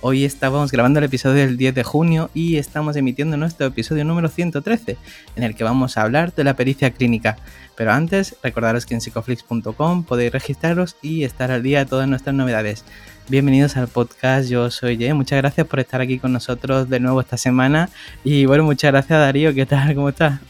Hoy 0.00 0.24
estábamos 0.24 0.70
grabando 0.70 1.00
el 1.00 1.06
episodio 1.06 1.44
del 1.44 1.56
10 1.56 1.74
de 1.74 1.82
junio 1.82 2.30
y 2.32 2.56
estamos 2.56 2.94
emitiendo 2.94 3.36
nuestro 3.36 3.66
episodio 3.66 4.04
número 4.04 4.28
113, 4.28 4.96
en 5.34 5.42
el 5.42 5.56
que 5.56 5.64
vamos 5.64 5.96
a 5.96 6.02
hablar 6.02 6.32
de 6.32 6.44
la 6.44 6.54
pericia 6.54 6.92
clínica. 6.92 7.36
Pero 7.74 7.90
antes, 7.90 8.36
recordaros 8.40 8.86
que 8.86 8.94
en 8.94 9.00
psicoflix.com 9.00 10.04
podéis 10.04 10.30
registraros 10.30 10.96
y 11.02 11.24
estar 11.24 11.50
al 11.50 11.64
día 11.64 11.80
de 11.80 11.86
todas 11.86 12.08
nuestras 12.08 12.36
novedades. 12.36 12.84
Bienvenidos 13.28 13.76
al 13.76 13.88
podcast, 13.88 14.48
yo 14.48 14.70
soy 14.70 14.98
Ye, 14.98 15.12
muchas 15.14 15.38
gracias 15.38 15.66
por 15.66 15.80
estar 15.80 16.00
aquí 16.00 16.20
con 16.20 16.32
nosotros 16.32 16.88
de 16.88 17.00
nuevo 17.00 17.20
esta 17.20 17.36
semana 17.36 17.90
y 18.22 18.46
bueno, 18.46 18.62
muchas 18.62 18.92
gracias 18.92 19.18
Darío, 19.18 19.52
¿qué 19.52 19.66
tal? 19.66 19.96
¿Cómo 19.96 20.10
estás? 20.10 20.40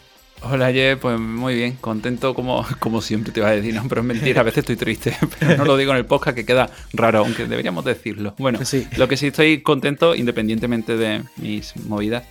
Hola, 0.43 0.71
Ye, 0.71 0.97
pues 0.97 1.19
muy 1.19 1.55
bien, 1.57 1.77
contento 1.81 2.33
como, 2.33 2.65
como 2.79 3.03
siempre 3.03 3.33
te 3.33 3.41
iba 3.41 3.49
a 3.49 3.53
decir, 3.53 3.75
no, 3.75 3.83
pero 3.89 4.03
es 4.03 4.07
mentira, 4.07 4.41
a 4.41 4.45
veces 4.45 4.59
estoy 4.59 4.77
triste, 4.77 5.17
pero 5.41 5.57
no 5.57 5.65
lo 5.65 5.77
digo 5.77 5.91
en 5.91 5.99
el 5.99 6.07
podcast 6.07 6.37
que 6.37 6.47
queda 6.47 6.71
raro, 6.93 7.21
aunque 7.21 7.47
deberíamos 7.47 7.85
decirlo. 7.85 8.35
Bueno, 8.39 8.65
sí. 8.65 8.87
lo 8.97 9.09
que 9.09 9.17
sí 9.17 9.29
estoy 9.29 9.63
contento, 9.63 10.15
independientemente 10.15 10.97
de 10.97 11.25
mis 11.37 11.77
movidas, 11.77 12.25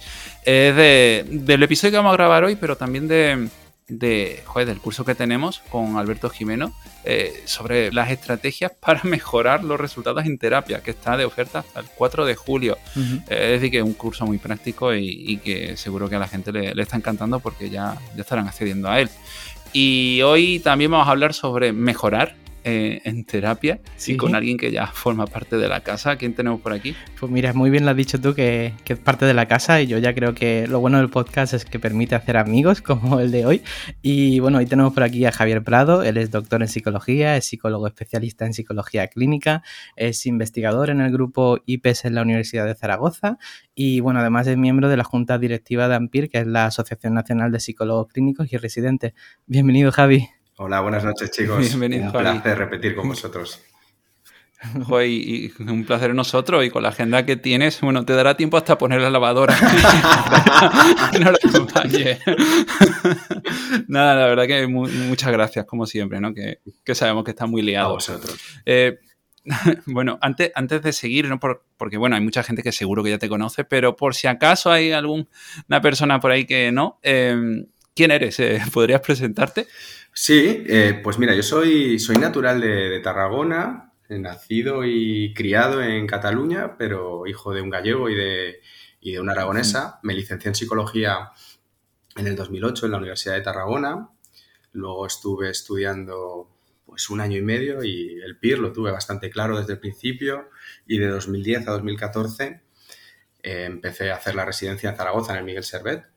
es 0.46 0.76
de, 0.76 1.26
del 1.30 1.64
episodio 1.64 1.92
que 1.92 1.98
vamos 1.98 2.14
a 2.14 2.18
grabar 2.18 2.46
hoy, 2.46 2.56
pero 2.56 2.78
también 2.78 3.10
de, 3.10 3.50
de, 3.88 4.43
joder, 4.46 4.68
del 4.68 4.80
curso 4.80 5.05
que 5.05 5.16
tenemos 5.16 5.60
con 5.70 5.98
Alberto 5.98 6.30
Jimeno 6.30 6.74
eh, 7.04 7.43
sobre 7.46 7.91
las 7.91 8.12
estrategias 8.12 8.71
para 8.80 9.04
mejorar 9.04 9.63
los 9.63 9.80
resultados 9.80 10.26
en 10.26 10.38
terapia, 10.38 10.82
que 10.82 10.91
está 10.91 11.18
de 11.18 11.26
oferta 11.26 11.60
hasta 11.60 11.80
el 11.80 11.85
4 11.96 12.26
de 12.26 12.35
julio. 12.35 12.77
Eh, 12.96 13.24
es 13.27 13.52
decir, 13.52 13.71
que 13.71 13.77
es 13.77 13.84
un 13.84 13.93
curso 13.93 14.26
muy 14.26 14.38
práctico 14.38 14.93
y, 14.93 15.38
que 15.38 15.77
seguro 15.77 16.10
que 16.10 16.15
a 16.15 16.20
la 16.20 16.27
gente 16.27 16.52
le, 16.52 16.74
le, 16.74 16.82
está 16.82 16.98
encantando 16.98 17.40
porque 17.40 17.70
ya, 17.70 17.98
ya 18.15 18.21
estarán 18.21 18.48
accediendo 18.48 18.90
a 18.90 18.99
él. 18.99 19.10
Y 19.74 20.21
hoy 20.24 20.60
también 20.60 20.91
vamos 20.91 21.08
a 21.08 21.12
hablar 21.12 21.34
sobre 21.34 21.71
mejorar 21.71 22.35
eh, 22.70 22.99
en 23.05 23.23
terapia 23.23 23.79
y 24.05 24.18
con 24.18 24.35
alguien 24.35 24.57
que 24.57 24.71
ya 24.73 24.87
forma 24.87 25.26
parte 25.26 25.55
de 25.55 25.70
la 25.70 25.79
casa. 25.79 26.18
¿Quién 26.18 26.34
tenemos 26.34 26.60
por 26.60 26.74
aquí? 26.74 26.98
Pues 27.18 27.32
mira, 27.32 27.54
muy 27.54 27.70
bien 27.70 27.85
lo 27.85 27.91
has 27.91 27.96
dicho 27.96 28.20
tú 28.20 28.35
que, 28.35 28.74
es 28.85 28.99
parte 28.99 29.26
de 29.26 29.34
la 29.34 29.46
casa 29.46 29.82
y 29.82 29.87
yo 29.87 29.98
ya 29.99 30.13
creo 30.13 30.35
que 30.35 30.68
lo 30.68 30.82
bueno 30.82 30.98
del 30.98 31.09
podcast 31.09 31.54
es 31.54 31.63
que 31.63 31.79
permite 31.79 32.15
hacer 32.15 32.35
amigos 32.35 32.82
como 32.82 33.21
el 33.21 33.32
de 33.32 33.46
hoy. 33.46 33.62
Y 34.01 34.41
bueno, 34.41 34.57
hoy 34.57 34.65
tenemos 34.65 34.91
por 34.91 35.04
aquí 35.04 35.24
a 35.24 35.32
Javier 35.32 35.63
Prado, 35.63 36.04
él 36.04 36.18
es 36.18 36.29
doctor 36.29 36.62
en 36.62 36.68
psicología, 36.68 37.37
es 37.37 37.46
psicólogo 37.46 37.87
especialista 37.87 38.46
en 38.46 38.54
psicología 38.54 39.07
clínica, 39.07 39.63
es 39.96 40.26
investigador 40.26 40.90
en 40.90 40.99
el 40.99 41.09
grupo 41.09 41.59
IPES 41.65 42.04
en 42.04 42.15
la 42.15 42.21
Universidad 42.21 42.65
de 42.65 42.76
Zaragoza 42.76 43.37
y 43.76 44.02
bueno, 44.02 44.20
además 44.20 44.46
es 44.48 44.57
miembro 44.57 44.90
de 44.90 44.98
la 44.98 45.05
Junta 45.05 45.37
Directiva 45.37 45.87
de 45.87 45.96
AMPIR, 45.96 46.29
que 46.29 46.40
es 46.40 46.48
la 46.48 46.65
Asociación 46.65 47.13
Nacional 47.13 47.54
de 47.54 47.62
Psicólogos 47.62 48.07
Clínicos 48.07 48.52
y 48.52 48.57
Residentes. 48.57 49.13
Bienvenido, 49.46 49.93
Javi. 49.93 50.27
Hola, 50.60 50.82
buenas 50.82 51.04
noches, 51.04 51.30
chicos. 51.38 51.60
Bienvenido. 51.60 52.05
Un 52.05 52.12
placer 52.12 52.58
repetir 52.58 52.96
con 52.96 53.08
vosotros. 53.08 53.62
y, 55.05 55.52
un 55.62 55.86
placer 55.86 56.16
nosotros 56.16 56.66
y 56.66 56.72
con 56.72 56.82
la 56.82 56.90
agenda 56.90 57.24
que 57.27 57.36
tienes, 57.36 57.80
bueno, 57.82 58.04
te 58.05 58.14
dará 58.14 58.36
tiempo 58.36 58.58
hasta 58.58 58.76
poner 58.76 58.99
la 58.99 59.12
lavadora. 59.12 59.55
no 61.20 61.32
lo 61.32 61.38
acompañe. 61.38 62.18
Nada, 63.88 64.16
la 64.16 64.25
verdad 64.25 64.47
que 64.47 64.66
muchas 64.66 65.31
gracias, 65.31 65.66
como 65.66 65.86
siempre, 65.86 66.19
¿no? 66.19 66.34
Que, 66.34 66.59
sabemos 66.96 67.24
que 67.24 67.31
está 67.31 67.46
muy 67.46 67.62
liado. 67.62 67.90
A 67.90 67.94
vosotros. 67.94 68.36
Eh, 68.66 68.98
bueno, 69.86 70.18
antes, 70.22 70.52
antes 70.56 70.81
de 70.81 70.92
seguir, 70.92 71.30
¿no? 71.30 71.40
porque 71.40 71.98
bueno, 71.98 72.16
hay 72.16 72.22
mucha 72.24 72.42
gente 72.42 72.64
que 72.64 72.72
seguro 72.72 73.04
que 73.04 73.12
ya 73.12 73.20
te 73.20 73.30
conoce, 73.30 73.64
pero 73.64 73.96
por 73.96 74.16
si 74.16 74.26
acaso 74.26 74.72
hay 74.72 74.92
alguna 74.92 75.28
persona 75.84 76.20
por 76.20 76.31
ahí 76.31 76.46
que 76.46 76.72
no, 76.72 77.00
eh, 77.04 77.64
¿quién 77.98 78.12
eres? 78.12 78.40
Eh, 78.40 78.60
¿Podrías 78.74 79.02
presentarte? 79.02 79.68
Sí, 80.20 80.64
eh, 80.68 81.00
pues 81.04 81.20
mira, 81.20 81.36
yo 81.36 81.44
soy, 81.44 82.00
soy 82.00 82.16
natural 82.16 82.60
de, 82.60 83.00
Tarragona, 83.02 83.94
nacido 84.10 84.84
y 84.84 85.32
criado 85.36 85.84
en 85.84 86.08
Cataluña, 86.08 86.76
pero 86.76 87.28
hijo 87.28 87.54
de 87.54 87.62
un 87.62 87.70
gallego 87.70 88.10
y 88.10 88.16
de, 88.16 88.62
y 89.00 89.12
de 89.12 89.20
una 89.20 89.34
aragonesa. 89.34 90.00
Me 90.02 90.16
licencié 90.16 90.50
en 90.50 90.56
psicología 90.56 91.34
en 92.16 92.26
el 92.26 92.36
2008 92.36 92.88
en 92.88 92.92
la 92.94 92.98
Universidad 92.98 93.36
de 93.36 93.42
Tarragona. 93.42 94.10
Luego 94.72 95.06
estuve 95.06 95.52
estudiando 95.52 96.50
pues 96.88 97.12
un 97.12 97.22
año 97.22 97.38
y 97.38 97.44
medio 97.44 97.84
y 97.84 98.20
el 98.20 98.40
PIR 98.40 98.58
lo 98.58 98.74
tuve 98.74 98.90
bastante 98.90 99.30
claro 99.30 99.60
desde 99.60 99.74
el 99.74 99.80
principio 99.80 100.50
y 100.88 100.98
de 100.98 101.10
2010 101.10 101.68
a 101.68 101.72
2014 101.74 102.64
eh, 103.44 103.66
empecé 103.66 104.10
a 104.10 104.16
hacer 104.16 104.34
la 104.34 104.46
residencia 104.46 104.90
en 104.90 104.96
Zaragoza 104.98 105.34
en 105.34 105.40
el 105.40 105.46
Miguel 105.46 105.64
Servet 105.64 106.17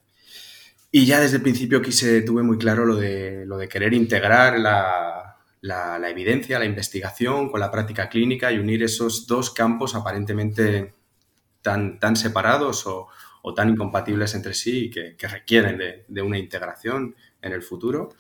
y 0.92 1.06
ya 1.06 1.20
desde 1.20 1.36
el 1.36 1.42
principio 1.42 1.80
quise, 1.82 2.22
tuve 2.22 2.42
muy 2.42 2.58
claro 2.58 2.84
lo 2.84 2.96
de, 2.96 3.44
lo 3.46 3.56
de 3.58 3.68
querer 3.68 3.94
integrar 3.94 4.58
la, 4.58 5.36
la, 5.60 6.10
evidencia, 6.10 6.58
la 6.58 6.64
investigación 6.64 7.48
con 7.48 7.60
la 7.60 7.70
práctica 7.70 8.08
clínica 8.08 8.50
y 8.50 8.58
unir 8.58 8.82
esos 8.82 9.26
dos 9.26 9.50
campos 9.50 9.94
aparentemente 9.94 10.94
tan, 11.62 12.00
tan 12.00 12.16
separados 12.16 12.86
o, 12.86 13.08
o 13.42 13.54
tan 13.54 13.68
incompatibles 13.70 14.34
entre 14.34 14.54
sí 14.54 14.86
y 14.86 14.90
que, 14.90 15.16
que 15.16 15.28
requieren 15.28 15.78
de, 15.78 16.04
de, 16.08 16.22
una 16.22 16.38
integración 16.38 17.14
en 17.40 17.52
el 17.52 17.62
futuro. 17.62 18.10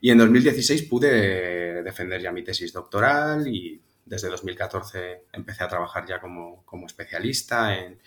Y 0.00 0.10
en 0.10 0.18
2016 0.18 0.82
pude 0.82 1.82
defender 1.82 2.20
ya 2.20 2.32
mi 2.32 2.44
tesis 2.44 2.72
doctoral 2.72 3.46
y 3.48 3.80
desde 4.04 4.28
2014 4.28 5.24
empecé 5.32 5.64
a 5.64 5.68
trabajar 5.68 6.04
ya 6.06 6.20
como, 6.20 6.64
como 6.64 6.86
especialista 6.86 7.78
en, 7.78 7.98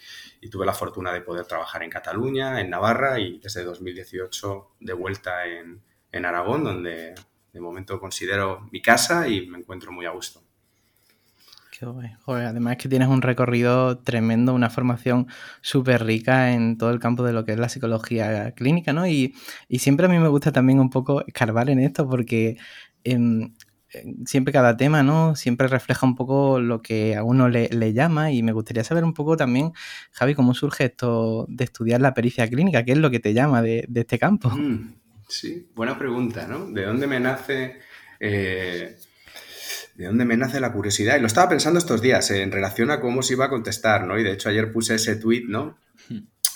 y 0.44 0.50
tuve 0.50 0.66
la 0.66 0.74
fortuna 0.74 1.14
de 1.14 1.22
poder 1.22 1.46
trabajar 1.46 1.84
en 1.84 1.90
Cataluña, 1.90 2.60
en 2.60 2.70
Navarra 2.70 3.18
y 3.18 3.40
desde 3.40 3.64
2018 3.64 4.72
de 4.82 4.94
vuelta 4.94 5.48
en, 5.48 5.82
en 6.12 6.26
Aragón, 6.26 6.66
donde 6.66 7.16
de 7.54 7.62
momento 7.62 7.98
considero 7.98 8.68
mi 8.70 8.82
casa 8.82 9.26
y 9.30 9.48
me 9.48 9.60
encuentro 9.60 9.94
muy 9.94 10.06
a 10.06 10.10
gusto. 10.10 10.42
Qué 11.72 11.86
guay. 11.86 12.12
Joder, 12.26 12.48
además 12.48 12.76
que 12.76 12.90
tienes 12.90 13.08
un 13.08 13.22
recorrido 13.22 14.00
tremendo, 14.00 14.54
una 14.54 14.70
formación 14.70 15.28
súper 15.62 16.04
rica 16.04 16.52
en 16.52 16.78
todo 16.78 16.92
el 16.92 17.00
campo 17.00 17.24
de 17.24 17.32
lo 17.32 17.46
que 17.46 17.54
es 17.54 17.60
la 17.60 17.70
psicología 17.70 18.52
clínica, 18.52 18.92
¿no? 18.92 19.08
Y, 19.08 19.34
y, 19.70 19.80
siempre 19.80 20.08
a 20.08 20.10
mí 20.10 20.20
me 20.20 20.28
gusta 20.28 20.52
también 20.52 20.82
un 20.82 20.90
poco 20.90 21.26
escarbar 21.26 21.70
en 21.70 21.80
esto 21.80 22.08
porque 22.08 22.58
em, 23.06 23.54
siempre 24.26 24.54
cada 24.54 24.78
tema, 24.78 25.04
¿no? 25.04 25.36
Siempre 25.36 25.68
refleja 25.68 26.06
un 26.06 26.16
poco 26.16 26.60
lo 26.60 26.82
que 26.82 27.16
a 27.16 27.24
uno 27.24 27.50
le, 27.50 27.94
llama 27.94 28.32
y 28.32 28.44
me 28.44 28.52
gustaría 28.52 28.84
saber 28.84 29.04
un 29.04 29.14
poco 29.14 29.38
también, 29.38 29.72
Javi, 30.12 30.36
cómo 30.36 30.54
surge 30.54 30.86
esto 30.86 31.46
de 31.50 31.64
estudiar 31.64 32.02
la 32.02 32.14
pericia 32.14 32.48
clínica, 32.50 32.84
qué 32.84 32.94
es 32.94 32.98
lo 32.98 33.12
que 33.12 33.20
te 33.20 33.34
llama 33.34 33.62
de, 33.62 33.88
este 33.94 34.20
campo. 34.20 34.50
Mm, 34.50 34.96
sí, 35.28 35.68
buena 35.76 35.98
pregunta, 35.98 36.48
¿no? 36.48 36.66
¿De 36.68 36.86
dónde 36.86 37.08
me 37.08 37.20
nace... 37.20 37.80
Eh, 38.20 38.98
¿De 39.96 40.06
dónde 40.06 40.26
me 40.26 40.36
nace 40.38 40.60
la 40.60 40.74
curiosidad? 40.74 41.18
Y 41.18 41.22
lo 41.22 41.28
estaba 41.28 41.50
pensando 41.50 41.78
estos 41.78 42.02
días 42.02 42.32
en 42.32 42.52
relación 42.52 42.90
a 42.90 43.00
cómo 43.00 43.22
se 43.22 43.34
iba 43.34 43.46
a 43.46 43.50
contestar, 43.50 44.08
¿no? 44.08 44.18
Y 44.18 44.24
de 44.24 44.32
hecho 44.32 44.50
ayer 44.50 44.72
puse 44.72 44.96
ese 44.96 45.18
tweet, 45.18 45.44
¿no? 45.48 45.78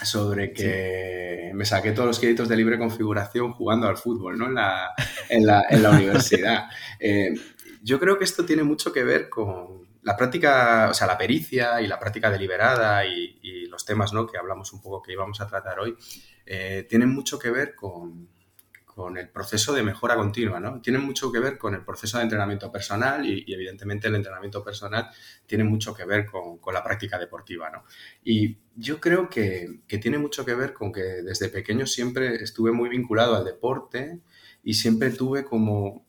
Sobre 0.04 0.54
que 0.54 1.52
me 1.54 1.66
saqué 1.66 1.92
todos 1.92 2.08
los 2.08 2.20
créditos 2.20 2.48
de 2.48 2.56
libre 2.56 2.78
configuración 2.78 3.54
jugando 3.54 3.88
al 3.88 3.98
fútbol, 3.98 4.38
¿no? 4.38 4.48
En 4.48 4.56
la, 4.56 4.94
en 5.30 5.46
la, 5.46 5.64
en 5.70 5.84
la 5.84 5.92
universidad. 5.92 6.66
Eh, 7.00 7.36
yo 7.84 8.00
creo 8.00 8.18
que 8.18 8.24
esto 8.24 8.44
tiene 8.44 8.64
mucho 8.64 8.92
que 8.92 9.04
ver 9.04 9.30
con 9.30 9.88
la 10.02 10.18
práctica, 10.18 10.88
o 10.90 10.94
sea, 10.96 11.06
la 11.06 11.18
pericia 11.18 11.80
y 11.80 11.86
la 11.86 12.00
práctica 12.00 12.32
deliberada 12.32 13.06
y, 13.06 13.38
y 13.42 13.68
los 13.68 13.86
temas, 13.86 14.14
¿no? 14.14 14.26
Que 14.26 14.38
hablamos 14.38 14.74
un 14.74 14.82
poco 14.82 15.02
que 15.02 15.12
íbamos 15.12 15.40
a 15.42 15.48
tratar 15.48 15.80
hoy, 15.80 15.96
eh, 16.46 16.88
tienen 16.90 17.10
mucho 17.10 17.38
que 17.38 17.52
ver 17.52 17.76
con, 17.76 18.30
con 18.98 19.16
el 19.16 19.30
proceso 19.30 19.74
de 19.74 19.84
mejora 19.84 20.16
continua, 20.16 20.60
¿no? 20.60 20.82
Tiene 20.82 20.98
mucho 20.98 21.32
que 21.32 21.40
ver 21.40 21.58
con 21.60 21.76
el 21.76 21.86
proceso 21.86 22.18
de 22.18 22.24
entrenamiento 22.24 22.72
personal 22.72 23.24
y, 23.26 23.46
evidentemente 23.48 24.08
el 24.08 24.16
entrenamiento 24.16 24.64
personal 24.64 25.08
tiene 25.46 25.64
mucho 25.64 25.94
que 25.94 26.04
ver 26.04 26.26
con, 26.26 26.60
la 26.74 26.84
práctica 26.84 27.20
deportiva, 27.20 27.70
¿no? 27.70 27.84
Y 28.24 28.58
yo 28.78 29.02
creo 29.02 29.28
que, 29.30 29.82
tiene 29.88 30.20
mucho 30.20 30.46
que 30.46 30.54
ver 30.54 30.74
con 30.74 30.94
que 30.94 31.02
desde 31.02 31.50
pequeño 31.50 31.88
siempre 31.88 32.36
estuve 32.36 32.72
muy 32.72 32.90
vinculado 32.90 33.36
al 33.36 33.44
deporte 33.44 34.22
y 34.64 34.76
siempre 34.76 35.10
tuve 35.10 35.44
como 35.44 36.06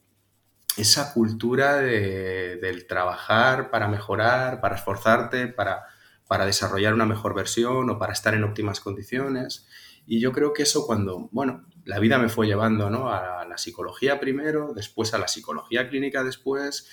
esa 0.77 1.13
cultura 1.15 1.79
del 1.79 2.87
trabajar 2.87 3.71
para 3.71 3.89
mejorar, 3.89 4.61
para 4.61 4.77
esforzarte, 4.77 5.49
para, 5.49 5.87
para 6.29 6.45
desarrollar 6.45 6.93
una 6.93 7.07
mejor 7.07 7.35
versión 7.35 7.89
o 7.89 7.99
para 7.99 8.13
estar 8.13 8.35
en 8.35 8.45
óptimas 8.45 8.81
condiciones. 8.81 9.67
Y 10.07 10.21
yo 10.21 10.33
creo 10.33 10.53
que 10.53 10.65
eso 10.65 10.87
cuando, 10.87 11.31
bueno, 11.33 11.67
la 11.87 11.99
vida 11.99 12.19
me 12.19 12.29
fue 12.29 12.47
llevando 12.47 12.91
¿no? 12.91 13.11
a 13.11 13.47
la 13.47 13.57
psicología 13.57 14.21
primero, 14.21 14.73
después 14.75 15.15
a 15.15 15.19
la 15.19 15.27
psicología 15.27 15.89
clínica 15.89 16.23
después, 16.23 16.87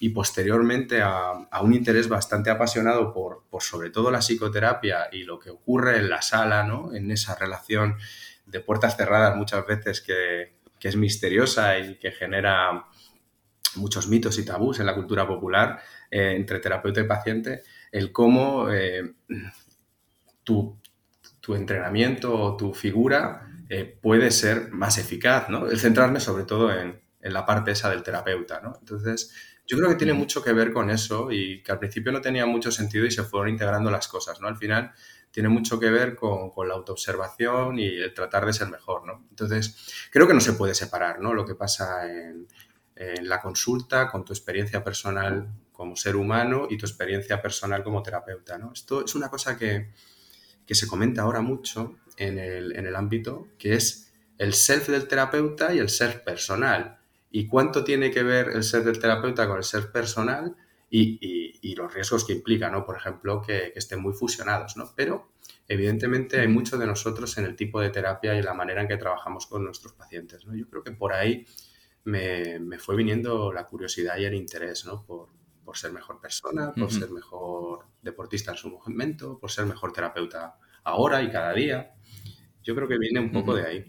y 0.00 0.10
posteriormente 0.10 1.00
a, 1.02 1.32
un 1.60 1.74
interés 1.74 2.08
bastante 2.08 2.50
apasionado 2.50 3.12
por, 3.12 3.44
por, 3.50 3.62
sobre 3.62 3.90
todo 3.90 4.10
la 4.10 4.20
psicoterapia 4.20 5.08
y 5.12 5.24
lo 5.24 5.38
que 5.38 5.50
ocurre 5.50 5.98
en 5.98 6.08
la 6.08 6.22
sala, 6.22 6.62
¿no? 6.62 6.94
en 6.94 7.10
esa 7.10 7.34
relación 7.34 7.96
de 8.46 8.60
puertas 8.60 8.96
cerradas 8.96 9.36
muchas 9.36 9.66
veces 9.66 10.00
que, 10.00 10.54
que 10.78 10.88
es 10.88 10.96
misteriosa 10.96 11.78
y 11.78 11.96
que 11.96 12.12
genera 12.12 12.86
muchos 13.76 14.08
mitos 14.08 14.38
y 14.38 14.44
tabús 14.44 14.80
en 14.80 14.86
la 14.86 14.94
cultura 14.94 15.26
popular 15.26 15.80
eh, 16.10 16.34
entre 16.36 16.60
terapeuta 16.60 17.00
y 17.00 17.04
paciente, 17.04 17.62
el 17.92 18.12
cómo 18.12 18.70
eh, 18.70 19.14
tu, 20.44 20.78
tu, 21.40 21.54
entrenamiento 21.54 22.34
o 22.38 22.56
tu 22.56 22.72
figura 22.72 23.46
eh, 23.68 23.98
puede 24.00 24.30
ser 24.30 24.70
más 24.70 24.98
eficaz, 24.98 25.48
¿no? 25.48 25.66
El 25.68 25.78
centrarme 25.78 26.20
sobre 26.20 26.44
todo 26.44 26.72
en, 26.72 27.00
en 27.20 27.32
la 27.32 27.44
parte 27.44 27.72
esa 27.72 27.90
del 27.90 28.02
terapeuta, 28.02 28.60
¿no? 28.60 28.76
Entonces, 28.80 29.34
yo 29.68 29.76
creo 29.76 29.90
que 29.90 29.96
tiene 29.96 30.14
mucho 30.14 30.42
que 30.42 30.54
ver 30.54 30.72
con 30.72 30.88
eso 30.88 31.30
y 31.30 31.62
que 31.62 31.72
al 31.72 31.78
principio 31.78 32.10
no 32.10 32.22
tenía 32.22 32.46
mucho 32.46 32.72
sentido 32.72 33.04
y 33.04 33.10
se 33.10 33.22
fueron 33.22 33.50
integrando 33.50 33.90
las 33.90 34.08
cosas, 34.08 34.40
¿no? 34.40 34.48
Al 34.48 34.56
final 34.56 34.92
tiene 35.30 35.50
mucho 35.50 35.78
que 35.78 35.90
ver 35.90 36.16
con, 36.16 36.50
con 36.50 36.66
la 36.66 36.74
autoobservación 36.74 37.78
y 37.78 37.86
el 37.86 38.14
tratar 38.14 38.46
de 38.46 38.54
ser 38.54 38.68
mejor, 38.68 39.06
¿no? 39.06 39.26
Entonces, 39.28 40.08
creo 40.10 40.26
que 40.26 40.32
no 40.32 40.40
se 40.40 40.54
puede 40.54 40.74
separar, 40.74 41.20
¿no? 41.20 41.34
Lo 41.34 41.44
que 41.44 41.54
pasa 41.54 42.10
en, 42.10 42.48
en 42.96 43.28
la 43.28 43.42
consulta 43.42 44.10
con 44.10 44.24
tu 44.24 44.32
experiencia 44.32 44.82
personal 44.82 45.52
como 45.70 45.96
ser 45.96 46.16
humano 46.16 46.66
y 46.70 46.78
tu 46.78 46.86
experiencia 46.86 47.42
personal 47.42 47.84
como 47.84 48.02
terapeuta, 48.02 48.56
¿no? 48.56 48.72
Esto 48.72 49.04
es 49.04 49.14
una 49.14 49.28
cosa 49.28 49.58
que, 49.58 49.92
que 50.66 50.74
se 50.74 50.88
comenta 50.88 51.22
ahora 51.22 51.42
mucho 51.42 51.98
en 52.16 52.38
el, 52.38 52.74
en 52.74 52.86
el 52.86 52.96
ámbito, 52.96 53.48
que 53.58 53.74
es 53.74 54.14
el 54.38 54.54
self 54.54 54.88
del 54.88 55.06
terapeuta 55.06 55.74
y 55.74 55.78
el 55.78 55.90
self 55.90 56.20
personal 56.20 56.97
y 57.30 57.46
cuánto 57.46 57.84
tiene 57.84 58.10
que 58.10 58.22
ver 58.22 58.48
el 58.48 58.62
ser 58.62 58.84
del 58.84 58.98
terapeuta 58.98 59.46
con 59.46 59.58
el 59.58 59.64
ser 59.64 59.92
personal 59.92 60.56
y, 60.90 61.18
y, 61.62 61.74
los 61.74 61.92
riesgos 61.92 62.24
que 62.24 62.32
implica, 62.32 62.70
¿no? 62.70 62.86
Por 62.86 62.96
ejemplo, 62.96 63.42
que, 63.42 63.70
que, 63.72 63.78
estén 63.78 64.00
muy 64.00 64.14
fusionados, 64.14 64.76
¿no? 64.78 64.90
Pero 64.96 65.32
evidentemente 65.66 66.40
hay 66.40 66.48
mucho 66.48 66.78
de 66.78 66.86
nosotros 66.86 67.36
en 67.36 67.44
el 67.44 67.56
tipo 67.56 67.80
de 67.80 67.90
terapia 67.90 68.34
y 68.34 68.42
la 68.42 68.54
manera 68.54 68.80
en 68.80 68.88
que 68.88 68.96
trabajamos 68.96 69.46
con 69.46 69.64
nuestros 69.64 69.92
pacientes, 69.92 70.46
¿no? 70.46 70.56
Yo 70.56 70.66
creo 70.68 70.82
que 70.82 70.92
por 70.92 71.12
ahí 71.12 71.44
me, 72.04 72.58
me 72.58 72.78
fue 72.78 72.96
viniendo 72.96 73.52
la 73.52 73.66
curiosidad 73.66 74.16
y 74.16 74.24
el 74.24 74.34
interés, 74.34 74.86
¿no? 74.86 75.04
Por, 75.04 75.28
por 75.68 75.76
ser 75.76 75.92
mejor 75.92 76.18
persona, 76.18 76.72
por 76.72 76.90
ser 76.90 77.10
mejor 77.10 77.84
deportista 78.00 78.52
en 78.52 78.56
su 78.56 78.70
momento, 78.70 79.38
por 79.38 79.50
ser 79.50 79.66
mejor 79.66 79.92
terapeuta 79.92 80.56
ahora 80.82 81.22
y 81.22 81.30
cada 81.30 81.52
día. 81.52 81.92
Yo 82.62 82.74
creo 82.74 82.88
que 82.88 82.96
viene 82.96 83.20
un 83.20 83.30
poco 83.30 83.54
de 83.54 83.66
ahí. 83.66 83.84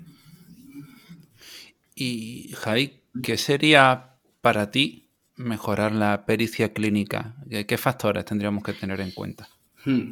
Y 1.95 2.53
Jai, 2.57 3.01
¿Qué 3.24 3.38
sería 3.38 4.16
para 4.42 4.71
ti 4.71 5.10
mejorar 5.36 5.92
la 5.92 6.25
pericia 6.25 6.74
clínica? 6.74 7.36
¿Qué 7.68 7.77
factores 7.77 8.25
tendríamos 8.25 8.63
que 8.63 8.74
tener 8.74 9.00
en 9.01 9.12
cuenta? 9.12 9.48
Hmm, 9.86 10.12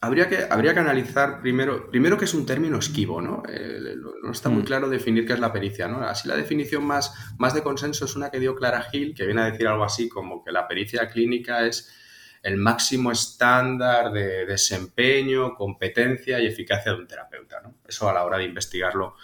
habría, 0.00 0.28
que, 0.28 0.46
habría 0.50 0.74
que 0.74 0.80
analizar 0.80 1.40
primero, 1.40 1.90
primero 1.90 2.18
que 2.18 2.24
es 2.24 2.34
un 2.34 2.44
término 2.44 2.78
esquivo, 2.78 3.20
¿no? 3.20 3.42
no 4.22 4.32
está 4.32 4.48
muy 4.48 4.62
hmm. 4.62 4.66
claro 4.66 4.88
definir 4.88 5.26
qué 5.26 5.32
es 5.32 5.40
la 5.40 5.52
pericia, 5.52 5.88
¿no? 5.88 6.00
Así 6.02 6.28
la 6.28 6.36
definición 6.36 6.84
más, 6.84 7.14
más 7.38 7.54
de 7.54 7.62
consenso 7.62 8.04
es 8.04 8.16
una 8.16 8.30
que 8.30 8.40
dio 8.40 8.54
Clara 8.54 8.82
Gil, 8.82 9.14
que 9.14 9.24
viene 9.24 9.42
a 9.42 9.50
decir 9.50 9.68
algo 9.68 9.84
así 9.84 10.08
como 10.08 10.44
que 10.44 10.52
la 10.52 10.66
pericia 10.66 11.08
clínica 11.08 11.66
es 11.66 11.94
el 12.42 12.56
máximo 12.56 13.10
estándar 13.10 14.12
de 14.12 14.46
desempeño, 14.46 15.54
competencia 15.54 16.40
y 16.40 16.46
eficacia 16.46 16.92
de 16.92 16.98
un 16.98 17.08
terapeuta, 17.08 17.60
¿no? 17.60 17.74
Eso 17.86 18.08
a 18.08 18.12
la 18.12 18.24
hora 18.24 18.38
de 18.38 18.44
investigarlo 18.44 19.16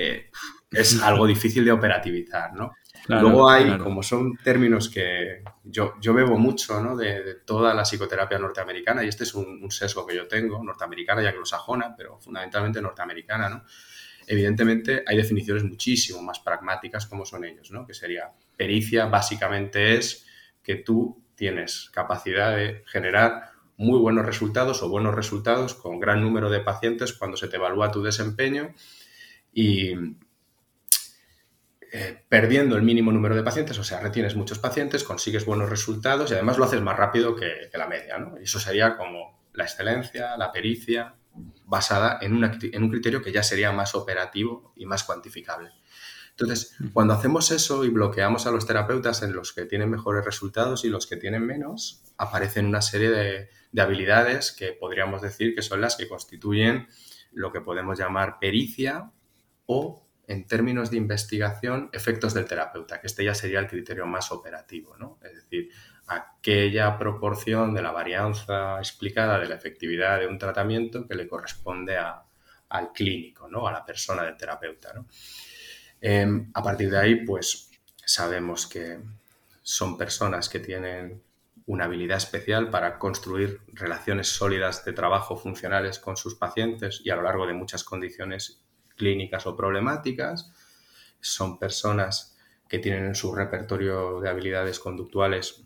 eh, 0.00 0.30
es 0.70 1.02
algo 1.02 1.26
difícil 1.26 1.64
de 1.64 1.72
operativizar, 1.72 2.54
¿no? 2.54 2.72
Luego 3.08 3.50
hay, 3.50 3.78
como 3.78 4.02
son 4.02 4.36
términos 4.36 4.88
que 4.88 5.42
yo, 5.64 5.94
yo 6.00 6.14
bebo 6.14 6.38
mucho 6.38 6.80
¿no? 6.80 6.96
de, 6.96 7.36
toda 7.44 7.74
la 7.74 7.82
psicoterapia 7.82 8.38
norteamericana, 8.38 9.04
y 9.04 9.08
este 9.08 9.24
es 9.24 9.34
un, 9.34 9.68
sesgo 9.70 10.06
que 10.06 10.14
yo 10.14 10.28
tengo, 10.28 10.62
norteamericana 10.62 11.22
y 11.22 11.26
anglosajona, 11.26 11.94
pero 11.96 12.18
fundamentalmente 12.20 12.80
norteamericana, 12.80 13.48
¿no? 13.48 13.64
Evidentemente 14.26 15.02
hay 15.06 15.16
definiciones 15.16 15.64
muchísimo 15.64 16.22
más 16.22 16.38
pragmáticas 16.38 17.06
como 17.06 17.26
son 17.26 17.44
ellos, 17.44 17.72
¿no? 17.72 17.84
Que 17.84 17.94
sería 17.94 18.30
pericia 18.56 19.06
básicamente 19.06 19.96
es 19.96 20.24
que 20.62 20.76
tú 20.76 21.24
tienes 21.34 21.90
capacidad 21.92 22.54
de 22.54 22.84
generar 22.86 23.50
muy 23.76 23.98
buenos 23.98 24.26
resultados 24.26 24.82
o 24.82 24.88
buenos 24.88 25.14
resultados 25.14 25.74
con 25.74 25.98
gran 25.98 26.20
número 26.20 26.48
de 26.48 26.60
pacientes 26.60 27.12
cuando 27.14 27.36
se 27.36 27.48
te 27.48 27.56
evalúa 27.56 27.90
tu 27.90 28.02
desempeño 28.02 28.74
y 29.52 29.94
eh, 31.92 32.24
perdiendo 32.28 32.76
el 32.76 32.82
mínimo 32.82 33.10
número 33.10 33.34
de 33.34 33.42
pacientes, 33.42 33.76
o 33.78 33.84
sea, 33.84 34.00
retienes 34.00 34.36
muchos 34.36 34.60
pacientes, 34.60 35.02
consigues 35.02 35.44
buenos 35.44 35.68
resultados 35.68 36.30
y 36.30 36.34
además 36.34 36.56
lo 36.56 36.64
haces 36.64 36.80
más 36.80 36.96
rápido 36.96 37.34
que, 37.34 37.68
la 37.74 37.88
media. 37.88 38.18
¿no? 38.18 38.38
Y 38.38 38.44
eso 38.44 38.60
sería 38.60 38.96
como 38.96 39.40
la 39.54 39.64
excelencia, 39.64 40.36
la 40.36 40.52
pericia, 40.52 41.16
basada 41.64 42.18
en, 42.20 42.42
en 42.44 42.82
un 42.82 42.90
criterio 42.90 43.22
que 43.22 43.32
ya 43.32 43.42
sería 43.42 43.72
más 43.72 43.94
operativo 43.94 44.72
y 44.76 44.86
más 44.86 45.02
cuantificable. 45.02 45.70
Entonces, 46.30 46.76
cuando 46.92 47.14
hacemos 47.14 47.50
eso 47.50 47.84
y 47.84 47.88
bloqueamos 47.88 48.46
a 48.46 48.52
los 48.52 48.66
terapeutas 48.66 49.22
en 49.22 49.32
los 49.32 49.52
que 49.52 49.66
tienen 49.66 49.90
mejores 49.90 50.24
resultados 50.24 50.84
y 50.84 50.88
los 50.88 51.06
que 51.06 51.16
tienen 51.16 51.44
menos, 51.44 52.02
aparecen 52.16 52.66
una 52.66 52.82
serie 52.82 53.10
de, 53.10 53.50
de 53.72 53.82
habilidades 53.82 54.52
que 54.52 54.72
podríamos 54.72 55.22
decir 55.22 55.54
que 55.54 55.62
son 55.62 55.80
las 55.80 55.96
que 55.96 56.08
constituyen 56.08 56.86
lo 57.32 57.52
que 57.52 57.60
podemos 57.60 57.98
llamar 57.98 58.38
pericia 58.40 59.10
o, 59.72 60.04
en 60.26 60.48
términos 60.48 60.90
de 60.90 60.96
investigación, 60.96 61.90
efectos 61.92 62.34
del 62.34 62.44
terapeuta, 62.44 63.00
que 63.00 63.06
este 63.06 63.24
ya 63.24 63.34
sería 63.34 63.60
el 63.60 63.68
criterio 63.68 64.04
más 64.04 64.32
operativo, 64.32 64.96
¿no? 64.96 65.18
Es 65.22 65.34
decir, 65.34 65.70
aquella 66.08 66.98
proporción 66.98 67.72
de 67.72 67.82
la 67.82 67.92
varianza 67.92 68.78
explicada 68.78 69.38
de 69.38 69.48
la 69.48 69.54
efectividad 69.54 70.18
de 70.18 70.26
un 70.26 70.38
tratamiento 70.38 71.06
que 71.06 71.14
le 71.14 71.28
corresponde 71.28 71.96
al 71.96 72.92
clínico, 72.92 73.48
¿no? 73.48 73.68
A 73.68 73.72
la 73.72 73.84
persona 73.84 74.24
del 74.24 74.36
terapeuta, 74.36 74.92
em, 76.00 76.50
a 76.52 76.62
partir 76.62 76.90
de 76.90 76.98
ahí, 76.98 77.24
pues 77.24 77.70
sabemos 78.04 78.66
que 78.66 78.98
son 79.62 79.96
personas 79.96 80.48
que 80.48 80.58
tienen 80.58 81.22
una 81.66 81.84
habilidad 81.84 82.18
especial 82.18 82.70
para 82.70 82.98
construir 82.98 83.60
relaciones 83.68 84.26
sólidas 84.26 84.84
de 84.84 84.92
trabajo 84.92 85.36
funcionales 85.36 86.00
con 86.00 86.16
sus 86.16 86.34
pacientes 86.34 87.00
y 87.04 87.10
a 87.10 87.16
lo 87.16 87.22
largo 87.22 87.46
de 87.46 87.52
muchas 87.52 87.84
condiciones 87.84 88.64
clínicas 89.00 89.46
o 89.46 89.56
problemáticas. 89.56 90.52
Son 91.20 91.58
personas 91.58 92.36
que 92.68 92.78
tienen 92.78 93.06
en 93.06 93.14
su 93.14 93.34
repertorio 93.34 94.20
de 94.20 94.28
habilidades 94.28 94.78
conductuales 94.78 95.64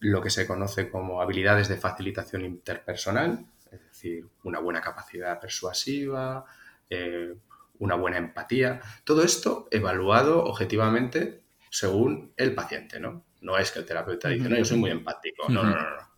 lo 0.00 0.20
que 0.20 0.30
se 0.30 0.46
conoce 0.46 0.90
como 0.90 1.20
habilidades 1.20 1.68
de 1.68 1.76
facilitación 1.76 2.44
interpersonal, 2.44 3.46
es 3.70 3.80
decir, 3.84 4.26
una 4.44 4.60
buena 4.60 4.80
capacidad 4.80 5.40
persuasiva, 5.40 6.44
eh, 6.90 7.34
una 7.78 7.96
buena 7.96 8.18
empatía. 8.18 8.80
Todo 9.04 9.22
esto 9.22 9.68
evaluado 9.70 10.44
objetivamente 10.44 11.42
según 11.70 12.32
el 12.36 12.54
paciente, 12.54 12.98
¿no? 12.98 13.24
No 13.40 13.56
es 13.58 13.70
que 13.70 13.80
el 13.80 13.84
terapeuta 13.84 14.28
dice, 14.28 14.48
no, 14.48 14.56
yo 14.56 14.64
soy 14.64 14.78
muy 14.78 14.90
empático. 14.90 15.48
No, 15.48 15.62
no, 15.62 15.70
no, 15.70 15.90
no. 15.90 16.08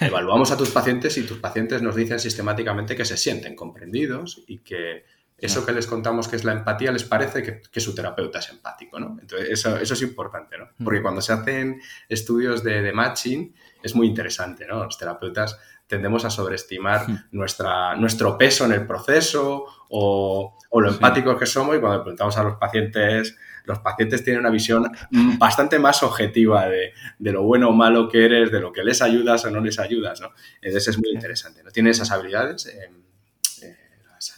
Evaluamos 0.00 0.50
a 0.50 0.56
tus 0.56 0.70
pacientes 0.70 1.16
y 1.16 1.22
tus 1.22 1.38
pacientes 1.38 1.80
nos 1.82 1.96
dicen 1.96 2.18
sistemáticamente 2.18 2.94
que 2.94 3.04
se 3.04 3.16
sienten 3.16 3.56
comprendidos 3.56 4.44
y 4.46 4.58
que 4.58 5.04
eso 5.36 5.66
que 5.66 5.72
les 5.72 5.86
contamos 5.86 6.28
que 6.28 6.36
es 6.36 6.44
la 6.44 6.52
empatía 6.52 6.92
les 6.92 7.04
parece 7.04 7.60
que, 7.70 7.80
su 7.80 7.94
terapeuta 7.94 8.38
es 8.38 8.50
empático, 8.50 9.00
¿no? 9.00 9.16
Entonces, 9.20 9.50
eso, 9.50 9.76
eso, 9.76 9.94
es 9.94 10.02
importante, 10.02 10.56
¿no? 10.56 10.68
Porque 10.82 11.02
cuando 11.02 11.20
se 11.20 11.32
hacen 11.32 11.80
estudios 12.08 12.62
de, 12.62 12.92
matching 12.92 13.54
es 13.82 13.94
muy 13.94 14.06
interesante, 14.06 14.66
¿no? 14.66 14.84
Los 14.84 14.96
terapeutas 14.96 15.58
tendemos 15.86 16.24
a 16.24 16.30
sobreestimar 16.30 17.06
nuestra, 17.32 17.94
nuestro 17.96 18.38
peso 18.38 18.64
en 18.64 18.72
el 18.72 18.86
proceso 18.86 19.66
o, 19.90 20.56
o 20.70 20.80
lo 20.80 20.88
empáticos 20.88 21.38
que 21.38 21.46
somos 21.46 21.76
y 21.76 21.80
cuando 21.80 22.02
preguntamos 22.02 22.38
a 22.38 22.44
los 22.44 22.56
pacientes, 22.56 23.36
los 23.64 23.80
pacientes 23.80 24.24
tienen 24.24 24.40
una 24.40 24.50
visión 24.50 24.90
bastante 25.38 25.78
más 25.78 26.02
objetiva 26.02 26.66
de, 26.68 26.94
de, 27.18 27.32
lo 27.32 27.42
bueno 27.42 27.68
o 27.68 27.72
malo 27.72 28.08
que 28.08 28.24
eres, 28.24 28.50
de 28.50 28.60
lo 28.60 28.72
que 28.72 28.82
les 28.82 29.02
ayudas 29.02 29.44
o 29.44 29.50
no 29.50 29.60
les 29.60 29.78
ayudas, 29.78 30.20
¿no? 30.20 30.30
Entonces 30.62 30.88
es 30.88 30.98
muy 30.98 31.10
interesante, 31.10 31.62
¿no? 31.62 31.70
Tiene 31.70 31.90
esas 31.90 32.10
habilidades. 32.10 32.66
Eh, 32.66 32.90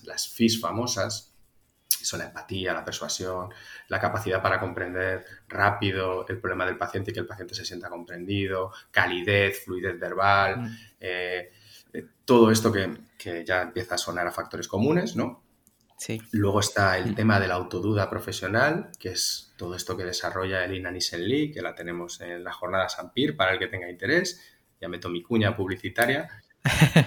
las, 0.05 0.29
FIS 0.29 0.61
famosas, 0.61 1.33
son 2.07 2.21
la 2.21 2.27
empatía, 2.27 2.73
la 2.73 2.85
persuasión, 2.85 3.51
la 3.89 4.01
capacidad 4.01 4.41
para 4.41 4.61
comprender 4.61 5.25
rápido 5.49 6.27
el 6.29 6.39
problema 6.39 6.65
del 6.65 6.79
paciente 6.79 7.11
y 7.11 7.15
que 7.15 7.21
el 7.21 7.27
paciente 7.27 7.55
se 7.55 7.65
sienta 7.65 7.89
comprendido, 7.89 8.73
calidez, 8.91 9.65
fluidez 9.65 9.99
verbal, 9.99 10.61
mm. 10.61 10.77
eh, 11.01 11.51
eh, 11.93 12.05
todo 12.25 12.51
esto 12.51 12.73
que, 12.73 13.45
ya 13.45 13.63
empieza 13.63 13.97
a 13.97 13.99
sonar 13.99 14.27
a 14.27 14.33
factores 14.33 14.69
comunes, 14.69 15.17
¿no? 15.17 15.43
Sí. 15.99 16.21
Luego 16.31 16.61
está 16.61 16.97
el 16.99 17.13
mm. 17.13 17.15
tema 17.15 17.41
de 17.41 17.49
la 17.49 17.55
autoduda 17.55 18.09
profesional, 18.09 18.91
que 19.01 19.11
es 19.11 19.53
todo 19.57 19.75
esto 19.75 19.97
que 19.97 20.05
desarrolla 20.05 20.65
Elina 20.65 20.91
Nissen 20.91 21.27
Lee, 21.27 21.51
que 21.51 21.63
la 21.63 21.75
tenemos 21.75 22.21
en 22.21 22.45
la 22.45 22.53
jornada 22.53 22.89
Sampir 22.89 23.37
para 23.37 23.53
el 23.53 23.59
que 23.59 23.67
tenga 23.67 23.91
interés. 23.91 24.41
Ya 24.81 24.89
meto 24.89 25.09
mi 25.09 25.23
cuña 25.23 25.57
publicitaria. 25.57 26.29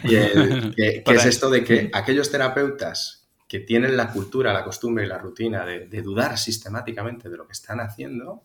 Y 0.04 0.10
que, 0.76 1.04
es 1.06 1.26
esto 1.26 1.50
de 1.50 1.64
que 1.64 1.90
aquellos 1.94 2.32
terapeutas 2.32 3.28
que 3.48 3.60
tienen 3.60 3.98
la 3.98 4.12
cultura, 4.12 4.54
la 4.54 4.64
costumbre 4.64 5.06
y 5.06 5.08
la 5.08 5.18
rutina 5.18 5.66
de, 5.66 6.02
dudar 6.02 6.38
sistemáticamente 6.38 7.30
de 7.30 7.38
lo 7.38 7.48
que 7.48 7.54
están 7.54 7.80
haciendo, 7.80 8.44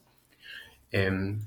em, 0.90 1.40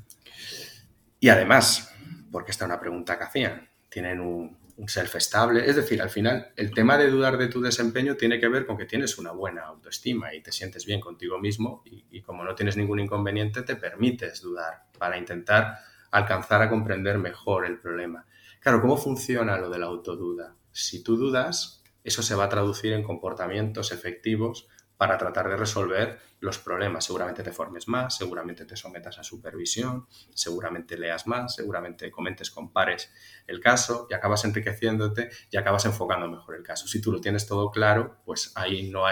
Y 1.19 1.29
además, 1.29 1.91
porque 2.31 2.51
esta 2.51 2.65
es 2.65 2.69
una 2.69 2.79
pregunta 2.79 3.17
que 3.17 3.23
hacían, 3.23 3.67
tienen 3.89 4.21
un, 4.21 4.57
self 4.85 5.15
estable, 5.15 5.67
es 5.67 5.75
decir, 5.75 5.99
al 6.03 6.11
final 6.11 6.51
el 6.55 6.71
tema 6.71 6.99
de 6.99 7.09
dudar 7.09 7.39
de 7.39 7.47
tu 7.47 7.59
desempeño 7.61 8.13
tiene 8.13 8.39
que 8.39 8.47
ver 8.47 8.67
con 8.67 8.77
que 8.77 8.85
tienes 8.85 9.17
una 9.17 9.31
buena 9.31 9.63
autoestima 9.63 10.35
y 10.35 10.41
te 10.43 10.51
sientes 10.51 10.85
bien 10.85 11.01
contigo 11.01 11.39
mismo 11.39 11.81
y, 11.83 12.05
y 12.11 12.21
como 12.21 12.43
no 12.43 12.53
tienes 12.53 12.77
ningún 12.77 12.99
inconveniente 12.99 13.63
te 13.63 13.75
permites 13.75 14.39
dudar 14.39 14.83
para 14.99 15.17
intentar 15.17 15.79
alcanzar 16.11 16.61
a 16.61 16.69
comprender 16.69 17.17
mejor 17.17 17.65
el 17.65 17.79
problema. 17.79 18.25
Claro, 18.59 18.81
¿cómo 18.81 18.97
funciona 18.97 19.57
lo 19.57 19.69
de 19.69 19.79
la 19.79 19.85
autoduda? 19.85 20.55
Si 20.71 21.03
tú 21.03 21.17
dudas, 21.17 21.83
eso 22.03 22.21
se 22.21 22.35
va 22.35 22.45
a 22.45 22.49
traducir 22.49 22.93
en 22.93 23.03
comportamientos 23.03 23.91
efectivos 23.91 24.67
para 24.97 25.17
tratar 25.17 25.47
de 25.47 25.57
resolver 25.57 26.19
los 26.39 26.57
problemas. 26.57 27.05
Seguramente 27.05 27.43
te 27.43 27.51
formes 27.51 27.87
más, 27.87 28.17
seguramente 28.17 28.65
te 28.65 28.75
sometas 28.75 29.19
a 29.19 29.23
supervisión, 29.23 30.07
seguramente 30.33 30.97
leas 30.97 31.27
más, 31.27 31.55
seguramente 31.55 32.09
comentes 32.11 32.51
con 32.51 32.73
pares 32.73 33.11
el 33.45 33.59
caso 33.59 34.07
y 34.09 34.13
acabas 34.13 34.43
enriqueciéndote 34.45 35.29
y 35.51 35.57
acabas 35.57 35.85
enfocando 35.85 36.27
mejor 36.27 36.55
el 36.55 36.63
caso. 36.63 36.87
Si 36.87 36.99
tú 36.99 37.11
lo 37.11 37.21
tienes 37.21 37.47
todo 37.47 37.71
claro, 37.71 38.21
pues 38.25 38.51
ahí 38.55 38.89
no, 38.89 39.07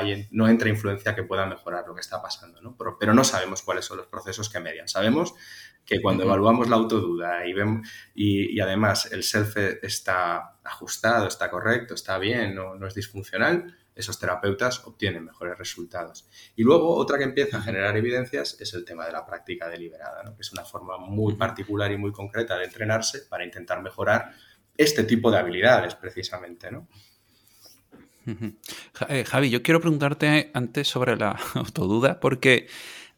entra 0.47 0.69
influencia 0.69 1.15
que 1.15 1.23
pueda 1.23 1.45
mejorar 1.45 1.85
lo 1.87 1.93
que 1.93 2.01
está 2.01 2.21
pasando. 2.21 2.61
¿no? 2.61 2.75
Pero 2.99 3.13
no 3.13 3.23
sabemos 3.23 3.61
cuáles 3.61 3.85
son 3.85 3.97
los 3.97 4.07
procesos 4.07 4.49
que 4.49 4.59
median. 4.59 4.87
Sabemos 4.87 5.35
que 5.85 6.01
cuando 6.01 6.23
evaluamos 6.23 6.69
la 6.69 6.77
autoduda 6.77 7.45
y, 7.45 7.53
vemos, 7.53 7.87
y, 8.13 8.59
además 8.59 9.11
el 9.11 9.23
self 9.23 9.55
está 9.57 10.57
ajustado, 10.63 11.27
está 11.27 11.49
correcto, 11.49 11.93
está 11.93 12.17
bien, 12.17 12.55
no, 12.55 12.75
no 12.75 12.87
es 12.87 12.95
disfuncional, 12.95 13.75
esos 13.95 14.19
terapeutas 14.19 14.85
obtienen 14.85 15.23
mejores 15.23 15.57
resultados. 15.57 16.27
Y 16.55 16.63
luego 16.63 16.95
otra 16.95 17.17
que 17.17 17.23
empieza 17.23 17.57
a 17.57 17.61
generar 17.61 17.95
evidencias 17.95 18.59
es 18.59 18.73
el 18.73 18.83
tema 18.83 19.05
de 19.05 19.13
la 19.13 19.25
práctica 19.25 19.69
deliberada, 19.69 20.23
que 20.35 20.41
es 20.41 20.51
una 20.51 20.65
forma 20.65 20.97
muy 20.97 21.35
particular 21.35 21.91
y 21.91 21.97
muy 21.97 22.11
concreta 22.11 22.57
de 22.57 22.65
entrenarse 22.65 23.21
para 23.29 23.45
intentar 23.45 23.81
mejorar 23.81 24.33
este 24.75 25.03
tipo 25.03 25.31
de 25.31 25.37
habilidades 25.37 25.95
precisamente. 25.95 26.71
¿no? 26.71 26.87
Eh, 29.07 29.23
Javi, 29.23 29.49
yo 29.49 29.61
quiero 29.61 29.79
preguntarte 29.79 30.51
antes 30.53 30.87
sobre 30.87 31.15
la 31.15 31.39
autoduda 31.53 32.19
porque 32.19 32.67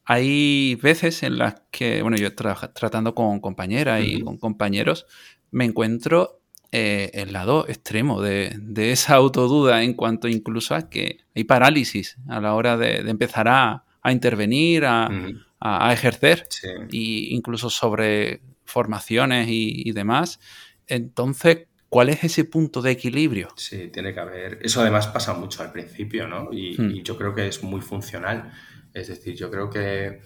hay 0.09 0.75
veces 0.75 1.21
en 1.23 1.37
las 1.37 1.63
que, 1.69 2.01
bueno, 2.01 2.15
yo 2.15 2.33
tratando 2.33 3.13
con 3.13 3.41
compañeras 3.41 4.01
y 4.05 4.21
con 4.21 4.37
compañeros, 4.37 5.05
me 5.51 5.65
encuentro 5.65 6.39
eh, 6.71 7.11
el 7.13 7.33
lado 7.33 7.67
extremo 7.67 8.21
de, 8.21 8.57
esa 8.77 9.15
autoduda 9.15 9.83
en 9.83 9.93
cuanto 9.95 10.29
incluso 10.29 10.75
a 10.75 10.89
que 10.89 11.17
hay 11.35 11.43
parálisis 11.43 12.15
a 12.29 12.39
la 12.39 12.53
hora 12.53 12.77
de, 12.77 12.99
empezar 12.99 13.49
a, 13.49 13.83
intervenir, 14.09 14.85
a, 14.85 15.91
ejercer, 15.91 16.47
e 16.63 16.87
incluso 17.31 17.69
sobre 17.69 18.39
formaciones 18.63 19.47
y, 19.49 19.91
demás. 19.91 20.39
Entonces, 20.87 21.67
¿cuál 21.89 22.07
es 22.07 22.23
ese 22.23 22.45
punto 22.45 22.81
de 22.81 22.91
equilibrio? 22.91 23.49
Sí, 23.57 23.89
tiene 23.91 24.13
que 24.13 24.21
haber. 24.21 24.59
Eso 24.61 24.79
además 24.79 25.07
pasa 25.07 25.33
mucho 25.33 25.63
al 25.63 25.73
principio, 25.73 26.29
¿no? 26.29 26.47
y 26.53 26.81
hmm. 26.81 27.03
yo 27.03 27.17
creo 27.17 27.35
que 27.35 27.49
es 27.49 27.61
muy 27.61 27.81
funcional 27.81 28.53
es 28.99 29.07
decir, 29.07 29.35
yo 29.35 29.49
creo 29.49 29.69
que 29.69 30.21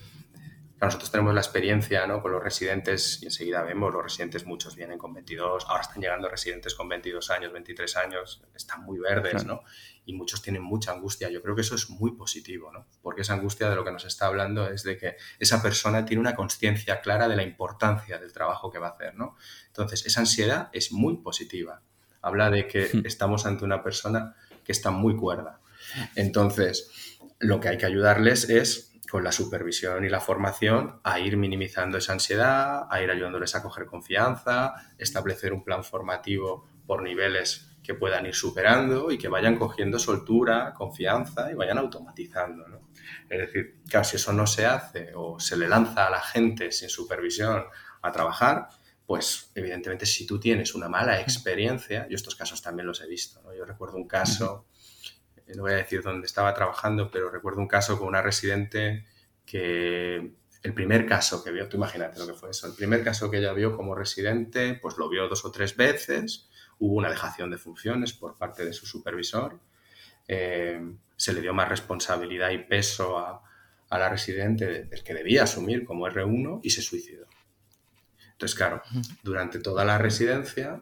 nosotros 0.82 1.12
tenemos 1.12 1.36
la 1.36 1.42
experiencia 1.42 2.08
¿no? 2.08 2.22
con 2.24 2.32
los 2.32 2.44
residentes 2.44 3.22
y 3.22 3.26
enseguida 3.26 3.62
vemos, 3.62 3.94
los 3.94 4.02
residentes 4.02 4.48
muchos 4.48 4.76
vienen 4.76 4.98
con 4.98 5.14
22, 5.14 5.66
ahora 5.68 5.82
están 5.82 6.02
llegando 6.02 6.28
residentes 6.28 6.74
con 6.74 6.90
22 6.90 7.30
años, 7.30 7.54
23 7.54 7.98
años, 7.98 8.42
están 8.56 8.84
muy 8.84 8.98
verdes, 8.98 9.46
¿no? 9.46 9.62
Y 10.06 10.14
muchos 10.14 10.42
tienen 10.42 10.64
mucha 10.64 10.92
angustia. 10.92 11.30
Yo 11.30 11.44
creo 11.44 11.54
que 11.54 11.62
eso 11.62 11.76
es 11.76 11.92
muy 11.92 12.14
positivo, 12.14 12.72
¿no? 12.72 12.88
Porque 13.04 13.22
esa 13.22 13.34
angustia 13.34 13.70
de 13.70 13.76
lo 13.76 13.86
que 13.86 13.92
nos 13.92 14.06
está 14.06 14.26
hablando 14.26 14.68
es 14.68 14.82
de 14.82 14.98
que 14.98 15.18
esa 15.38 15.62
persona 15.62 16.04
tiene 16.04 16.20
una 16.20 16.34
conciencia 16.34 17.00
clara 17.02 17.28
de 17.28 17.36
la 17.36 17.44
importancia 17.44 18.18
del 18.18 18.34
trabajo 18.34 18.72
que 18.72 18.80
va 18.80 18.88
a 18.88 18.92
hacer, 18.92 19.14
¿no? 19.16 19.38
Entonces, 19.68 20.04
esa 20.08 20.22
ansiedad 20.22 20.70
es 20.74 20.92
muy 20.92 21.18
positiva. 21.18 21.84
Habla 22.24 22.50
de 22.50 22.68
que 22.68 22.90
hmm. 22.92 23.06
estamos 23.06 23.46
ante 23.46 23.66
una 23.66 23.84
persona 23.84 24.36
que 24.64 24.72
está 24.72 24.90
muy 24.90 25.16
cuerda. 25.16 25.62
Entonces, 26.16 27.11
lo 27.42 27.60
que 27.60 27.70
hay 27.70 27.78
que 27.78 27.86
ayudarles 27.86 28.50
es, 28.50 28.94
con 29.10 29.24
la 29.24 29.32
supervisión 29.32 30.06
y 30.06 30.10
la 30.10 30.22
formación, 30.22 31.02
a 31.04 31.20
ir 31.20 31.36
minimizando 31.36 31.98
esa 31.98 32.14
ansiedad, 32.14 32.88
a 32.90 33.02
ir 33.02 33.12
ayudándoles 33.12 33.56
a 33.56 33.62
coger 33.62 33.86
confianza, 33.86 34.74
establecer 34.98 35.52
un 35.52 35.64
plan 35.64 35.84
formativo 35.84 36.66
por 36.86 37.04
niveles 37.04 37.68
que 37.84 37.94
puedan 37.94 38.26
ir 38.26 38.36
superando 38.36 39.12
y 39.12 39.18
que 39.18 39.28
vayan 39.28 39.58
cogiendo 39.58 40.00
soltura, 40.00 40.74
confianza 40.74 41.52
y 41.52 41.56
vayan 41.56 41.78
automatizando. 41.78 42.64
Es 43.28 43.40
decir, 43.40 43.82
claro, 43.90 44.04
si 44.06 44.16
eso 44.16 44.32
no 44.34 44.48
se 44.48 44.66
hace 44.66 45.12
o 45.16 45.40
se 45.40 45.58
le 45.58 45.68
lanza 45.68 46.08
a 46.08 46.10
la 46.10 46.22
gente 46.22 46.72
sin 46.72 46.90
supervisión 46.90 47.66
a 48.02 48.12
trabajar, 48.12 48.68
pues 49.06 49.52
evidentemente 49.56 50.06
si 50.06 50.26
tú 50.26 50.40
tienes 50.40 50.74
una 50.74 50.88
mala 50.88 51.20
experiencia, 51.20 52.08
yo 52.08 52.16
estos 52.16 52.36
casos 52.36 52.62
también 52.62 52.88
los 52.88 53.02
he 53.02 53.08
visto, 53.08 53.42
yo 53.54 53.66
recuerdo 53.66 53.98
un 53.98 54.08
caso 54.08 54.68
no 55.56 55.64
voy 55.64 55.74
a 55.74 55.78
decir 55.78 56.02
dónde 56.02 56.28
estaba 56.28 56.54
trabajando, 56.54 57.10
pero 57.12 57.30
recuerdo 57.30 57.60
un 57.60 57.68
caso 57.68 57.98
con 57.98 58.08
una 58.08 58.22
residente 58.22 59.06
que 59.46 60.34
el 60.64 60.74
primer 60.74 61.06
caso 61.06 61.44
que 61.44 61.52
vio, 61.52 61.68
tú 61.68 61.78
imagínate 61.78 62.20
lo 62.20 62.28
que 62.28 62.34
fue 62.34 62.52
eso, 62.52 62.68
el 62.68 62.74
primer 62.74 63.04
caso 63.04 63.32
que 63.32 63.38
ella 63.38 63.54
vio 63.54 63.76
como 63.76 63.96
residente, 63.96 64.76
pues 64.82 64.98
lo 64.98 65.10
vio 65.10 65.28
dos 65.28 65.44
o 65.46 65.52
tres 65.52 65.76
veces, 65.76 66.50
hubo 66.80 66.96
una 66.96 67.10
dejación 67.10 67.50
de 67.50 67.58
funciones 67.58 68.14
por 68.14 68.38
parte 68.38 68.66
de 68.66 68.74
su 68.74 68.86
supervisor, 68.86 69.60
eh, 70.28 70.80
se 71.16 71.34
le 71.34 71.42
dio 71.42 71.54
más 71.54 71.70
responsabilidad 71.70 72.52
y 72.52 72.60
peso 72.60 73.18
a, 73.18 73.44
la 73.90 74.08
residente 74.08 74.86
del 74.86 75.04
que 75.04 75.14
debía 75.14 75.44
asumir 75.44 75.84
como 75.84 76.08
R1 76.08 76.62
y 76.64 76.70
se 76.70 76.82
suicidó. 76.82 77.28
Entonces, 78.32 78.56
claro, 78.56 78.82
durante 79.22 79.60
toda 79.60 79.84
la 79.84 79.98
residencia, 79.98 80.82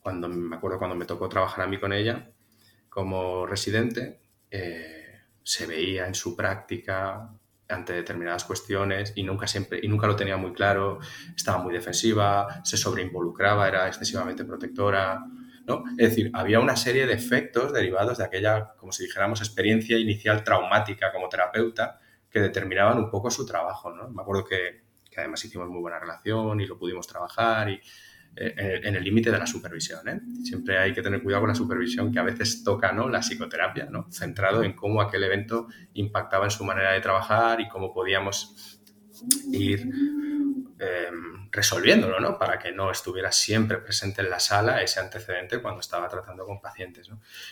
cuando 0.00 0.28
me 0.28 0.56
acuerdo 0.56 0.78
cuando 0.78 0.96
me 0.96 1.04
tocó 1.04 1.28
trabajar 1.28 1.64
a 1.64 1.68
mí 1.68 1.78
con 1.78 1.92
ella, 1.92 2.32
como 2.96 3.44
residente 3.44 4.20
eh, 4.50 5.20
se 5.42 5.66
veía 5.66 6.06
en 6.06 6.14
su 6.14 6.34
práctica 6.34 7.30
ante 7.68 7.92
determinadas 7.92 8.44
cuestiones 8.44 9.12
y 9.16 9.22
nunca 9.22 9.46
siempre 9.46 9.80
y 9.82 9.88
nunca 9.88 10.06
lo 10.06 10.16
tenía 10.16 10.38
muy 10.38 10.54
claro, 10.54 11.00
estaba 11.36 11.58
muy 11.58 11.74
defensiva, 11.74 12.62
se 12.64 12.78
sobreinvolucraba, 12.78 13.68
era 13.68 13.86
excesivamente 13.86 14.46
protectora, 14.46 15.26
¿no? 15.66 15.84
Es 15.98 16.08
decir, 16.08 16.30
había 16.32 16.58
una 16.58 16.74
serie 16.74 17.06
de 17.06 17.12
efectos 17.12 17.70
derivados 17.70 18.16
de 18.16 18.24
aquella, 18.24 18.72
como 18.78 18.92
si 18.92 19.04
dijéramos, 19.04 19.42
experiencia 19.42 19.98
inicial 19.98 20.42
traumática 20.42 21.12
como 21.12 21.28
terapeuta 21.28 22.00
que 22.30 22.40
determinaban 22.40 22.96
un 22.96 23.10
poco 23.10 23.30
su 23.30 23.44
trabajo, 23.44 23.90
¿no? 23.90 24.08
Me 24.08 24.22
acuerdo 24.22 24.46
que, 24.46 24.84
que 25.10 25.20
además 25.20 25.44
hicimos 25.44 25.68
muy 25.68 25.82
buena 25.82 25.98
relación 25.98 26.62
y 26.62 26.66
lo 26.66 26.78
pudimos 26.78 27.06
trabajar 27.06 27.68
y 27.68 27.78
en 28.36 28.94
el 28.94 29.02
límite 29.02 29.30
de 29.30 29.38
la 29.38 29.46
supervisión. 29.46 30.06
¿eh? 30.08 30.20
Siempre 30.44 30.78
hay 30.78 30.92
que 30.92 31.02
tener 31.02 31.22
cuidado 31.22 31.42
con 31.42 31.48
la 31.48 31.54
supervisión 31.54 32.12
que 32.12 32.18
a 32.18 32.22
veces 32.22 32.62
toca 32.62 32.92
¿no? 32.92 33.08
la 33.08 33.20
psicoterapia, 33.20 33.86
¿no? 33.90 34.10
centrado 34.12 34.62
en 34.62 34.74
cómo 34.74 35.00
aquel 35.00 35.24
evento 35.24 35.68
impactaba 35.94 36.44
en 36.44 36.50
su 36.50 36.64
manera 36.64 36.92
de 36.92 37.00
trabajar 37.00 37.60
y 37.60 37.68
cómo 37.68 37.92
podíamos 37.92 38.80
ir 39.52 39.90
eh, 40.78 41.10
resolviéndolo, 41.50 42.20
¿no? 42.20 42.38
Para 42.38 42.58
que 42.58 42.70
no 42.70 42.90
estuviera 42.90 43.32
siempre 43.32 43.78
presente 43.78 44.20
en 44.20 44.28
la 44.28 44.38
sala 44.38 44.82
ese 44.82 45.00
antecedente 45.00 45.62
cuando 45.62 45.80
estaba 45.80 46.06
tratando 46.06 46.44
con 46.44 46.60
pacientes. 46.60 47.08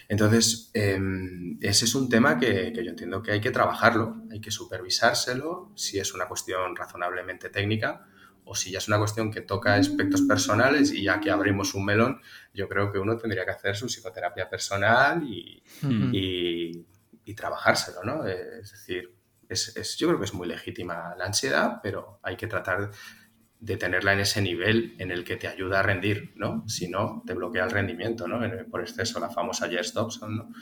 Entonces, 0.09 0.71
em, 0.75 1.59
ese 1.63 1.87
es 1.87 1.95
un 1.95 2.11
tema 2.11 2.39
que, 2.39 2.71
yo 2.75 2.91
entiendo 2.91 3.23
que 3.23 3.33
hay 3.33 3.41
que 3.41 3.51
trabajarlo, 3.51 4.17
hay 4.31 4.43
que 4.43 4.51
supervisárselo, 4.51 5.73
si 5.75 5.99
es 5.99 6.13
una 6.13 6.27
cuestión 6.27 6.77
razonablemente 6.77 7.49
técnica, 7.49 8.07
o 8.45 8.55
si 8.55 8.71
ya 8.71 8.79
es 8.79 8.89
una 8.89 8.99
cuestión 8.99 9.31
que 9.31 9.41
toca 9.41 9.75
aspectos 9.75 10.23
personales 10.23 10.93
y 10.93 11.03
ya 11.05 11.21
que 11.21 11.31
abrimos 11.31 11.75
un 11.75 11.85
melón, 11.85 12.21
yo 12.53 12.69
creo 12.69 12.93
que 12.93 12.99
uno 12.99 13.17
tendría 13.17 13.45
que 13.45 13.53
hacer 13.53 13.77
su 13.77 13.87
psicoterapia 13.87 14.49
personal 14.49 15.23
y, 15.23 15.63
y, 15.83 17.35
trabajárselo, 17.35 18.05
¿no? 18.05 18.27
Es 18.27 18.71
decir, 18.71 19.13
es, 19.49 19.97
yo 19.97 20.09
creo 20.09 20.19
que 20.21 20.27
es 20.27 20.35
muy 20.35 20.47
legítima 20.47 21.15
la 21.17 21.25
ansiedad, 21.25 21.81
pero 21.83 22.21
hay 22.23 22.37
que 22.37 22.47
tratar 22.47 22.91
de 23.59 23.77
tenerla 23.79 24.13
en 24.13 24.21
ese 24.21 24.43
nivel 24.43 24.95
en 24.99 25.11
el 25.11 25.25
que 25.25 25.37
te 25.37 25.49
ayuda 25.49 25.81
a 25.81 25.83
rendir, 25.83 26.35
¿no? 26.37 26.69
Si 26.69 26.89
no, 26.89 27.23
te 27.27 27.33
bloquea 27.33 27.65
el 27.65 27.71
rendimiento, 27.71 28.29
¿no? 28.29 28.41
Por 28.71 28.83
exceso, 28.83 29.19
la 29.21 29.31
famosa 29.31 29.69
Jess 29.69 29.95
Dobson, 29.95 30.37
¿no? 30.37 30.53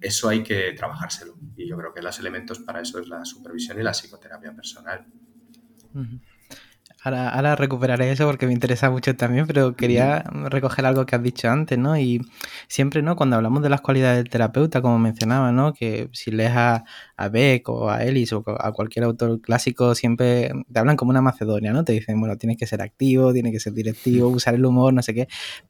eso 0.00 0.28
hay 0.28 0.42
que 0.42 0.72
trabajárselo. 0.72 1.36
Y 1.56 1.68
yo 1.68 1.76
creo 1.76 1.94
que 1.94 2.02
los 2.02 2.18
elementos 2.18 2.58
para 2.58 2.80
eso 2.80 2.98
es 2.98 3.08
la 3.08 3.24
supervisión 3.24 3.78
y 3.78 3.84
la 3.84 3.92
psicoterapia 3.92 4.52
personal. 4.52 5.06
Ahora, 7.06 7.54
recuperaré 7.54 8.10
eso 8.10 8.26
porque 8.26 8.48
me 8.48 8.52
interesa 8.52 8.90
mucho 8.90 9.14
también, 9.14 9.46
pero 9.46 9.76
quería 9.76 10.24
recoger 10.50 10.86
algo 10.86 11.06
que 11.06 11.14
has 11.14 11.22
dicho 11.22 11.48
antes, 11.48 11.78
¿no? 11.78 11.96
Y 11.96 12.20
siempre, 12.66 13.00
¿no? 13.00 13.14
Cuando 13.14 13.36
hablamos 13.36 13.62
de 13.62 13.68
las 13.68 13.80
cualidades 13.80 14.18
del 14.18 14.28
terapeuta, 14.28 14.82
como 14.82 14.98
mencionaba, 14.98 15.52
¿no? 15.52 15.72
Que 15.72 16.08
si 16.12 16.32
lees 16.32 16.50
a, 16.56 16.82
Beck 17.30 17.68
o 17.68 17.90
a 17.90 18.02
Ellis 18.02 18.32
o 18.32 18.42
a 18.58 18.72
cualquier 18.72 19.04
autor 19.04 19.40
clásico, 19.40 19.94
siempre 19.94 20.50
te 20.72 20.80
hablan 20.80 20.96
como 20.96 21.10
una 21.10 21.22
Macedonia, 21.22 21.72
¿no? 21.72 21.84
Te 21.84 21.92
dicen, 21.92 22.18
bueno, 22.18 22.36
tienes 22.38 22.56
que 22.56 22.66
ser 22.66 22.82
activo, 22.82 23.32
tienes 23.32 23.52
que 23.52 23.60
ser 23.60 23.72
directivo, 23.72 24.26
usar 24.28 24.56
el 24.56 24.66
humor, 24.66 24.92
no 24.92 25.00
sé 25.00 25.14
qué. 25.14 25.28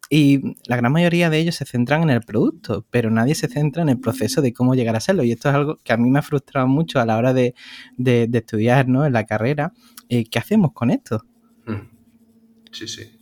Y 0.09 0.41
la 0.67 0.77
gran 0.77 0.91
mayoría 0.91 1.29
de 1.29 1.37
ellos 1.39 1.57
se 1.57 1.67
centran 1.67 2.03
en 2.05 2.11
el 2.11 2.23
producto, 2.23 2.87
pero 2.91 3.11
nadie 3.11 3.35
se 3.35 3.49
centra 3.49 3.83
en 3.83 3.91
el 3.91 4.01
proceso 4.01 4.41
de 4.41 4.55
cómo 4.55 4.75
llegar 4.75 4.97
a 4.97 5.01
serlo. 5.01 5.23
Y 5.23 5.33
esto 5.33 5.51
es 5.51 5.55
algo 5.55 5.77
que 5.85 5.93
a 5.93 5.99
mí 5.99 6.09
me 6.09 6.19
ha 6.19 6.23
frustrado 6.23 6.67
mucho 6.67 6.99
a 6.99 7.05
la 7.05 7.19
hora 7.19 7.35
de, 7.35 7.55
de 7.99 8.31
estudiar, 8.33 8.89
¿no? 8.89 9.05
En 9.05 9.13
la 9.13 9.27
carrera 9.27 9.75
eh, 10.09 10.25
¿qué 10.31 10.39
hacemos 10.39 10.73
con 10.73 10.91
esto? 10.91 11.25
Hmm. 11.65 11.89
sí, 12.71 12.87
sí. 12.87 13.17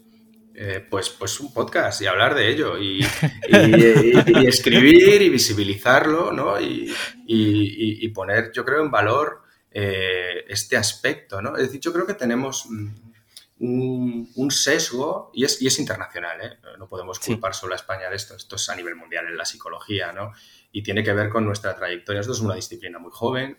Eh, 0.57 0.87
pues, 0.89 1.11
pues 1.11 1.41
un 1.41 1.53
podcast 1.53 2.01
y 2.01 2.07
hablar 2.07 2.37
de 2.37 2.49
ello 2.49 2.79
y, 2.79 3.01
escribir 4.47 5.21
y 5.21 5.29
visibilizarlo, 5.29 6.33
¿no? 6.33 6.61
Y, 6.61 8.09
poner, 8.15 8.53
yo 8.53 8.65
creo, 8.65 8.81
en 8.81 8.91
valor 8.93 9.43
eh, 9.73 10.45
este 10.47 10.77
aspecto, 10.77 11.43
¿no? 11.43 11.57
Es 11.57 11.65
decir, 11.65 11.81
yo 11.81 11.93
creo 11.93 12.07
que 12.07 12.15
tenemos 12.15 12.67
mm, 12.71 14.25
un, 14.37 14.51
sesgo 14.53 15.33
y 15.35 15.45
es, 15.45 15.61
es 15.61 15.79
internacional, 15.81 16.41
¿eh? 16.41 16.59
No 16.79 16.89
podemos 16.89 17.19
culpar 17.19 17.53
solo 17.53 17.73
a 17.73 17.77
España 17.77 18.09
de 18.09 18.15
esto, 18.15 18.37
esto 18.37 18.55
es 18.55 18.69
a 18.69 18.77
nivel 18.77 18.95
mundial 18.95 19.27
en 19.27 19.37
la 19.37 19.45
psicología, 19.45 20.13
¿no? 20.13 20.31
Y 20.71 20.85
tiene 20.85 21.03
que 21.03 21.13
ver 21.13 21.31
con 21.31 21.45
nuestra 21.45 21.75
trayectoria. 21.75 22.21
Esto 22.21 22.33
es 22.33 22.41
una 22.41 22.55
disciplina 22.55 23.01
muy 23.01 23.11
joven, 23.13 23.59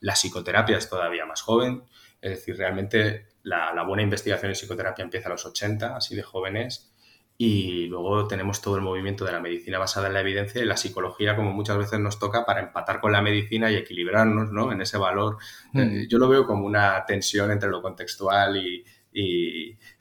la 0.00 0.14
psicoterapia 0.14 0.76
es 0.76 0.88
todavía 0.88 1.24
más 1.24 1.40
joven, 1.42 1.84
es 2.22 2.30
decir, 2.30 2.56
realmente 2.56 3.26
la, 3.42 3.82
buena 3.82 4.04
investigación 4.04 4.50
en 4.50 4.54
psicoterapia 4.54 5.02
empieza 5.02 5.28
a 5.28 5.32
los 5.32 5.44
80, 5.44 5.96
así 5.96 6.14
de 6.14 6.22
jóvenes, 6.22 6.94
y 7.36 7.86
luego 7.86 8.28
tenemos 8.28 8.62
todo 8.62 8.76
el 8.76 8.82
movimiento 8.82 9.24
de 9.24 9.32
la 9.32 9.40
medicina 9.40 9.78
basada 9.78 10.06
en 10.06 10.14
la 10.14 10.20
evidencia 10.20 10.62
y 10.62 10.64
la 10.64 10.76
psicología, 10.76 11.34
como 11.34 11.52
muchas 11.52 11.76
veces 11.76 11.98
nos 11.98 12.20
toca, 12.20 12.44
para 12.44 12.60
empatar 12.60 13.00
con 13.00 13.10
la 13.10 13.20
medicina 13.20 13.72
y 13.72 13.74
equilibrarnos 13.74 14.52
¿no? 14.52 14.70
en 14.70 14.80
ese 14.80 14.98
valor. 14.98 15.38
Mm. 15.72 15.80
Eh, 15.80 16.06
yo 16.08 16.18
lo 16.18 16.28
veo 16.28 16.46
como 16.46 16.64
una 16.64 17.04
tensión 17.04 17.50
entre 17.50 17.68
lo 17.68 17.82
contextual 17.82 18.56
y, 18.56 18.84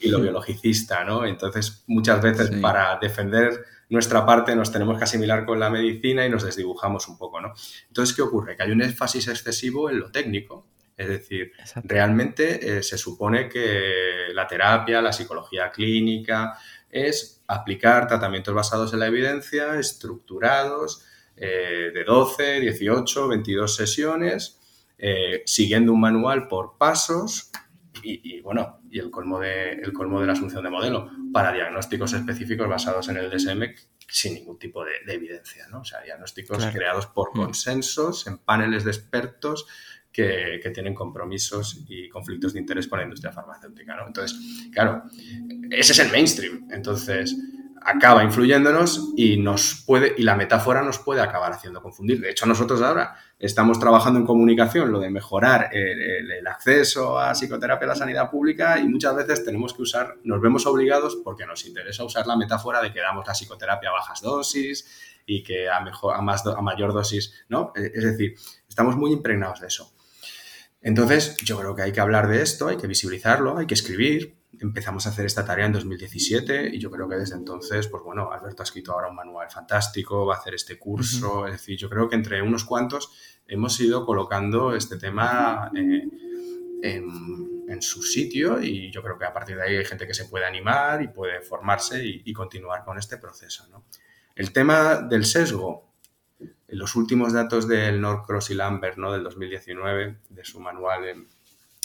lo 0.04 0.22
biologicista, 0.22 1.04
¿no? 1.04 1.26
Entonces, 1.26 1.84
muchas 1.88 2.22
veces 2.22 2.52
para 2.62 2.98
defender 3.00 3.66
nuestra 3.90 4.26
parte 4.26 4.56
nos 4.56 4.72
tenemos 4.72 4.98
que 4.98 5.04
asimilar 5.04 5.46
con 5.46 5.60
la 5.60 5.70
medicina 5.70 6.26
y 6.26 6.30
nos 6.30 6.44
desdibujamos 6.44 7.10
un 7.10 7.18
poco, 7.18 7.42
¿no? 7.42 7.54
Entonces, 7.88 8.16
¿qué 8.16 8.22
ocurre? 8.22 8.56
Que 8.56 8.64
hay 8.64 8.72
un 8.72 8.82
énfasis 8.82 9.28
excesivo 9.28 9.90
en 9.90 10.00
lo 10.00 10.12
técnico 10.12 10.68
es 10.98 11.08
decir, 11.08 11.52
realmente 11.84 12.78
eh, 12.78 12.84
se 12.84 12.98
supone 12.98 13.50
que 13.50 14.28
la 14.34 14.48
terapia, 14.48 15.02
la 15.02 15.14
psicología 15.14 15.72
clínica, 15.72 16.58
es 16.90 17.42
aplicar 17.48 18.08
tratamientos 18.08 18.54
basados 18.54 18.94
en 18.94 19.00
la 19.00 19.08
evidencia, 19.08 19.80
estructurados, 19.80 21.06
eh, 21.36 21.92
de 21.94 22.04
12, 22.04 22.60
18, 22.60 23.28
22 23.28 23.76
sesiones, 23.76 24.60
eh, 24.98 25.42
siguiendo 25.46 25.94
un 25.94 26.02
manual 26.02 26.48
por 26.48 26.78
pasos 26.78 27.50
y, 28.04 28.42
bueno, 28.42 28.80
y 28.90 29.00
el 29.00 29.12
colmo, 29.12 29.40
de, 29.40 29.74
el 29.74 29.94
colmo 29.94 30.20
de 30.22 30.28
la 30.28 30.34
asunción 30.34 30.64
de 30.64 30.70
modelo 30.70 31.10
para 31.32 31.52
diagnósticos 31.52 32.14
específicos 32.14 32.68
basados 32.68 33.10
en 33.10 33.18
el 33.18 33.30
DSM 33.30 33.64
sin 34.08 34.36
ningún 34.36 34.60
tipo 34.60 34.84
de, 34.84 34.92
evidencia, 35.08 35.68
¿no? 35.70 35.82
O 35.82 35.86
sea, 35.86 36.02
diagnósticos 36.02 36.66
creados 36.68 37.08
por 37.08 37.30
mm. 37.30 37.42
consensos 37.42 38.28
en 38.28 38.38
paneles 38.38 38.84
de 38.84 38.92
expertos 38.92 39.68
que, 40.12 40.60
tienen 40.74 40.94
compromisos 40.94 41.84
y 41.88 42.10
conflictos 42.10 42.54
de 42.54 42.60
interés 42.60 42.88
con 42.88 43.00
la 43.00 43.04
industria 43.04 43.32
farmacéutica. 43.32 43.96
¿no? 43.96 44.08
Entonces, 44.08 44.40
claro, 44.72 45.04
ese 45.70 45.94
es 45.94 46.00
el 46.00 46.12
mainstream. 46.12 46.68
Entonces, 46.72 47.36
acaba 47.84 48.24
influyéndonos 48.24 49.14
y 49.18 49.38
nos 49.38 49.84
puede 49.86 50.14
y 50.18 50.24
la 50.24 50.36
metáfora 50.36 50.84
nos 50.84 51.00
puede 51.00 51.22
acabar 51.22 51.52
haciendo 51.52 51.82
confundir. 51.82 52.22
De 52.22 52.30
hecho, 52.30 52.46
nosotros 52.46 52.82
ahora 52.82 53.16
estamos 53.40 53.80
trabajando 53.80 54.20
en 54.20 54.26
comunicación, 54.26 54.92
lo 54.92 55.00
de 55.00 55.10
mejorar 55.10 55.70
el, 55.72 56.46
acceso 56.48 57.20
a 57.20 57.34
psicoterapia 57.34 57.86
en 57.86 57.90
la 57.90 57.96
sanidad 57.96 58.30
pública 58.30 58.80
y 58.80 58.88
muchas 58.88 59.16
veces 59.16 59.46
tenemos 59.46 59.74
que 59.74 59.82
usar, 59.82 60.18
nos 60.24 60.42
vemos 60.42 60.66
obligados 60.66 61.18
porque 61.24 61.46
nos 61.46 61.66
interesa 61.66 62.04
usar 62.04 62.28
la 62.28 62.36
metáfora 62.36 62.82
de 62.82 62.92
que 62.92 63.00
damos 63.00 63.26
la 63.26 63.34
psicoterapia 63.34 63.90
a 63.90 63.94
bajas 63.94 64.22
dosis 64.22 65.20
y 65.26 65.44
que 65.44 65.70
a, 65.70 65.80
mejor, 65.80 66.16
a, 66.16 66.22
más, 66.22 66.46
a 66.46 66.62
mayor 66.62 66.94
dosis, 66.94 67.34
¿no? 67.48 67.72
Es 67.76 68.04
decir, 68.04 68.36
estamos 68.68 68.96
muy 68.96 69.12
impregnados 69.12 69.62
de 69.62 69.68
eso. 69.68 69.92
Entonces, 70.82 71.38
yo 71.38 71.60
creo 71.60 71.76
que 71.76 71.84
hay 71.84 71.92
que 71.92 72.02
hablar 72.02 72.28
de 72.28 72.42
esto, 72.42 72.68
hay 72.68 72.78
que 72.78 72.88
visibilizarlo, 72.88 73.58
hay 73.58 73.68
que 73.68 73.76
escribir. 73.76 74.36
Empezamos 74.60 75.06
a 75.06 75.10
hacer 75.10 75.26
esta 75.26 75.46
tarea 75.46 75.68
en 75.68 75.74
2017 75.74 76.76
y 76.76 76.80
yo 76.80 76.90
creo 76.90 77.08
que 77.08 77.16
desde 77.16 77.36
entonces, 77.36 77.88
pues 77.88 78.04
bueno, 78.04 78.32
Alberto 78.32 78.64
ha 78.64 78.66
escrito 78.66 78.92
ahora 78.92 79.10
un 79.10 79.16
manual 79.16 79.50
fantástico, 79.50 80.26
va 80.26 80.36
a 80.36 80.38
hacer 80.40 80.56
este 80.56 80.78
curso, 80.78 81.46
es 81.46 81.54
decir, 81.54 81.78
yo 81.78 81.90
creo 81.90 82.10
que 82.10 82.16
entre 82.16 82.42
unos 82.42 82.66
cuantos 82.66 83.12
hemos 83.48 83.80
ido 83.80 84.06
colocando 84.06 84.76
este 84.76 84.98
tema 84.98 85.72
eh, 85.76 86.08
en, 86.84 87.82
su 87.82 88.04
sitio 88.04 88.62
y 88.62 88.92
yo 88.92 89.02
creo 89.02 89.18
que 89.18 89.26
a 89.26 89.34
partir 89.34 89.56
de 89.56 89.64
ahí 89.64 89.76
hay 89.76 89.86
gente 89.86 90.06
que 90.06 90.14
se 90.14 90.26
puede 90.26 90.46
animar 90.46 91.02
y 91.02 91.08
puede 91.08 91.42
formarse 91.42 92.06
y, 92.06 92.22
y 92.26 92.32
continuar 92.32 92.86
con 92.86 93.00
este 93.00 93.18
proceso. 93.18 93.68
¿no? 93.70 93.86
El 94.36 94.54
tema 94.54 95.02
del 95.02 95.26
sesgo, 95.26 95.91
los 96.72 96.96
últimos 96.96 97.34
datos 97.34 97.68
del 97.68 98.00
Norcross 98.00 98.50
y 98.50 98.56
Lambert 98.56 98.98
¿no? 98.98 99.12
del 99.12 99.24
2019, 99.24 100.18
de 100.30 100.46
su 100.46 100.60
manual 100.60 101.06
en 101.06 101.28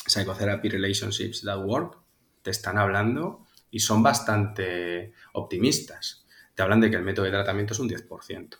Psychotherapy 0.07 0.68
Relationships 0.68 1.42
That 1.42 1.64
Work, 1.64 1.99
te 2.42 2.51
están 2.51 2.79
hablando 2.79 3.44
y 3.70 3.81
son 3.81 4.03
bastante 4.03 5.12
optimistas. 5.33 6.25
Te 6.55 6.62
hablan 6.62 6.81
de 6.81 6.90
que 6.90 6.96
el 6.96 7.03
método 7.03 7.27
de 7.27 7.33
tratamiento 7.33 7.75
es 7.75 7.81
un 7.81 7.88
10%. 7.88 8.59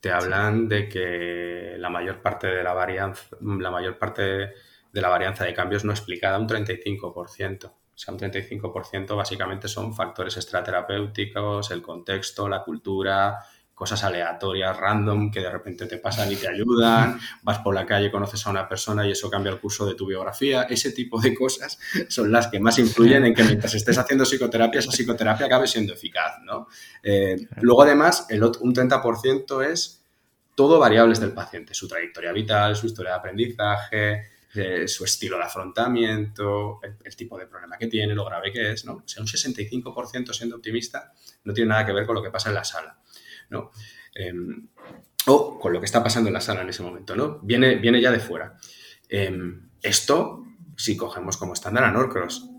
Te 0.00 0.10
hablan 0.10 0.68
de 0.68 0.88
que 0.88 1.76
la 1.78 1.90
mayor 1.90 2.22
parte 2.22 2.46
de 2.46 2.62
la 2.62 2.72
varianza, 2.72 3.36
la 3.40 3.70
mayor 3.70 3.98
parte 3.98 4.22
de 4.22 5.00
la 5.00 5.08
varianza 5.08 5.44
de 5.44 5.54
cambios 5.54 5.84
no 5.84 5.92
explicada, 5.92 6.38
un 6.38 6.48
35%. 6.48 7.66
O 7.66 7.98
sea, 7.98 8.12
un 8.12 8.18
35% 8.18 9.16
básicamente 9.16 9.68
son 9.68 9.94
factores 9.94 10.36
extraterapéuticos, 10.36 11.70
el 11.70 11.82
contexto, 11.82 12.48
la 12.48 12.64
cultura, 12.64 13.38
cosas 13.74 14.04
aleatorias, 14.04 14.76
random, 14.76 15.30
que 15.30 15.40
de 15.40 15.50
repente 15.50 15.86
te 15.86 15.98
pasan 15.98 16.30
y 16.30 16.36
te 16.36 16.48
ayudan, 16.48 17.18
vas 17.42 17.58
por 17.58 17.74
la 17.74 17.84
calle, 17.84 18.10
conoces 18.10 18.46
a 18.46 18.50
una 18.50 18.68
persona 18.68 19.06
y 19.06 19.10
eso 19.10 19.28
cambia 19.28 19.52
el 19.52 19.60
curso 19.60 19.84
de 19.84 19.94
tu 19.94 20.06
biografía, 20.06 20.62
ese 20.62 20.92
tipo 20.92 21.20
de 21.20 21.34
cosas 21.34 21.78
son 22.08 22.30
las 22.30 22.48
que 22.48 22.60
más 22.60 22.78
influyen 22.78 23.24
en 23.24 23.34
que 23.34 23.42
mientras 23.42 23.74
estés 23.74 23.98
haciendo 23.98 24.24
psicoterapia, 24.24 24.78
esa 24.78 24.90
psicoterapia 24.90 25.46
acabe 25.46 25.66
siendo 25.66 25.92
eficaz, 25.92 26.40
¿no? 26.44 26.68
Eh, 27.02 27.48
luego, 27.60 27.82
además, 27.82 28.26
el 28.30 28.42
otro, 28.42 28.62
un 28.62 28.74
30% 28.74 29.64
es 29.64 30.02
todo 30.54 30.78
variables 30.78 31.18
del 31.18 31.32
paciente, 31.32 31.74
su 31.74 31.88
trayectoria 31.88 32.32
vital, 32.32 32.76
su 32.76 32.86
historia 32.86 33.12
de 33.12 33.18
aprendizaje, 33.18 34.34
eh, 34.54 34.86
su 34.86 35.04
estilo 35.04 35.36
de 35.36 35.42
afrontamiento, 35.42 36.78
el, 36.82 37.16
tipo 37.16 37.36
de 37.36 37.46
problema 37.48 37.76
que 37.76 37.88
tiene, 37.88 38.14
lo 38.14 38.24
grave 38.24 38.52
que 38.52 38.70
es, 38.70 38.84
¿no? 38.84 38.92
O 38.94 39.02
sea, 39.04 39.20
un 39.20 39.26
65% 39.26 40.32
siendo 40.32 40.56
optimista 40.56 41.12
no 41.42 41.52
tiene 41.52 41.70
nada 41.70 41.84
que 41.84 41.92
ver 41.92 42.06
con 42.06 42.14
lo 42.14 42.22
que 42.22 42.30
pasa 42.30 42.50
en 42.50 42.54
la 42.54 42.62
sala. 42.62 42.96
¿No? 43.54 43.70
Em, 44.14 44.68
o 45.26 45.58
con 45.58 45.72
lo 45.72 45.80
que 45.80 45.86
está 45.86 46.02
pasando 46.02 46.28
en 46.28 46.34
la 46.34 46.40
sala 46.40 46.60
en 46.60 46.68
ese 46.68 46.82
momento, 46.82 47.16
¿no? 47.16 47.38
Viene, 47.42 47.76
viene 47.76 48.00
ya 48.00 48.10
de 48.10 48.20
fuera. 48.20 48.58
Em, 49.08 49.70
esto, 49.82 50.44
si 50.76 50.96
cogemos 50.96 51.36
como 51.36 51.54
estándar 51.54 51.84
a 51.84 51.90
Norcross, 51.90 52.50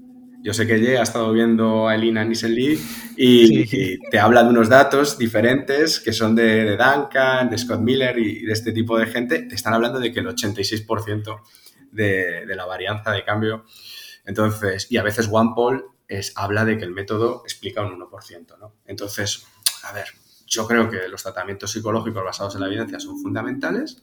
yo 0.46 0.54
sé 0.54 0.68
que 0.68 0.80
Ye 0.80 1.00
ha 1.00 1.02
estado 1.02 1.34
viendo 1.34 1.88
a 1.88 1.96
Elina 1.96 2.24
Nissen 2.24 2.56
y, 2.56 2.78
y, 3.18 4.00
te 4.12 4.20
habla 4.20 4.44
de 4.44 4.50
unos 4.50 4.70
datos 4.70 5.18
diferentes 5.18 6.00
que 6.00 6.14
son 6.14 6.36
de, 6.36 6.78
Duncan, 6.78 7.50
de 7.50 7.58
Scott 7.58 7.80
Miller 7.80 8.16
y 8.20 8.46
de 8.46 8.54
este 8.54 8.72
tipo 8.72 8.96
de 8.96 9.08
gente. 9.08 9.40
Te 9.40 9.56
están 9.56 9.74
hablando 9.74 10.00
de 10.00 10.12
que 10.14 10.20
el 10.20 10.28
86% 10.28 11.42
de, 11.92 12.46
de, 12.46 12.56
la 12.56 12.66
varianza 12.66 13.12
de 13.12 13.24
cambio. 13.24 13.66
Entonces, 14.24 14.86
y 14.92 14.98
a 14.98 15.04
veces 15.04 15.30
OnePoll 15.32 15.84
es, 16.08 16.32
habla 16.36 16.64
de 16.64 16.78
que 16.78 16.86
el 16.86 16.92
método 16.92 17.42
explica 17.44 17.82
un 17.82 18.00
1%, 18.00 18.60
¿no? 18.60 18.76
Entonces, 18.86 19.48
a 19.84 19.94
ver, 19.94 20.10
yo 20.56 20.68
creo 20.68 20.90
que 20.90 21.08
los 21.08 21.22
tratamientos 21.24 21.72
psicológicos 21.72 22.24
basados 22.24 22.56
en 22.56 22.62
la 22.62 22.68
evidencia 22.68 23.00
son 23.00 23.20
fundamentales, 23.20 24.02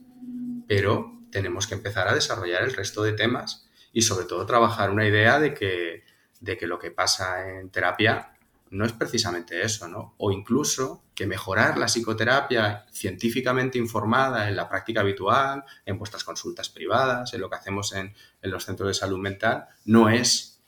pero 0.68 1.20
tenemos 1.30 1.66
que 1.66 1.74
empezar 1.74 2.08
a 2.08 2.14
desarrollar 2.14 2.62
el 2.62 2.74
resto 2.74 3.02
de 3.02 3.14
temas 3.14 3.68
y 3.92 4.02
sobre 4.02 4.26
todo 4.26 4.46
trabajar 4.46 4.90
una 4.90 5.06
idea 5.06 5.40
de 5.40 5.54
que, 5.54 6.04
de 6.40 6.56
que 6.56 6.66
lo 6.66 6.78
que 6.78 6.90
pasa 6.90 7.48
en 7.48 7.70
terapia 7.70 8.32
no 8.70 8.86
es 8.86 8.92
precisamente 8.92 9.62
eso, 9.62 9.86
¿no? 9.86 10.14
O 10.16 10.30
incluso 10.30 11.04
que 11.14 11.26
mejorar 11.26 11.76
la 11.76 11.86
psicoterapia 11.86 12.86
científicamente 12.90 13.78
informada 13.78 14.48
en 14.48 14.56
la 14.56 14.68
práctica 14.68 15.00
habitual, 15.00 15.64
en 15.84 15.98
vuestras 15.98 16.24
consultas 16.24 16.70
privadas, 16.70 17.34
en 17.34 17.40
lo 17.42 17.50
que 17.50 17.56
hacemos 17.56 17.92
en, 17.92 18.14
en 18.40 18.50
los 18.50 18.64
centros 18.64 18.88
de 18.88 18.94
salud 18.94 19.18
mental, 19.18 19.66
no 19.84 20.08
es 20.08 20.62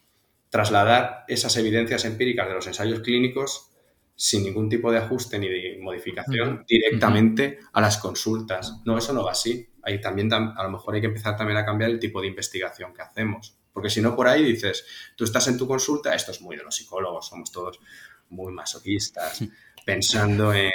trasladar 0.50 1.24
esas 1.28 1.56
evidencias 1.56 2.04
empíricas 2.04 2.46
de 2.46 2.54
los 2.54 2.66
ensayos 2.66 3.00
clínicos 3.00 3.73
sin 4.16 4.44
ningún 4.44 4.68
tipo 4.68 4.92
de 4.92 4.98
ajuste 4.98 5.38
ni 5.38 5.48
de 5.48 5.79
modificación 5.81 6.64
directamente 6.68 7.59
a 7.72 7.81
las 7.81 7.98
consultas. 7.98 8.81
No, 8.85 8.96
eso 8.96 9.12
no 9.12 9.24
va 9.24 9.33
así. 9.33 9.68
Ahí 9.83 10.00
también 10.00 10.33
a 10.33 10.62
lo 10.62 10.70
mejor 10.70 10.94
hay 10.94 11.00
que 11.00 11.09
empezar 11.09 11.37
también 11.37 11.59
a 11.59 11.64
cambiar 11.64 11.90
el 11.90 11.98
tipo 11.98 12.20
de 12.20 12.29
investigación 12.29 12.94
que 12.94 13.03
hacemos. 13.03 13.59
Porque 13.72 13.90
si 13.90 14.00
no, 14.00 14.14
por 14.14 14.29
ahí 14.29 14.44
dices, 14.44 14.87
tú 15.16 15.24
estás 15.24 15.48
en 15.48 15.59
tu 15.59 15.66
consulta, 15.66 16.14
esto 16.14 16.31
es 16.31 16.40
muy 16.40 16.57
de 16.57 16.62
los 16.62 16.77
psicólogos, 16.77 17.27
somos 17.27 17.50
todos 17.50 17.81
muy 18.31 18.53
masoquistas, 18.53 19.44
pensando 19.85 20.55
en... 20.55 20.70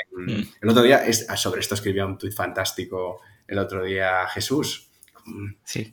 El 0.61 0.69
otro 0.69 0.83
día, 0.83 1.01
sobre 1.13 1.61
esto 1.61 1.75
escribía 1.75 2.05
un 2.05 2.17
tuit 2.17 2.33
fantástico 2.33 3.21
el 3.47 3.57
otro 3.57 3.83
día 3.83 4.27
Jesús. 4.27 4.89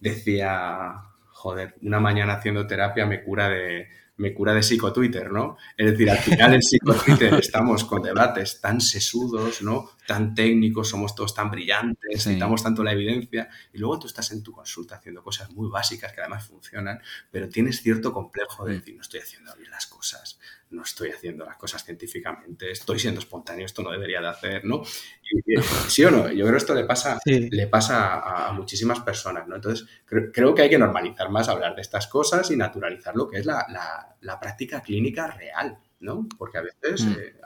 Decía, 0.01 0.95
joder, 1.29 1.77
una 1.83 2.01
mañana 2.01 2.35
haciendo 2.35 2.67
terapia 2.67 3.07
me 3.07 3.23
cura 3.23 3.49
de, 3.49 3.89
me 4.19 4.33
cura 4.33 4.55
de 4.55 4.63
psicotwitter, 4.63 5.31
¿no? 5.31 5.57
Es 5.77 5.91
decir, 5.91 6.11
al 6.11 6.19
final 6.19 6.55
en 6.55 6.63
psicotwitter 6.63 7.35
estamos 7.41 7.85
con 7.85 8.03
debates 8.03 8.61
tan 8.61 8.81
sesudos, 8.81 9.63
¿no? 9.63 9.91
Tan 10.07 10.35
técnicos, 10.35 10.89
somos 10.89 11.15
todos 11.15 11.35
tan 11.35 11.51
brillantes, 11.51 12.11
necesitamos 12.11 12.63
tanto 12.63 12.83
la 12.83 12.93
evidencia, 12.93 13.49
y 13.73 13.79
luego 13.79 13.99
tú 13.99 14.07
estás 14.07 14.31
en 14.33 14.43
tu 14.43 14.53
consulta 14.53 14.97
haciendo 14.97 15.23
cosas 15.23 15.51
muy 15.51 15.69
básicas 15.69 16.13
que 16.13 16.21
además 16.21 16.47
funcionan, 16.47 17.01
pero 17.31 17.49
tienes 17.49 17.83
cierto 17.83 18.13
complejo 18.13 18.65
de 18.65 18.73
mm. 18.73 18.79
decir, 18.79 18.95
no 18.95 19.03
estoy 19.03 19.21
haciendo 19.21 19.55
bien 19.57 19.71
las 19.71 19.87
cosas, 19.87 20.39
no 20.71 20.83
estoy 20.83 21.11
haciendo 21.11 21.45
las 21.45 21.57
cosas 21.57 21.85
científicamente, 21.85 22.71
estoy 22.71 22.99
siendo 22.99 23.21
espontáneo, 23.21 23.65
esto 23.65 23.83
no 23.83 23.91
debería 23.91 24.21
de 24.21 24.29
hacer, 24.29 24.65
¿no? 24.65 24.83
¿Sí 25.89 26.05
o 26.05 26.11
no? 26.11 26.29
Yo 26.29 26.45
creo 26.45 26.53
que 26.53 26.57
esto 26.59 26.75
le 26.75 26.85
pasa, 26.85 27.19
le 27.25 27.67
pasa 27.69 28.49
a, 28.49 28.53
muchísimas 28.53 29.01
personas, 29.01 29.47
¿no? 29.47 29.57
Entonces, 29.57 29.87
creo, 30.05 30.55
que 30.55 30.63
hay 30.63 30.71
que 30.71 30.79
normalizar 30.79 31.31
más 31.31 31.49
hablar 31.49 31.75
de 31.75 31.83
estas 31.83 32.09
cosas 32.09 32.51
y 32.51 32.57
naturalizar 32.57 33.15
lo 33.15 33.29
que 33.29 33.39
es 33.39 33.47
la, 33.47 34.17
práctica 34.41 34.81
clínica 34.83 35.29
real, 35.29 35.79
¿no? 36.01 36.27
Porque 36.37 36.59
a 36.59 36.63
veces 36.63 37.05
mm. 37.05 37.13
eh, 37.13 37.37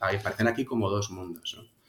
aparecen 0.00 0.48
aquí 0.48 0.64
como 0.64 0.88
dos 0.88 1.10
mundos, 1.10 1.56
¿no? 1.58 1.80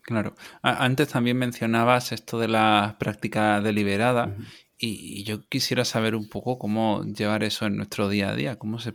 Claro. 0.00 0.34
Antes 0.60 1.08
también 1.08 1.38
mencionabas 1.38 2.12
esto 2.12 2.38
de 2.38 2.48
la 2.48 2.96
práctica 2.98 3.62
deliberada 3.62 4.36
y 4.76 5.24
yo 5.24 5.48
quisiera 5.48 5.86
saber 5.86 6.14
un 6.14 6.28
poco 6.28 6.58
cómo 6.58 7.04
llevar 7.04 7.42
eso 7.42 7.64
en 7.64 7.76
nuestro 7.76 8.10
día 8.10 8.28
a 8.28 8.36
día, 8.36 8.58
cómo 8.58 8.78
se 8.78 8.92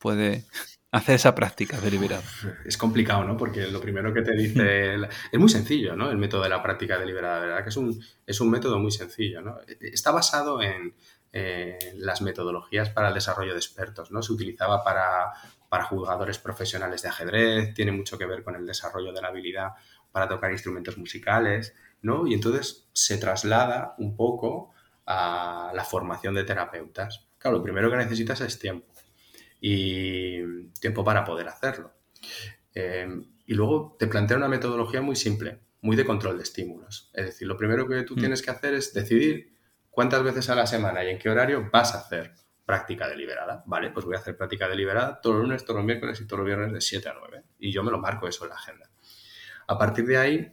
puede 0.00 0.44
hacer 0.90 1.14
esa 1.14 1.34
práctica 1.34 1.80
deliberada? 1.80 2.22
Es 2.64 2.76
complicado, 2.76 3.22
¿no? 3.24 3.36
Porque 3.36 3.68
lo 3.68 3.80
primero 3.80 4.12
que 4.12 4.22
te 4.22 4.32
dice... 4.32 4.96
Es 5.30 5.38
muy 5.38 5.48
sencillo, 5.48 5.94
¿no? 5.94 6.10
El 6.10 6.16
método 6.16 6.42
de 6.42 6.48
la 6.48 6.62
práctica 6.62 6.98
deliberada, 6.98 7.40
¿verdad? 7.40 7.62
Que 7.62 7.68
es 7.68 7.76
un, 7.76 8.02
es 8.26 8.40
un 8.40 8.50
método 8.50 8.78
muy 8.78 8.90
sencillo, 8.90 9.40
¿no? 9.40 9.58
Está 9.80 10.10
basado 10.10 10.60
en 10.62 10.94
las 11.94 12.22
metodologías 12.22 12.90
para 12.90 13.08
el 13.08 13.14
desarrollo 13.14 13.52
de 13.52 13.58
expertos, 13.58 14.10
¿no? 14.10 14.20
Se 14.22 14.32
utilizaba 14.32 14.82
para, 14.82 15.32
para 15.68 15.84
jugadores 15.84 16.38
profesionales 16.38 17.02
de 17.02 17.08
ajedrez, 17.08 17.74
tiene 17.74 17.92
mucho 17.92 18.18
que 18.18 18.26
ver 18.26 18.42
con 18.42 18.56
el 18.56 18.66
desarrollo 18.66 19.12
de 19.12 19.22
la 19.22 19.28
habilidad 19.28 19.74
para 20.10 20.28
tocar 20.28 20.50
instrumentos 20.50 20.98
musicales, 20.98 21.74
¿no? 22.02 22.26
Y 22.26 22.34
entonces 22.34 22.88
se 22.92 23.18
traslada 23.18 23.94
un 23.98 24.16
poco 24.16 24.72
a 25.06 25.70
la 25.74 25.84
formación 25.84 26.34
de 26.34 26.44
terapeutas. 26.44 27.28
Claro, 27.38 27.58
lo 27.58 27.62
primero 27.62 27.90
que 27.90 27.96
necesitas 27.96 28.40
es 28.40 28.58
tiempo 28.58 28.89
y 29.60 30.64
tiempo 30.80 31.04
para 31.04 31.24
poder 31.24 31.48
hacerlo. 31.48 31.92
Eh, 32.74 33.08
y 33.46 33.54
luego 33.54 33.96
te 33.98 34.06
plantea 34.06 34.36
una 34.36 34.48
metodología 34.48 35.02
muy 35.02 35.16
simple, 35.16 35.60
muy 35.82 35.96
de 35.96 36.04
control 36.04 36.36
de 36.36 36.44
estímulos. 36.44 37.10
Es 37.14 37.26
decir, 37.26 37.48
lo 37.48 37.56
primero 37.56 37.88
que 37.88 38.02
tú 38.02 38.14
mm. 38.14 38.18
tienes 38.18 38.42
que 38.42 38.50
hacer 38.50 38.74
es 38.74 38.94
decidir 38.94 39.54
cuántas 39.90 40.22
veces 40.22 40.48
a 40.50 40.54
la 40.54 40.66
semana 40.66 41.04
y 41.04 41.10
en 41.10 41.18
qué 41.18 41.28
horario 41.28 41.68
vas 41.72 41.94
a 41.94 41.98
hacer 41.98 42.34
práctica 42.64 43.08
deliberada. 43.08 43.64
Vale, 43.66 43.90
pues 43.90 44.06
voy 44.06 44.14
a 44.14 44.18
hacer 44.18 44.36
práctica 44.36 44.68
deliberada 44.68 45.20
todos 45.20 45.36
los 45.36 45.44
lunes, 45.44 45.64
todos 45.64 45.78
los 45.78 45.84
miércoles 45.84 46.20
y 46.20 46.26
todos 46.26 46.38
los 46.38 46.46
viernes 46.46 46.72
de 46.72 46.80
7 46.80 47.08
a 47.08 47.14
9. 47.18 47.42
Y 47.58 47.72
yo 47.72 47.82
me 47.82 47.90
lo 47.90 47.98
marco 47.98 48.28
eso 48.28 48.44
en 48.44 48.50
la 48.50 48.56
agenda. 48.56 48.88
A 49.66 49.76
partir 49.76 50.06
de 50.06 50.16
ahí, 50.16 50.52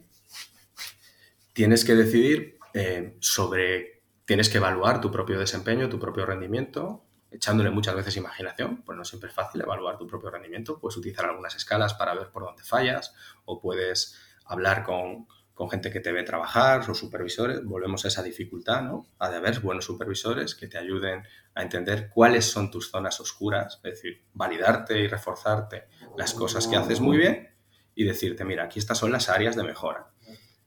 tienes 1.52 1.84
que 1.84 1.94
decidir 1.94 2.58
eh, 2.74 3.16
sobre, 3.20 4.02
tienes 4.24 4.48
que 4.48 4.58
evaluar 4.58 5.00
tu 5.00 5.10
propio 5.12 5.38
desempeño, 5.38 5.88
tu 5.88 6.00
propio 6.00 6.26
rendimiento, 6.26 7.04
echándole 7.30 7.70
muchas 7.70 7.94
veces 7.94 8.16
imaginación, 8.16 8.82
pues 8.82 8.96
no 8.96 9.04
siempre 9.04 9.28
es 9.28 9.34
fácil 9.34 9.60
evaluar 9.60 9.98
tu 9.98 10.06
propio 10.06 10.30
rendimiento, 10.30 10.78
puedes 10.78 10.96
utilizar 10.96 11.26
algunas 11.26 11.54
escalas 11.54 11.94
para 11.94 12.14
ver 12.14 12.30
por 12.30 12.44
dónde 12.44 12.62
fallas 12.62 13.14
o 13.44 13.60
puedes 13.60 14.18
hablar 14.44 14.82
con, 14.82 15.26
gente 15.70 15.90
que 15.90 15.98
te 15.98 16.12
ve 16.12 16.22
trabajar 16.22 16.88
o 16.88 16.94
supervisores, 16.94 17.64
volvemos 17.64 18.04
a 18.04 18.08
esa 18.08 18.22
dificultad, 18.22 18.82
¿no? 18.82 19.08
Ha 19.18 19.28
de 19.28 19.38
haber 19.38 19.58
buenos 19.58 19.86
supervisores 19.86 20.54
que 20.54 20.68
te 20.68 20.78
ayuden 20.78 21.24
a 21.54 21.62
entender 21.62 22.10
cuáles 22.14 22.44
son 22.44 22.70
tus 22.70 22.92
zonas 22.92 23.18
oscuras, 23.18 23.80
es 23.82 23.94
decir, 23.94 24.24
validarte 24.34 25.00
y 25.00 25.08
reforzarte 25.08 25.88
las 26.16 26.32
cosas 26.32 26.68
que 26.68 26.76
haces 26.76 27.00
muy 27.00 27.16
bien 27.16 27.48
y 27.96 28.04
decirte, 28.04 28.44
mira, 28.44 28.62
aquí 28.62 28.78
estas 28.78 28.98
son 28.98 29.10
las 29.10 29.28
áreas 29.28 29.56
de 29.56 29.64
mejora. 29.64 30.12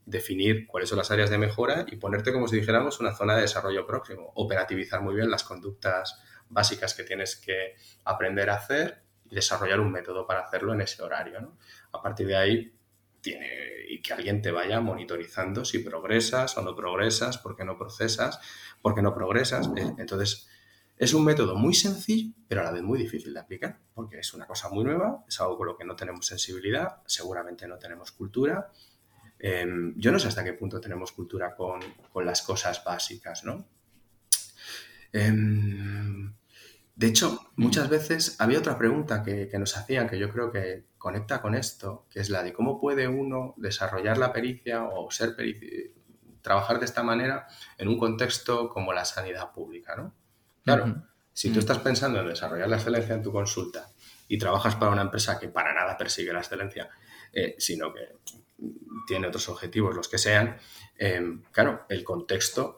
Definir 0.05 0.67
cuáles 0.67 0.89
son 0.89 0.97
las 0.97 1.09
áreas 1.09 1.29
de 1.29 1.37
mejora 1.37 1.85
y 1.89 1.95
ponerte, 1.95 2.33
como 2.33 2.49
si 2.49 2.57
dijéramos, 2.57 2.99
una 2.99 3.15
zona 3.15 3.35
de 3.35 3.43
desarrollo 3.43 3.87
próximo. 3.87 4.33
Operativizar 4.35 5.01
muy 5.01 5.15
bien 5.15 5.31
las 5.31 5.45
conductas 5.45 6.21
básicas 6.51 6.93
que 6.93 7.03
tienes 7.03 7.35
que 7.35 7.75
aprender 8.05 8.49
a 8.49 8.55
hacer 8.55 9.03
y 9.29 9.35
desarrollar 9.35 9.79
un 9.79 9.91
método 9.91 10.27
para 10.27 10.41
hacerlo 10.41 10.73
en 10.73 10.81
ese 10.81 11.01
horario. 11.01 11.57
A 11.91 12.01
partir 12.01 12.27
de 12.27 12.35
ahí, 12.35 12.73
tiene, 13.21 13.47
y 13.89 14.01
que 14.01 14.13
alguien 14.13 14.41
te 14.41 14.51
vaya 14.51 14.81
monitorizando 14.81 15.63
si 15.63 15.79
progresas 15.79 16.57
o 16.57 16.61
no 16.61 16.75
progresas, 16.75 17.37
por 17.37 17.55
qué 17.55 17.63
no 17.63 17.77
procesas, 17.77 18.39
por 18.81 18.95
qué 18.95 19.01
no 19.01 19.13
progresas. 19.13 19.67
Eh, 19.77 19.93
entonces, 19.97 20.47
es 20.97 21.13
un 21.13 21.23
método 21.23 21.55
muy 21.55 21.73
sencillo, 21.73 22.33
pero 22.47 22.61
a 22.61 22.63
la 22.65 22.71
vez 22.71 22.83
muy 22.83 22.99
difícil 22.99 23.33
de 23.33 23.39
aplicar, 23.39 23.79
porque 23.93 24.19
es 24.19 24.33
una 24.33 24.45
cosa 24.45 24.69
muy 24.69 24.83
nueva, 24.83 25.23
es 25.27 25.39
algo 25.39 25.57
con 25.57 25.67
lo 25.67 25.77
que 25.77 25.85
no 25.85 25.95
tenemos 25.95 26.25
sensibilidad, 26.25 27.01
seguramente 27.05 27.67
no 27.67 27.77
tenemos 27.77 28.11
cultura. 28.11 28.69
Em, 29.39 29.95
yo 29.97 30.11
no 30.11 30.19
sé 30.19 30.27
hasta 30.27 30.43
qué 30.43 30.53
punto 30.53 30.79
tenemos 30.79 31.11
cultura 31.11 31.55
con, 31.55 31.79
con 32.11 32.25
las 32.25 32.41
cosas 32.43 32.83
básicas, 32.83 33.43
¿no? 33.43 33.65
Em, 35.11 36.33
de 36.95 37.07
hecho, 37.07 37.39
muchas 37.55 37.89
veces 37.89 38.35
había 38.39 38.59
otra 38.59 38.77
pregunta 38.77 39.23
que, 39.23 39.49
nos 39.57 39.77
hacían 39.77 40.09
que 40.09 40.19
yo 40.19 40.29
creo 40.29 40.51
que 40.51 40.85
conecta 40.97 41.41
con 41.41 41.55
esto, 41.55 42.05
que 42.09 42.19
es 42.19 42.29
la 42.29 42.43
de 42.43 42.53
cómo 42.53 42.79
puede 42.79 43.07
uno 43.07 43.53
desarrollar 43.57 44.17
la 44.17 44.33
pericia 44.33 44.83
o 44.83 45.09
ser 45.09 45.35
trabajar 46.41 46.79
de 46.79 46.85
esta 46.85 47.03
manera 47.03 47.47
en 47.77 47.87
un 47.87 47.97
contexto 47.97 48.69
como 48.69 48.93
la 48.93 49.05
sanidad 49.05 49.51
pública, 49.51 49.95
¿no? 49.95 50.13
Claro, 50.63 51.03
si 51.33 51.49
tú 51.49 51.55
mm. 51.55 51.59
estás 51.59 51.79
pensando 51.79 52.19
en 52.19 52.27
desarrollar 52.27 52.69
la 52.69 52.75
excelencia 52.75 53.15
en 53.15 53.23
tu 53.23 53.31
consulta 53.31 53.89
y 54.27 54.37
trabajas 54.37 54.75
para 54.75 54.91
una 54.91 55.01
empresa 55.01 55.39
que 55.39 55.47
para 55.47 55.73
nada 55.73 55.97
persigue 55.97 56.33
la 56.33 56.39
excelencia, 56.39 56.89
eh, 57.33 57.55
sino 57.57 57.93
que 57.93 58.17
tiene 59.07 59.27
otros 59.27 59.49
objetivos, 59.49 59.95
los 59.95 60.07
que 60.07 60.17
sean, 60.17 60.57
eh, 60.97 61.39
claro, 61.51 61.85
el 61.89 62.03
contexto 62.03 62.77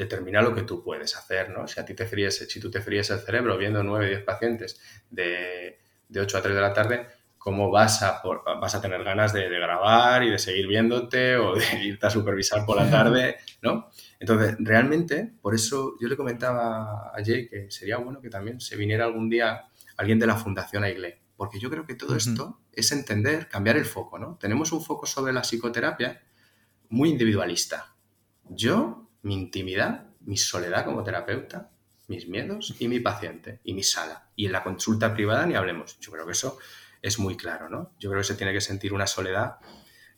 determina 0.00 0.40
lo 0.40 0.54
que 0.54 0.62
tú 0.62 0.82
puedes 0.82 1.14
hacer, 1.16 1.50
¿no? 1.50 1.68
Si 1.68 1.78
a 1.78 1.84
ti 1.84 1.94
te 1.94 2.06
fríes, 2.06 2.38
si 2.48 2.60
tú 2.60 2.70
te 2.70 2.80
fríes 2.80 3.10
el 3.10 3.20
cerebro 3.20 3.56
viendo 3.58 3.82
9 3.82 4.06
o 4.06 4.08
10 4.08 4.24
pacientes 4.24 4.80
de, 5.10 5.78
de, 6.08 6.20
8 6.20 6.38
a 6.38 6.42
3 6.42 6.54
de 6.54 6.60
la 6.60 6.72
tarde, 6.72 7.06
¿cómo 7.36 7.70
vas 7.70 8.02
a, 8.02 8.22
vas 8.60 8.74
a 8.74 8.80
tener 8.80 9.04
ganas 9.04 9.32
de, 9.32 9.48
grabar 9.48 10.22
y 10.22 10.30
de 10.30 10.38
seguir 10.38 10.66
viéndote 10.66 11.36
o 11.36 11.54
de 11.54 11.64
irte 11.84 12.06
a 12.06 12.10
supervisar 12.10 12.64
por 12.64 12.76
la 12.76 12.90
tarde, 12.90 13.36
¿no? 13.62 13.90
Entonces, 14.18 14.56
realmente, 14.58 15.32
por 15.40 15.54
eso 15.54 15.96
yo 16.00 16.08
le 16.08 16.16
comentaba 16.16 17.10
a 17.14 17.24
Jay 17.24 17.48
que 17.48 17.70
sería 17.70 17.98
bueno 17.98 18.20
que 18.20 18.30
también 18.30 18.60
se 18.60 18.76
viniera 18.76 19.04
algún 19.04 19.28
día 19.28 19.66
alguien 19.96 20.18
de 20.18 20.26
la 20.26 20.36
Fundación 20.36 20.82
AIGLE, 20.84 21.20
porque 21.36 21.58
yo 21.58 21.70
creo 21.70 21.86
que 21.86 21.94
todo 21.94 22.16
esto 22.16 22.60
es 22.72 22.92
entender, 22.92 23.48
cambiar 23.48 23.76
el 23.76 23.84
foco, 23.84 24.18
¿no? 24.18 24.36
Tenemos 24.40 24.72
un 24.72 24.82
foco 24.82 25.06
sobre 25.06 25.32
la 25.32 25.42
psicoterapia 25.42 26.22
muy 26.88 27.10
individualista. 27.10 27.94
Yo 28.48 28.99
mi 29.22 29.34
intimidad, 29.34 30.06
mi 30.20 30.36
soledad 30.36 30.84
como 30.84 31.02
terapeuta, 31.02 31.70
mis 32.08 32.28
miedos 32.28 32.74
y 32.78 32.88
mi 32.88 33.00
paciente 33.00 33.60
y 33.64 33.74
mi 33.74 33.82
sala. 33.82 34.28
Y 34.34 34.46
en 34.46 34.52
la 34.52 34.62
consulta 34.62 35.14
privada 35.14 35.46
ni 35.46 35.54
hablemos. 35.54 35.98
Yo 36.00 36.10
creo 36.10 36.26
que 36.26 36.32
eso 36.32 36.58
es 37.02 37.18
muy 37.18 37.36
claro, 37.36 37.68
¿no? 37.68 37.92
Yo 37.98 38.10
creo 38.10 38.20
que 38.20 38.26
se 38.26 38.34
tiene 38.34 38.52
que 38.52 38.60
sentir 38.60 38.92
una 38.92 39.06
soledad. 39.06 39.56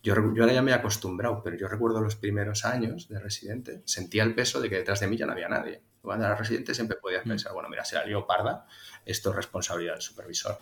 Yo, 0.02 0.14
yo 0.34 0.42
ahora 0.42 0.54
ya 0.54 0.62
me 0.62 0.72
he 0.72 0.74
acostumbrado, 0.74 1.42
pero 1.42 1.56
yo 1.56 1.68
recuerdo 1.68 2.00
los 2.00 2.16
primeros 2.16 2.64
años 2.64 3.08
de 3.08 3.20
residente, 3.20 3.82
sentía 3.84 4.24
el 4.24 4.34
peso 4.34 4.60
de 4.60 4.68
que 4.68 4.76
detrás 4.76 5.00
de 5.00 5.06
mí 5.06 5.16
ya 5.16 5.26
no 5.26 5.32
había 5.32 5.48
nadie. 5.48 5.82
Cuando 6.00 6.26
era 6.26 6.34
residente 6.34 6.74
siempre 6.74 6.96
podías 6.96 7.24
mm. 7.24 7.28
pensar, 7.28 7.52
bueno, 7.52 7.68
mira, 7.68 7.84
será 7.84 8.04
lío 8.04 8.26
parda, 8.26 8.66
esto 9.04 9.30
es 9.30 9.36
responsabilidad 9.36 9.94
del 9.94 10.02
supervisor. 10.02 10.58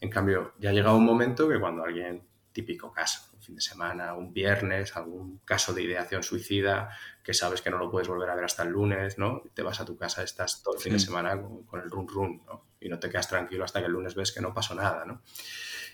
En 0.00 0.10
cambio, 0.10 0.54
ya 0.58 0.70
ha 0.70 0.72
llegado 0.72 0.96
un 0.96 1.04
momento 1.04 1.48
que 1.48 1.58
cuando 1.58 1.84
alguien 1.84 2.22
típico 2.54 2.92
caso, 2.92 3.20
un 3.34 3.42
fin 3.42 3.56
de 3.56 3.60
semana, 3.60 4.14
un 4.14 4.32
viernes, 4.32 4.96
algún 4.96 5.40
caso 5.44 5.74
de 5.74 5.82
ideación 5.82 6.22
suicida 6.22 6.96
que 7.22 7.34
sabes 7.34 7.60
que 7.60 7.68
no 7.68 7.78
lo 7.78 7.90
puedes 7.90 8.06
volver 8.06 8.30
a 8.30 8.34
ver 8.36 8.44
hasta 8.44 8.62
el 8.62 8.70
lunes, 8.70 9.18
¿no? 9.18 9.42
Te 9.52 9.62
vas 9.62 9.80
a 9.80 9.84
tu 9.84 9.96
casa, 9.98 10.22
estás 10.22 10.62
todo 10.62 10.76
el 10.76 10.80
fin 10.80 10.92
de 10.92 11.00
semana 11.00 11.38
con, 11.66 11.80
el 11.80 11.90
run 11.90 12.08
run, 12.08 12.42
¿no? 12.46 12.64
Y 12.80 12.88
no 12.88 12.98
te 13.00 13.10
quedas 13.10 13.28
tranquilo 13.28 13.64
hasta 13.64 13.80
que 13.80 13.86
el 13.86 13.92
lunes 13.92 14.14
ves 14.14 14.30
que 14.30 14.40
no 14.40 14.54
pasó 14.54 14.74
nada, 14.76 15.04
¿no? 15.04 15.20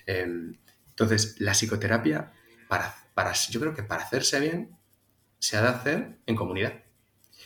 Em, 0.05 0.55
entonces, 0.89 1.35
la 1.39 1.53
psicoterapia, 1.53 2.31
para, 2.67 2.93
para, 3.15 3.33
yo 3.33 3.59
creo 3.59 3.73
que 3.73 3.83
para 3.83 4.03
hacerse 4.03 4.39
bien, 4.39 4.77
se 5.39 5.57
ha 5.57 5.63
de 5.63 5.67
hacer 5.69 6.19
en 6.27 6.35
comunidad. 6.35 6.83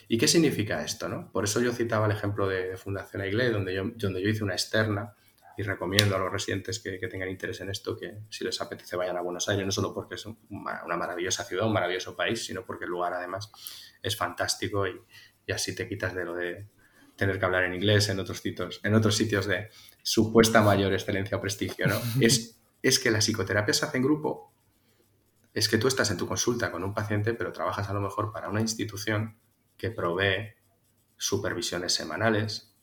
¿Y 0.09 0.17
qué 0.17 0.27
significa 0.27 0.83
esto? 0.83 1.07
No? 1.07 1.31
Por 1.31 1.45
eso 1.45 1.61
yo 1.61 1.71
citaba 1.71 2.05
el 2.05 2.11
ejemplo 2.11 2.49
de, 2.49 2.75
Fundación 2.75 3.21
Aigle, 3.21 3.49
donde 3.49 3.73
yo, 3.73 3.85
donde 3.95 4.21
yo 4.21 4.27
hice 4.27 4.43
una 4.43 4.55
externa 4.55 5.15
y 5.57 5.63
recomiendo 5.63 6.15
a 6.15 6.19
los 6.19 6.31
residentes 6.31 6.79
que, 6.79 6.97
tengan 7.07 7.29
interés 7.29 7.61
en 7.61 7.69
esto 7.69 7.97
que 7.97 8.19
si 8.29 8.43
les 8.43 8.59
apetece 8.59 8.95
vayan 8.95 9.17
a 9.17 9.21
Buenos 9.21 9.47
Aires, 9.47 9.65
no 9.65 9.71
solo 9.71 9.93
porque 9.93 10.15
es 10.15 10.25
una, 10.25 10.97
maravillosa 10.97 11.43
ciudad, 11.43 11.65
un 11.65 11.73
maravilloso 11.73 12.15
país, 12.15 12.45
sino 12.45 12.65
porque 12.65 12.85
el 12.85 12.91
lugar 12.91 13.13
además 13.13 13.51
es 14.01 14.15
fantástico 14.17 14.85
y, 14.87 15.01
así 15.51 15.75
te 15.75 15.87
quitas 15.87 16.13
de 16.13 16.25
lo 16.25 16.33
de 16.33 16.67
tener 17.15 17.39
que 17.39 17.45
hablar 17.45 17.63
en 17.63 17.75
inglés 17.75 18.09
en 18.09 18.19
otros 18.19 18.39
sitios, 18.39 18.81
en 18.83 18.93
otros 18.95 19.15
sitios 19.15 19.45
de 19.45 19.69
supuesta 20.03 20.61
mayor 20.61 20.91
excelencia 20.91 21.37
o 21.37 21.41
prestigio, 21.41 21.87
¿no? 21.87 21.95
es, 22.19 22.59
es 22.81 22.99
que 22.99 23.11
la 23.11 23.19
psicoterapia 23.19 23.73
se 23.73 23.85
hace 23.85 23.97
en 23.97 24.03
grupo, 24.03 24.53
es 25.53 25.69
que 25.69 25.77
tú 25.77 25.87
estás 25.87 26.11
en 26.11 26.17
tu 26.17 26.27
consulta 26.27 26.71
con 26.71 26.83
un 26.83 26.93
paciente, 26.93 27.33
pero 27.33 27.53
trabajas 27.53 27.89
a 27.89 27.93
lo 27.93 28.01
mejor 28.01 28.33
para 28.33 28.49
una 28.49 28.59
institución 28.59 29.39
que 29.77 29.89
provee 29.89 30.55
supervisiones 31.15 31.93
semanales, 31.93 32.75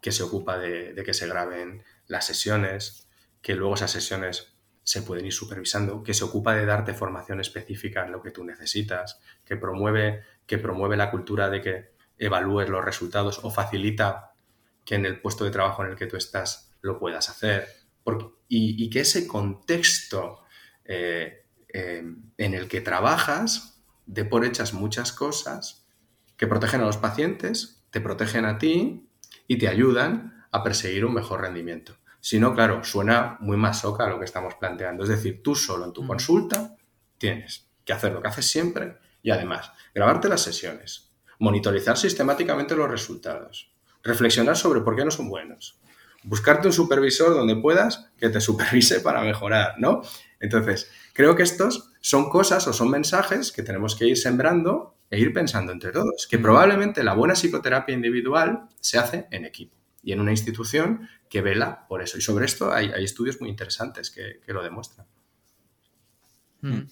que 0.00 0.12
se 0.12 0.22
ocupa 0.22 0.56
de, 0.58 0.94
de 0.94 1.02
que 1.02 1.12
se 1.12 1.26
graben 1.26 1.82
las 2.08 2.26
sesiones, 2.26 3.08
que 3.40 3.54
luego 3.54 3.74
esas 3.74 3.92
sesiones 3.92 4.54
se 4.82 5.02
pueden 5.02 5.26
ir 5.26 5.32
supervisando, 5.32 6.02
que 6.02 6.14
se 6.14 6.24
ocupa 6.24 6.54
de 6.54 6.64
darte 6.64 6.94
formación 6.94 7.40
específica 7.40 8.04
en 8.04 8.12
lo 8.12 8.22
que 8.22 8.30
tú 8.30 8.42
necesitas, 8.42 9.20
que 9.44 9.56
promueve, 9.56 10.22
que 10.46 10.58
promueve 10.58 10.96
la 10.96 11.10
cultura 11.10 11.50
de 11.50 11.60
que 11.60 11.92
evalúes 12.16 12.68
los 12.68 12.84
resultados 12.84 13.40
o 13.44 13.50
facilita 13.50 14.32
que 14.84 14.94
en 14.94 15.04
el 15.04 15.20
puesto 15.20 15.44
de 15.44 15.50
trabajo 15.50 15.84
en 15.84 15.90
el 15.90 15.96
que 15.96 16.06
tú 16.06 16.16
estás 16.16 16.74
lo 16.80 16.98
puedas 16.98 17.28
hacer. 17.28 17.68
y, 18.48 18.88
que 18.88 19.00
ese 19.00 19.26
contexto 19.26 20.40
eh, 20.86 21.44
eh, 21.68 22.02
en 22.38 22.54
el 22.54 22.66
que 22.68 22.80
trabajas 22.80 23.82
de 24.06 24.24
por 24.24 24.46
hechas 24.46 24.72
muchas 24.72 25.12
cosas 25.12 25.86
que 26.38 26.46
protegen 26.46 26.80
a 26.80 26.86
los 26.86 26.96
pacientes, 26.96 27.84
te 27.90 28.00
protegen 28.00 28.46
a 28.46 28.56
ti 28.56 29.10
y 29.46 29.58
te 29.58 29.68
ayudan 29.68 30.37
a 30.50 30.62
perseguir 30.62 31.04
un 31.04 31.14
mejor 31.14 31.42
rendimiento. 31.42 31.96
Si 32.20 32.38
no, 32.40 32.54
claro, 32.54 32.82
suena 32.84 33.36
muy 33.40 33.56
más 33.56 33.80
soca 33.80 34.08
lo 34.08 34.18
que 34.18 34.24
estamos 34.24 34.54
planteando. 34.54 35.04
Es 35.04 35.08
decir, 35.08 35.42
tú 35.42 35.54
solo 35.54 35.84
en 35.84 35.92
tu 35.92 36.06
consulta 36.06 36.76
tienes 37.16 37.66
que 37.84 37.92
hacer 37.92 38.12
lo 38.12 38.20
que 38.20 38.28
haces 38.28 38.46
siempre 38.46 38.98
y 39.22 39.30
además 39.30 39.72
grabarte 39.94 40.28
las 40.28 40.42
sesiones, 40.42 41.10
monitorizar 41.38 41.96
sistemáticamente 41.96 42.76
los 42.76 42.90
resultados, 42.90 43.72
reflexionar 44.02 44.56
sobre 44.56 44.80
por 44.80 44.96
qué 44.96 45.04
no 45.04 45.10
son 45.10 45.28
buenos, 45.28 45.80
buscarte 46.22 46.66
un 46.66 46.72
supervisor 46.72 47.34
donde 47.34 47.56
puedas 47.56 48.10
que 48.18 48.28
te 48.28 48.40
supervise 48.40 49.00
para 49.02 49.22
mejorar, 49.22 49.76
¿no? 49.78 50.02
Entonces, 50.40 50.90
creo 51.14 51.34
que 51.34 51.42
estos 51.42 51.92
son 52.00 52.30
cosas 52.30 52.66
o 52.68 52.72
son 52.72 52.90
mensajes 52.90 53.52
que 53.52 53.62
tenemos 53.62 53.96
que 53.96 54.06
ir 54.06 54.16
sembrando 54.16 54.96
e 55.10 55.18
ir 55.18 55.32
pensando 55.32 55.72
entre 55.72 55.90
todos, 55.90 56.26
que 56.30 56.38
probablemente 56.38 57.02
la 57.02 57.14
buena 57.14 57.34
psicoterapia 57.34 57.94
individual 57.94 58.68
se 58.80 58.98
hace 58.98 59.26
en 59.30 59.46
equipo 59.46 59.77
y 60.02 60.12
en 60.12 60.20
una 60.20 60.30
institución 60.30 61.08
que 61.28 61.42
vela 61.42 61.86
por 61.88 62.02
eso. 62.02 62.18
Y 62.18 62.20
sobre 62.20 62.46
esto 62.46 62.72
hay, 62.72 62.90
estudios 62.96 63.40
muy 63.40 63.50
interesantes 63.50 64.10
que, 64.10 64.40
lo 64.52 64.62
demuestran. 64.62 65.06
Hmm. 66.60 66.82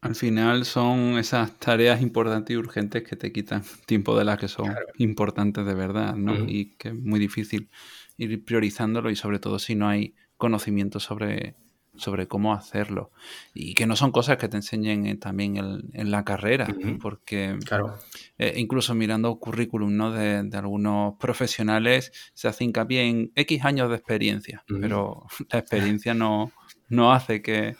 Al 0.00 0.14
final 0.14 0.64
son 0.64 1.18
esas 1.18 1.58
tareas 1.58 2.00
importantes 2.00 2.54
y 2.54 2.56
urgentes 2.56 3.02
que 3.02 3.16
te 3.16 3.32
quitan 3.32 3.62
tiempo 3.86 4.18
de 4.18 4.24
las 4.24 4.38
que 4.38 4.48
son 4.48 4.74
importantes 4.98 5.66
de 5.66 5.74
verdad, 5.74 6.14
¿no? 6.14 6.34
Y 6.48 6.76
que 6.78 6.88
es 6.88 6.94
muy 6.94 7.20
difícil 7.20 7.68
ir 8.16 8.44
priorizándolo 8.44 9.10
y 9.10 9.16
sobre 9.16 9.38
todo 9.38 9.58
si 9.58 9.74
no 9.74 9.88
hay 9.88 10.14
conocimiento 10.36 11.00
sobre, 11.00 11.54
sobre 11.96 12.28
cómo 12.28 12.54
hacerlo. 12.54 13.10
Y 13.54 13.74
que 13.74 13.86
no 13.86 13.96
son 13.96 14.12
cosas 14.12 14.36
que 14.38 14.48
te 14.48 14.56
enseñen 14.56 15.18
también 15.18 15.56
en, 15.92 16.10
la 16.10 16.24
carrera, 16.24 16.68
porque 17.00 17.58
claro. 17.64 17.98
Eh, 18.38 18.54
incluso 18.56 18.94
mirando 18.94 19.38
currículum 19.38 19.96
¿no? 19.96 20.12
de, 20.12 20.48
algunos 20.56 21.14
profesionales 21.18 22.12
se 22.32 22.48
hace 22.48 22.64
hincapié 22.64 23.02
en 23.02 23.32
X 23.34 23.64
años 23.64 23.90
de 23.90 23.96
experiencia, 23.96 24.64
pero 24.80 25.26
la 25.50 25.58
experiencia 25.58 26.14
no, 26.14 26.52
no 26.88 27.12
hace 27.12 27.42
que, 27.42 27.76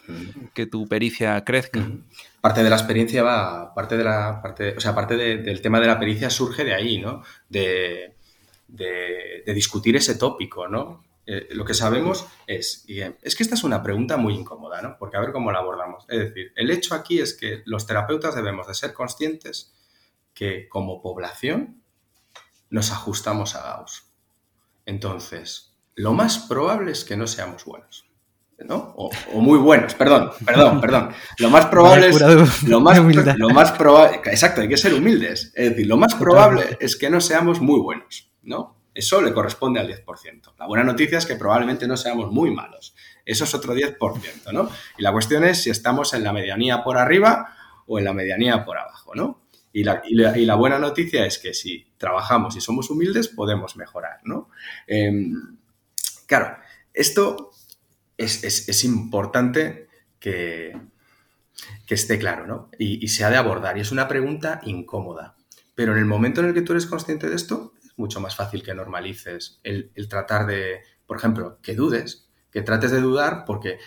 tu 0.69 0.87
pericia 0.87 1.43
crezca. 1.43 1.87
Parte 2.41 2.63
de 2.63 2.69
la 2.69 2.75
experiencia 2.75 3.23
va, 3.23 3.73
parte 3.73 3.97
de 3.97 4.03
la, 4.03 4.41
parte, 4.41 4.75
o 4.75 4.79
sea, 4.79 4.93
parte 4.93 5.15
del 5.15 5.61
tema 5.61 5.79
de 5.79 5.87
la 5.87 5.99
pericia 5.99 6.29
surge 6.29 6.63
de 6.63 6.73
ahí, 6.73 6.99
¿no? 6.99 7.23
De, 7.49 8.15
de, 8.67 9.43
de 9.45 9.53
discutir 9.53 9.95
ese 9.95 10.15
tópico, 10.15 10.67
¿no? 10.67 11.03
Eh, 11.33 11.47
lo 11.51 11.63
que 11.63 11.73
sabemos 11.73 12.25
es, 12.45 12.83
y 12.89 12.99
eh, 12.99 13.15
es 13.21 13.37
que 13.37 13.43
esta 13.43 13.55
es 13.55 13.63
una 13.63 13.81
pregunta 13.81 14.17
muy 14.17 14.33
incómoda, 14.33 14.81
¿no? 14.81 14.97
Porque 14.99 15.15
a 15.15 15.21
ver 15.21 15.31
cómo 15.31 15.49
la 15.53 15.59
abordamos. 15.59 16.03
Es 16.09 16.19
decir, 16.19 16.51
el 16.57 16.69
hecho 16.69 16.93
aquí 16.93 17.21
es 17.21 17.33
que 17.37 17.61
los 17.63 17.87
terapeutas 17.87 18.35
debemos 18.35 18.67
de 18.67 18.73
ser 18.73 18.91
conscientes 18.91 19.73
que 20.33 20.67
como 20.67 21.01
población 21.01 21.81
nos 22.69 22.91
ajustamos 22.91 23.55
a 23.55 23.61
Gauss. 23.61 24.11
Entonces, 24.85 25.73
lo 25.95 26.11
más 26.11 26.37
probable 26.37 26.91
es 26.91 27.05
que 27.05 27.15
no 27.15 27.27
seamos 27.27 27.63
buenos. 27.63 28.05
¿no? 28.59 28.93
O, 28.97 29.09
muy 29.39 29.57
buenos, 29.57 29.95
perdón, 29.95 30.31
perdón, 30.45 30.81
perdón. 30.81 31.13
Lo 31.37 31.49
más 31.49 31.65
probable 31.71 32.09
es. 32.09 32.19
Lo 32.63 32.81
más, 32.81 32.99
lo 33.37 33.49
más 33.51 33.71
probable. 33.71 34.17
Exacto, 34.25 34.59
hay 34.59 34.67
que 34.67 34.75
ser 34.75 34.93
humildes. 34.93 35.53
Es 35.55 35.69
decir, 35.69 35.87
lo 35.87 35.95
más 35.95 36.13
probable 36.13 36.77
es 36.81 36.97
que 36.97 37.09
no 37.09 37.21
seamos 37.21 37.61
muy 37.61 37.79
buenos, 37.79 38.29
¿no? 38.43 38.80
Eso 38.93 39.21
le 39.21 39.33
corresponde 39.33 39.79
al 39.79 39.87
10%. 39.87 40.53
La 40.57 40.67
buena 40.67 40.83
noticia 40.83 41.17
es 41.17 41.25
que 41.25 41.35
probablemente 41.35 41.87
no 41.87 41.95
seamos 41.95 42.31
muy 42.31 42.51
malos. 42.51 42.93
Eso 43.25 43.45
es 43.45 43.53
otro 43.53 43.73
10%, 43.73 44.51
¿no? 44.51 44.69
Y 44.97 45.01
la 45.01 45.11
cuestión 45.11 45.43
es 45.45 45.63
si 45.63 45.69
estamos 45.69 46.13
en 46.13 46.23
la 46.23 46.33
medianía 46.33 46.83
por 46.83 46.97
arriba 46.97 47.55
o 47.87 47.99
en 47.99 48.05
la 48.05 48.13
medianía 48.13 48.65
por 48.65 48.77
abajo, 48.77 49.15
¿no? 49.15 49.41
Y 49.73 49.83
la, 49.83 50.55
buena 50.55 50.79
noticia 50.79 51.25
es 51.25 51.39
que 51.39 51.53
si 51.53 51.87
trabajamos 51.97 52.57
y 52.57 52.61
somos 52.61 52.89
humildes, 52.89 53.29
podemos 53.29 53.77
mejorar, 53.77 54.19
¿no? 54.25 54.49
Em, 54.85 55.57
claro, 56.27 56.57
esto 56.93 57.51
es, 58.17 58.83
importante 58.83 59.87
que, 60.19 60.77
que, 61.85 61.95
esté 61.95 62.19
claro, 62.19 62.45
¿no? 62.45 62.69
Y, 62.77 63.03
y 63.03 63.07
se 63.07 63.23
ha 63.23 63.29
de 63.29 63.37
abordar. 63.37 63.77
Y 63.77 63.81
es 63.81 63.93
una 63.93 64.09
pregunta 64.09 64.59
incómoda. 64.65 65.37
Pero 65.73 65.93
en 65.93 65.99
el 65.99 66.05
momento 66.05 66.41
en 66.41 66.47
el 66.47 66.53
que 66.53 66.61
tú 66.61 66.73
eres 66.73 66.85
consciente 66.85 67.29
de 67.29 67.35
esto, 67.37 67.73
mucho 68.01 68.19
más 68.19 68.35
fácil 68.35 68.63
que 68.63 68.73
normalices 68.73 69.59
el, 69.63 69.91
tratar 70.09 70.45
de, 70.45 70.81
por 71.05 71.17
ejemplo, 71.17 71.59
que 71.61 71.75
dudes, 71.75 72.29
que 72.51 72.61
trates 72.61 72.91
de 72.91 72.99
dudar 72.99 73.45
porque 73.45 73.79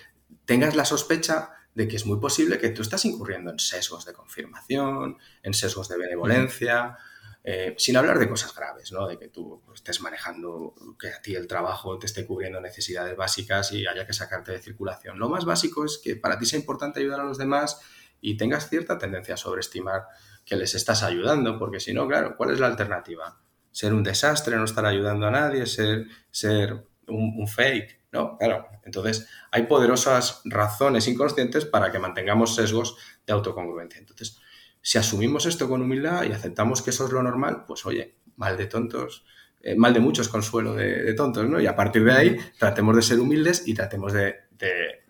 tengas 0.47 0.75
la 0.75 0.85
sospecha 0.85 1.51
de 1.75 1.89
que 1.89 1.97
es 1.97 2.07
muy 2.07 2.21
posible 2.21 2.59
que 2.59 2.71
tú 2.71 2.83
estás 2.83 3.05
incurriendo 3.05 3.51
en 3.51 3.59
sesgos 3.59 4.05
de 4.05 4.13
confirmación, 4.13 5.19
en 5.43 5.55
sesgos 5.55 5.89
de 5.89 5.99
benevolencia, 5.99 6.97
eh, 7.43 7.75
sin 7.77 7.97
hablar 7.97 8.19
de 8.19 8.29
cosas 8.29 8.55
graves, 8.55 8.93
¿no? 8.93 9.07
De 9.07 9.19
que 9.19 9.29
tú 9.29 9.63
estés 9.75 10.01
manejando, 10.01 10.75
que 10.99 11.09
a 11.09 11.21
ti 11.21 11.35
el 11.35 11.47
trabajo 11.47 11.99
te 11.99 12.07
esté 12.07 12.25
cubriendo 12.25 12.61
necesidades 12.61 13.17
básicas 13.17 13.73
y 13.73 13.87
haya 13.87 14.07
que 14.07 14.15
sacarte 14.15 14.53
de 14.53 14.61
circulación. 14.61 15.19
Lo 15.19 15.29
más 15.29 15.45
básico 15.45 15.85
es 15.85 16.01
que 16.03 16.17
para 16.17 16.39
ti 16.39 16.47
sea 16.47 16.59
importante 16.59 17.01
ayudar 17.01 17.21
a 17.21 17.25
los 17.25 17.37
demás 17.37 17.81
y 18.21 18.39
tengas 18.39 18.71
cierta 18.71 18.97
tendencia 18.97 19.35
a 19.35 19.37
sobreestimar 19.37 20.07
que 20.47 20.57
les 20.57 20.75
estás 20.75 21.03
ayudando, 21.03 21.59
porque 21.59 21.81
si 21.81 21.93
no, 21.93 22.07
claro, 22.07 22.37
¿cuál 22.37 22.53
es 22.53 22.61
la 22.61 22.69
alternativa? 22.69 23.39
Ser 23.75 23.93
un 23.93 24.05
desastre, 24.05 24.57
no 24.57 24.65
estar 24.65 24.87
ayudando 24.87 25.27
a 25.27 25.33
nadie, 25.33 25.67
ser, 25.67 26.07
ser 26.31 26.87
un, 27.09 27.49
fake, 27.49 28.03
¿no? 28.13 28.39
Claro, 28.39 28.69
entonces 28.85 29.29
hay 29.51 29.65
poderosas 29.65 30.43
razones 30.45 31.09
inconscientes 31.09 31.65
para 31.65 31.91
que 31.91 31.99
mantengamos 31.99 32.55
sesgos 32.55 32.97
de 33.27 33.33
autocongruencia. 33.33 33.99
Entonces, 33.99 34.39
si 34.81 34.97
asumimos 34.97 35.45
esto 35.47 35.69
con 35.69 35.83
humildad 35.83 36.23
y 36.23 36.31
aceptamos 36.31 36.83
que 36.83 36.91
eso 36.91 37.07
es 37.07 37.11
lo 37.11 37.21
normal, 37.25 37.65
pues 37.67 37.85
oye, 37.85 38.15
mal 38.37 38.57
de 38.57 38.67
tontos, 38.67 39.25
eh, 39.61 39.75
mal 39.75 39.93
de 39.93 39.99
muchos 39.99 40.29
consuelo 40.29 40.75
de, 40.75 41.13
tontos, 41.15 41.49
¿no? 41.49 41.61
Y 41.61 41.67
a 41.67 41.75
partir 41.75 42.05
de 42.05 42.13
ahí 42.13 42.39
tratemos 42.57 42.95
de 42.95 43.03
ser 43.03 43.19
humildes 43.19 43.67
y 43.67 43.75
tratemos 43.75 44.13
de, 44.13 44.37
de 44.53 45.03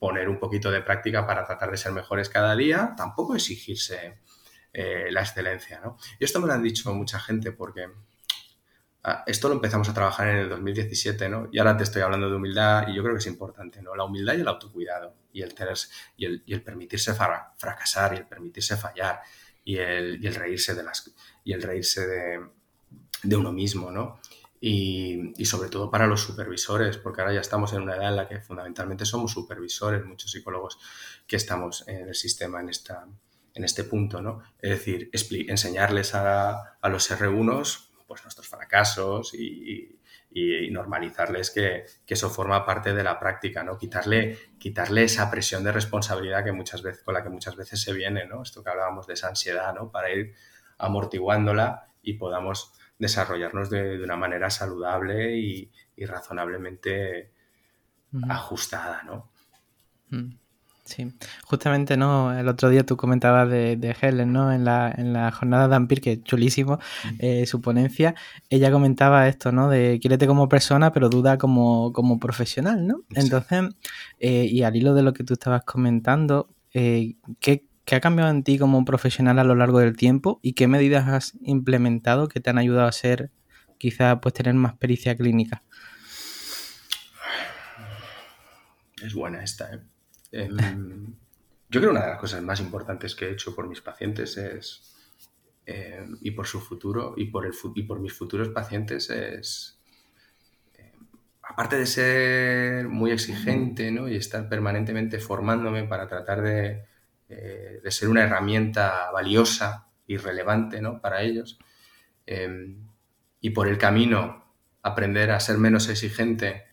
poner 0.00 0.28
un 0.28 0.40
poquito 0.40 0.72
de 0.72 0.82
práctica 0.82 1.24
para 1.28 1.44
tratar 1.44 1.70
de 1.70 1.76
ser 1.76 1.92
mejores 1.92 2.28
cada 2.28 2.56
día, 2.56 2.92
tampoco 2.96 3.36
exigirse 3.36 4.18
eh, 4.72 5.08
la 5.10 5.20
excelencia. 5.20 5.80
¿no? 5.80 5.98
Y 6.18 6.24
esto 6.24 6.40
me 6.40 6.46
lo 6.46 6.52
han 6.52 6.62
dicho 6.62 6.92
mucha 6.94 7.18
gente 7.18 7.50
porque 7.50 7.88
ah, 9.02 9.24
esto 9.26 9.48
lo 9.48 9.54
empezamos 9.54 9.88
a 9.88 9.94
trabajar 9.94 10.28
en 10.28 10.36
el 10.36 10.48
2017, 10.48 11.28
¿no? 11.28 11.48
Y 11.50 11.58
ahora 11.58 11.76
te 11.76 11.82
estoy 11.82 12.02
hablando 12.02 12.30
de 12.30 12.36
humildad 12.36 12.86
y 12.88 12.94
yo 12.94 13.02
creo 13.02 13.14
que 13.14 13.20
es 13.20 13.26
importante, 13.26 13.82
¿no? 13.82 13.96
La 13.96 14.04
humildad 14.04 14.34
y 14.34 14.42
el 14.42 14.48
autocuidado 14.48 15.14
y 15.32 15.42
el, 15.42 15.54
tener, 15.54 15.76
y 16.16 16.52
el, 16.52 16.62
permitirse 16.62 17.14
fracasar 17.14 18.14
y 18.14 18.18
el 18.18 18.26
permitirse 18.26 18.76
fallar 18.76 19.20
y 19.64 19.76
el, 19.76 20.34
reírse 20.34 20.74
de 20.74 20.82
las 20.82 21.12
y 21.44 21.52
el 21.52 21.62
reírse 21.62 22.06
de, 23.22 23.36
uno 23.36 23.52
mismo, 23.52 23.90
¿no? 23.90 24.20
Y, 24.60 25.32
y, 25.40 25.46
sobre 25.46 25.70
todo 25.70 25.90
para 25.90 26.06
los 26.06 26.20
supervisores, 26.20 26.98
porque 26.98 27.22
ahora 27.22 27.32
ya 27.32 27.40
estamos 27.40 27.72
en 27.72 27.80
una 27.80 27.96
edad 27.96 28.10
en 28.10 28.16
la 28.16 28.28
que 28.28 28.40
fundamentalmente 28.40 29.06
somos 29.06 29.32
supervisores, 29.32 30.04
muchos 30.04 30.30
psicólogos 30.30 30.78
que 31.26 31.36
estamos 31.36 31.88
en 31.88 32.08
el 32.08 32.14
sistema 32.14 32.60
en 32.60 32.68
esta, 32.68 33.06
en 33.54 33.64
este 33.64 33.84
punto, 33.84 34.20
¿no? 34.20 34.42
Es 34.58 34.70
decir, 34.70 35.10
enseñarles 35.48 36.14
a, 36.14 36.76
los 36.84 37.10
R1 37.10 37.88
pues, 38.06 38.22
nuestros 38.24 38.48
fracasos 38.48 39.34
y, 39.34 39.96
normalizarles 40.70 41.50
que, 41.50 41.86
eso 42.06 42.30
forma 42.30 42.64
parte 42.64 42.94
de 42.94 43.02
la 43.02 43.18
práctica, 43.18 43.64
¿no? 43.64 43.76
Quitarle, 43.76 44.38
quitarle 44.58 45.04
esa 45.04 45.30
presión 45.30 45.64
de 45.64 45.72
responsabilidad 45.72 46.44
que 46.44 46.52
muchas 46.52 46.82
veces, 46.82 47.02
con 47.02 47.14
la 47.14 47.22
que 47.22 47.30
muchas 47.30 47.56
veces 47.56 47.80
se 47.80 47.92
viene, 47.92 48.26
¿no? 48.26 48.42
Esto 48.42 48.62
que 48.62 48.70
hablábamos 48.70 49.06
de 49.06 49.14
esa 49.14 49.28
ansiedad, 49.28 49.74
¿no? 49.74 49.90
Para 49.90 50.10
ir 50.10 50.34
amortiguándola 50.78 51.88
y 52.02 52.14
podamos 52.14 52.72
desarrollarnos 52.98 53.70
de, 53.70 54.02
una 54.02 54.16
manera 54.16 54.50
saludable 54.50 55.36
y, 55.36 55.70
razonablemente 56.06 57.32
ajustada, 58.28 59.02
¿no? 59.02 59.30
Mm. 60.08 60.30
Sí, 60.90 61.12
justamente, 61.44 61.96
¿no? 61.96 62.36
El 62.36 62.48
otro 62.48 62.68
día 62.68 62.84
tú 62.84 62.96
comentabas 62.96 63.48
de, 63.48 63.96
Helen, 64.00 64.32
¿no? 64.32 64.52
En 64.52 64.64
la, 64.64 64.92
en 64.96 65.12
la 65.12 65.30
jornada 65.30 65.68
de 65.68 65.76
Ampir, 65.76 66.00
que 66.00 66.12
es 66.14 66.24
chulísimo, 66.24 66.80
eh, 67.20 67.46
su 67.46 67.60
ponencia, 67.60 68.16
ella 68.48 68.72
comentaba 68.72 69.28
esto, 69.28 69.52
¿no? 69.52 69.68
De 69.68 70.00
quiérete 70.00 70.26
como 70.26 70.48
persona, 70.48 70.92
pero 70.92 71.08
duda 71.08 71.38
como, 71.38 71.92
como 71.92 72.18
profesional, 72.18 72.88
¿no? 72.88 73.02
Entonces, 73.14 73.68
eh, 74.18 74.46
y 74.50 74.64
al 74.64 74.74
hilo 74.74 74.94
de 74.94 75.02
lo 75.02 75.12
que 75.12 75.22
tú 75.22 75.34
estabas 75.34 75.62
comentando, 75.62 76.48
eh, 76.74 77.14
¿qué, 77.38 77.66
¿qué 77.84 77.94
ha 77.94 78.00
cambiado 78.00 78.32
en 78.32 78.42
ti 78.42 78.58
como 78.58 78.84
profesional 78.84 79.38
a 79.38 79.44
lo 79.44 79.54
largo 79.54 79.78
del 79.78 79.96
tiempo 79.96 80.40
y 80.42 80.54
qué 80.54 80.66
medidas 80.66 81.06
has 81.06 81.34
implementado 81.42 82.26
que 82.26 82.40
te 82.40 82.50
han 82.50 82.58
ayudado 82.58 82.88
a 82.88 82.92
ser 82.92 83.30
quizá 83.78 84.20
pues 84.20 84.34
tener 84.34 84.54
más 84.54 84.74
pericia 84.74 85.16
clínica. 85.16 85.62
Es 89.02 89.14
buena 89.14 89.42
esta, 89.42 89.72
¿eh? 89.72 89.80
Em, 90.32 91.14
yo 91.68 91.80
creo 91.80 91.90
que 91.90 91.96
una 91.96 92.04
de 92.04 92.10
las 92.10 92.20
cosas 92.20 92.42
más 92.42 92.60
importantes 92.60 93.14
que 93.14 93.26
he 93.26 93.32
hecho 93.32 93.54
por 93.54 93.68
mis 93.68 93.80
pacientes 93.80 94.36
es, 94.36 94.96
em, 95.66 96.16
y 96.20 96.30
por 96.32 96.46
su 96.46 96.60
futuro, 96.60 97.14
y 97.16 97.26
por, 97.26 97.46
el, 97.46 97.52
y 97.74 97.82
por 97.84 98.00
mis 98.00 98.12
futuros 98.12 98.48
pacientes 98.50 99.10
es, 99.10 99.78
em, 100.74 101.06
aparte 101.42 101.76
de 101.76 101.86
ser 101.86 102.88
muy 102.88 103.10
exigente 103.12 103.90
¿no? 103.90 104.08
y 104.08 104.16
estar 104.16 104.48
permanentemente 104.48 105.18
formándome 105.18 105.84
para 105.84 106.06
tratar 106.08 106.42
de, 106.42 106.84
eh, 107.28 107.80
de 107.82 107.90
ser 107.90 108.08
una 108.08 108.22
herramienta 108.24 109.10
valiosa 109.12 109.88
y 110.06 110.16
relevante 110.16 110.80
¿no? 110.80 111.00
para 111.00 111.22
ellos, 111.22 111.58
y 113.40 113.50
por 113.50 113.66
el 113.66 113.76
camino 113.76 114.54
aprender 114.82 115.30
a 115.32 115.40
ser 115.40 115.58
menos 115.58 115.88
exigente 115.88 116.64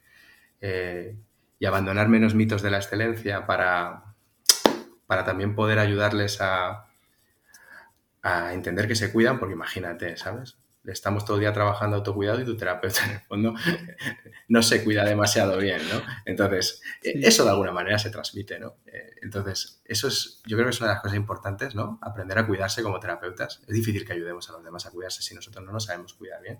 eh, 0.62 1.16
y 1.60 1.66
abandonar 1.66 2.10
menos 2.10 2.36
mitos 2.36 2.62
de 2.62 2.72
la 2.72 2.78
excelencia 2.78 3.46
para, 3.46 4.16
para 5.06 5.26
también 5.26 5.56
poder 5.56 5.80
ayudarles 5.80 6.42
a, 6.42 6.88
a 8.22 8.54
entender 8.54 8.88
que 8.88 8.96
se 8.96 9.12
cuidan, 9.12 9.40
porque 9.40 9.54
imagínate, 9.54 10.18
¿sabes? 10.18 10.58
Estamos 10.84 11.26
todo 11.26 11.36
el 11.36 11.42
día 11.42 11.52
trabajando 11.52 11.98
autocuidado 11.98 12.40
y 12.40 12.46
tu 12.46 12.56
terapeuta 12.56 13.04
en 13.06 13.12
el 13.12 13.20
fondo 13.22 13.54
no 14.48 14.64
se 14.64 14.84
cuida 14.84 15.04
demasiado 15.04 15.58
bien, 15.58 15.82
¿no? 15.90 16.02
Entonces, 16.26 16.82
eso 17.02 17.44
de 17.44 17.50
alguna 17.50 17.74
manera 17.74 18.00
se 18.00 18.10
transmite, 18.10 18.58
¿no? 18.58 18.78
Eh, 18.86 19.16
entonces, 19.22 19.82
eso 19.84 20.08
es, 20.08 20.42
yo 20.46 20.56
creo 20.56 20.68
que 20.68 20.72
es 20.72 20.80
una 20.80 20.90
de 20.90 20.96
las 20.96 21.02
cosas 21.02 21.18
importantes, 21.18 21.76
¿no? 21.76 22.00
Aprender 22.02 22.38
a 22.40 22.48
cuidarse 22.48 22.84
como 22.84 23.02
terapeutas. 23.02 23.62
Es 23.68 23.74
difícil 23.74 24.06
que 24.06 24.14
ayudemos 24.14 24.50
a 24.50 24.54
los 24.54 24.64
demás 24.64 24.86
a 24.86 24.92
cuidarse 24.92 25.22
si 25.22 25.36
nosotros 25.36 25.66
no 25.66 25.74
nos 25.74 25.86
sabemos 25.86 26.14
cuidar 26.14 26.42
bien. 26.42 26.60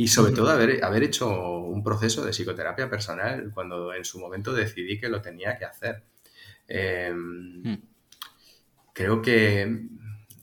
Y 0.00 0.06
sobre 0.06 0.30
todo 0.30 0.48
haber, 0.50 0.84
haber 0.84 1.02
hecho 1.02 1.28
un 1.58 1.82
proceso 1.82 2.24
de 2.24 2.30
psicoterapia 2.30 2.88
personal 2.88 3.50
cuando 3.52 3.92
en 3.92 4.04
su 4.04 4.20
momento 4.20 4.52
decidí 4.52 4.96
que 4.96 5.08
lo 5.08 5.20
tenía 5.20 5.58
que 5.58 5.64
hacer. 5.64 6.04
Em, 6.68 7.62
mm. 7.64 7.82
Creo 8.92 9.20
que, 9.20 9.88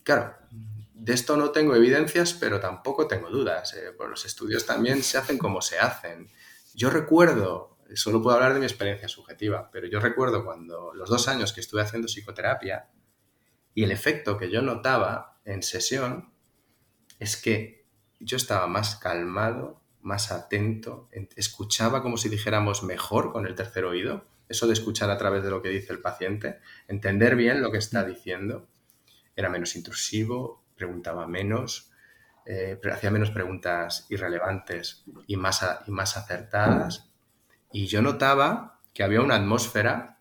claro, 0.04 0.36
de 0.52 1.13
esto 1.13 1.38
no 1.38 1.52
tengo 1.52 1.74
evidencias, 1.74 2.34
pero 2.34 2.60
tampoco 2.60 3.08
tengo 3.08 3.30
dudas. 3.30 3.74
Eh, 3.76 3.94
pues 3.96 4.10
los 4.10 4.26
estudios 4.26 4.65
también 4.65 5.02
se 5.02 5.18
hacen 5.18 5.38
como 5.38 5.62
se 5.62 5.80
hacen. 5.80 6.28
Yo 6.74 6.89
recuerdo, 6.89 7.78
solo 7.94 8.22
puedo 8.22 8.36
hablar 8.36 8.56
de 8.56 8.60
mi 8.60 8.65
experiencia 8.65 9.08
subjetiva, 9.08 9.70
pero 9.72 9.88
yo 9.88 10.02
recuerdo 10.02 10.44
cuando 10.44 10.94
los 10.94 11.10
dos 11.10 11.30
años 11.30 11.54
que 11.54 11.62
estuve 11.62 11.82
haciendo 11.82 12.10
psicoterapia 12.10 12.89
y 13.74 13.86
el 13.86 13.91
efecto 13.91 14.38
que 14.38 14.52
yo 14.52 14.62
notaba 14.62 15.39
en 15.46 15.63
sesión 15.63 16.34
es 17.20 17.38
que 17.38 17.85
yo 18.19 18.38
estaba 18.38 18.67
más 18.67 18.95
calmado, 18.95 19.82
más 20.01 20.32
atento, 20.32 21.10
escuchaba 21.36 22.01
como 22.01 22.17
si 22.17 22.30
dijéramos 22.30 22.84
mejor 22.84 23.32
con 23.32 23.47
el 23.47 23.56
tercer 23.56 23.86
oído, 23.86 24.25
eso 24.47 24.67
de 24.67 24.73
escuchar 24.73 25.10
a 25.10 25.17
través 25.17 25.43
de 25.43 25.49
lo 25.49 25.62
que 25.62 25.69
dice 25.69 25.91
el 25.93 25.99
paciente, 25.99 26.60
entender 26.88 27.36
bien 27.36 27.62
lo 27.62 27.71
que 27.71 27.80
está 27.80 28.04
mm. 28.04 28.08
diciendo, 28.08 28.67
era 29.36 29.49
menos 29.49 29.75
intrusivo, 29.75 30.63
preguntaba 30.75 31.28
menos, 31.28 31.91
eh, 32.45 32.80
hacía 32.91 33.10
menos 33.10 33.32
preguntas 33.32 34.06
irrelevantes 34.10 35.04
y 35.25 35.36
más, 35.36 35.65
y 35.88 35.91
más 35.91 36.15
acertadas. 36.15 37.10
Y 37.71 37.88
yo 37.88 38.01
notaba 38.01 38.80
que 38.93 39.04
había 39.04 39.21
una 39.21 39.36
atmósfera 39.36 40.14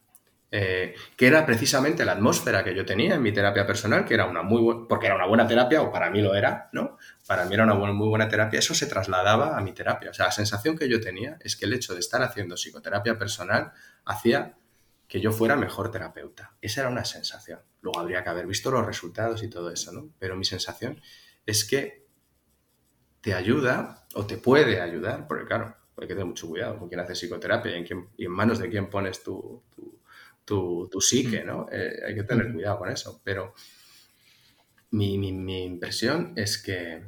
eh, 0.57 0.95
que 1.17 1.27
era 1.27 1.45
precisamente 1.45 2.05
la 2.05 2.13
atmósfera 2.13 2.63
que 2.63 2.77
yo 2.77 2.87
tenía 2.87 3.17
en 3.17 3.23
mi 3.23 3.33
terapia 3.33 3.67
personal, 3.67 4.05
que 4.05 4.15
era 4.15 4.27
una 4.27 4.43
muy 4.43 4.87
porque 4.89 5.07
era 5.07 5.17
una 5.17 5.27
buena 5.27 5.49
terapia, 5.49 5.83
o 5.83 5.91
para 5.91 6.11
mí 6.11 6.23
lo 6.23 6.33
era, 6.33 6.69
¿no? 6.71 6.97
Para 7.27 7.45
mí 7.45 7.55
era 7.55 7.65
una 7.65 7.75
muy 7.75 8.07
buena 8.07 8.29
terapia, 8.29 8.61
eso 8.61 8.73
se 8.73 8.87
trasladaba 8.87 9.59
a 9.59 9.61
mi 9.63 9.73
terapia. 9.73 10.11
O 10.11 10.15
sea, 10.15 10.27
la 10.27 10.31
sensación 10.31 10.79
que 10.79 10.89
yo 10.89 11.01
tenía 11.01 11.39
es 11.41 11.57
que 11.57 11.65
el 11.65 11.73
hecho 11.73 11.93
de 11.93 11.99
estar 11.99 12.23
haciendo 12.23 12.55
psicoterapia 12.55 13.19
personal 13.19 13.73
hacía 14.05 14.55
que 15.09 15.21
yo 15.21 15.33
fuera 15.33 15.57
mejor 15.57 15.91
terapeuta. 15.91 16.55
Esa 16.61 16.83
era 16.83 16.89
una 16.89 17.05
sensación. 17.05 17.59
Luego 17.81 17.99
habría 17.99 18.23
que 18.23 18.31
haber 18.31 18.47
visto 18.47 18.71
los 18.71 18.87
resultados 18.87 19.43
y 19.43 19.51
todo 19.51 19.73
eso, 19.73 19.91
¿no? 19.91 20.11
Pero 20.21 20.37
mi 20.37 20.45
sensación 20.45 21.01
es 21.47 21.65
que 21.65 22.07
te 23.23 23.35
ayuda 23.35 24.07
o 24.15 24.25
te 24.25 24.37
puede 24.37 24.81
ayudar, 24.81 25.27
porque 25.27 25.47
claro, 25.47 25.75
hay 25.97 26.07
que 26.07 26.15
tener 26.15 26.27
mucho 26.27 26.47
cuidado 26.47 26.79
con 26.79 26.89
quién 26.89 27.01
hace 27.01 27.15
psicoterapia 27.15 27.77
y 27.77 28.25
en, 28.25 28.31
manos 28.31 28.61
de 28.61 28.69
quién 28.69 28.89
pones 28.89 29.25
tu, 29.25 29.65
psique, 31.01 31.43
mm. 31.43 31.47
¿no? 31.47 31.67
Eh, 31.71 32.01
hay 32.07 32.15
que 32.15 32.25
tener 32.25 32.53
cuidado 32.53 32.79
con 32.79 32.91
eso. 32.91 33.21
Pero 33.25 33.55
mi, 34.91 35.15
impresión 35.65 36.33
es 36.37 36.63
que 36.63 37.03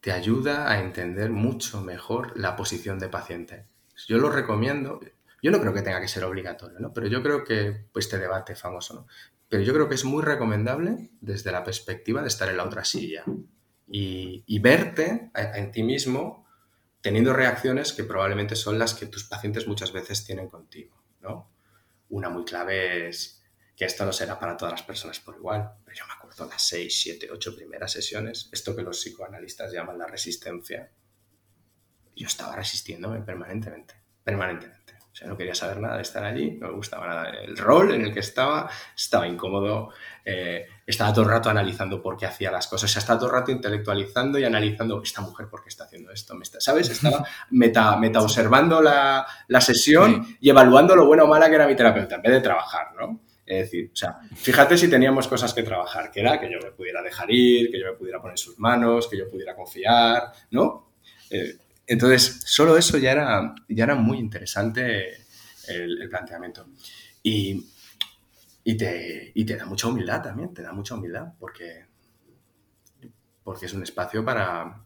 te 0.00 0.12
ayuda 0.12 0.70
a 0.70 0.80
entender 0.80 1.30
mucho 1.30 1.80
mejor 1.80 2.38
la 2.38 2.56
posición 2.56 2.98
de 2.98 3.08
paciente. 3.08 3.66
Yo 4.06 4.18
lo 4.18 4.30
recomiendo, 4.30 5.00
yo 5.42 5.50
no 5.50 5.60
creo 5.60 5.74
que 5.74 5.82
tenga 5.82 6.00
que 6.00 6.08
ser 6.08 6.24
obligatorio, 6.24 6.78
¿no? 6.78 6.92
Pero 6.92 7.08
yo 7.08 7.22
creo 7.22 7.44
que, 7.44 7.86
pues 7.92 8.06
este 8.06 8.18
debate 8.18 8.54
famoso, 8.54 8.94
¿no? 8.94 9.06
Pero 9.48 9.62
yo 9.62 9.72
creo 9.72 9.88
que 9.88 9.94
es 9.96 10.04
muy 10.04 10.22
recomendable 10.22 11.10
desde 11.20 11.50
la 11.50 11.64
perspectiva 11.64 12.20
de 12.22 12.28
estar 12.28 12.48
en 12.48 12.58
la 12.58 12.64
otra 12.64 12.84
silla 12.84 13.24
y, 13.90 14.58
verte 14.58 15.30
en 15.34 15.72
ti 15.72 15.82
mismo 15.82 16.46
teniendo 17.00 17.32
reacciones 17.32 17.92
que 17.92 18.04
probablemente 18.04 18.56
son 18.56 18.78
las 18.78 18.94
que 18.94 19.06
tus 19.06 19.24
pacientes 19.24 19.66
muchas 19.66 19.92
veces 19.92 20.24
tienen 20.24 20.48
contigo. 20.48 20.97
Una 22.10 22.28
muy 22.28 22.44
clave 22.44 23.08
es 23.08 23.42
que 23.76 23.84
esto 23.84 24.04
no 24.04 24.12
será 24.12 24.38
para 24.38 24.56
todas 24.56 24.72
las 24.72 24.82
personas 24.82 25.20
por 25.20 25.36
igual, 25.36 25.72
pero 25.84 25.96
yo 25.96 26.06
me 26.06 26.12
acuerdo 26.12 26.46
las 26.46 26.66
6, 26.66 27.00
7, 27.02 27.28
8 27.30 27.54
primeras 27.54 27.92
sesiones, 27.92 28.48
esto 28.52 28.74
que 28.74 28.82
los 28.82 28.98
psicoanalistas 28.98 29.72
llaman 29.72 29.98
la 29.98 30.06
resistencia, 30.06 30.90
yo 32.16 32.26
estaba 32.26 32.56
resistiéndome 32.56 33.20
permanentemente, 33.20 33.94
permanentemente 34.24 34.77
sea, 35.18 35.28
no 35.28 35.36
quería 35.36 35.54
saber 35.54 35.80
nada 35.80 35.96
de 35.96 36.02
estar 36.02 36.24
allí, 36.24 36.52
no 36.60 36.68
me 36.68 36.74
gustaba 36.74 37.08
nada 37.08 37.30
el 37.30 37.56
rol 37.56 37.92
en 37.92 38.02
el 38.02 38.14
que 38.14 38.20
estaba, 38.20 38.70
estaba 38.96 39.26
incómodo, 39.26 39.90
eh, 40.24 40.66
estaba 40.86 41.12
todo 41.12 41.24
el 41.24 41.30
rato 41.30 41.50
analizando 41.50 42.00
por 42.00 42.16
qué 42.16 42.26
hacía 42.26 42.52
las 42.52 42.68
cosas, 42.68 42.88
o 42.88 42.92
sea, 42.92 43.00
estaba 43.00 43.18
todo 43.18 43.30
el 43.30 43.34
rato 43.34 43.50
intelectualizando 43.50 44.38
y 44.38 44.44
analizando, 44.44 45.02
esta 45.02 45.20
mujer, 45.20 45.48
¿por 45.48 45.62
qué 45.62 45.70
está 45.70 45.84
haciendo 45.84 46.12
esto? 46.12 46.36
¿Me 46.36 46.44
¿Sabes? 46.44 46.88
Estaba 46.88 47.26
meta, 47.50 47.96
meta 47.96 48.20
observando 48.20 48.80
la, 48.80 49.26
la 49.48 49.60
sesión 49.60 50.36
y 50.40 50.50
evaluando 50.50 50.94
lo 50.94 51.06
bueno 51.06 51.24
o 51.24 51.26
mala 51.26 51.48
que 51.48 51.56
era 51.56 51.66
mi 51.66 51.74
terapeuta, 51.74 52.14
en 52.14 52.22
vez 52.22 52.32
de 52.32 52.40
trabajar, 52.40 52.94
¿no? 52.96 53.20
Es 53.44 53.64
decir, 53.64 53.90
o 53.92 53.96
sea, 53.96 54.20
fíjate 54.36 54.76
si 54.76 54.88
teníamos 54.88 55.26
cosas 55.26 55.52
que 55.52 55.62
trabajar, 55.62 56.12
que 56.12 56.20
era 56.20 56.38
que 56.38 56.52
yo 56.52 56.58
me 56.62 56.70
pudiera 56.70 57.02
dejar 57.02 57.30
ir, 57.30 57.70
que 57.70 57.80
yo 57.80 57.86
me 57.86 57.94
pudiera 57.94 58.20
poner 58.20 58.34
en 58.34 58.38
sus 58.38 58.58
manos, 58.58 59.08
que 59.08 59.16
yo 59.16 59.28
pudiera 59.28 59.56
confiar, 59.56 60.30
¿no? 60.50 60.92
Eh, 61.30 61.56
entonces, 61.88 62.42
solo 62.44 62.76
eso 62.76 62.98
ya 62.98 63.12
era, 63.12 63.54
ya 63.66 63.84
era 63.84 63.94
muy 63.94 64.18
interesante 64.18 65.26
el, 65.68 66.08
planteamiento. 66.10 66.66
Y, 67.22 67.66
te, 68.76 69.32
te, 69.34 69.56
da 69.56 69.64
mucha 69.64 69.88
humildad 69.88 70.22
también, 70.22 70.52
te 70.52 70.60
da 70.62 70.72
mucha 70.72 70.94
humildad, 70.94 71.32
porque, 71.40 71.86
porque 73.42 73.64
es 73.64 73.72
un 73.72 73.82
espacio 73.82 74.22
para, 74.22 74.84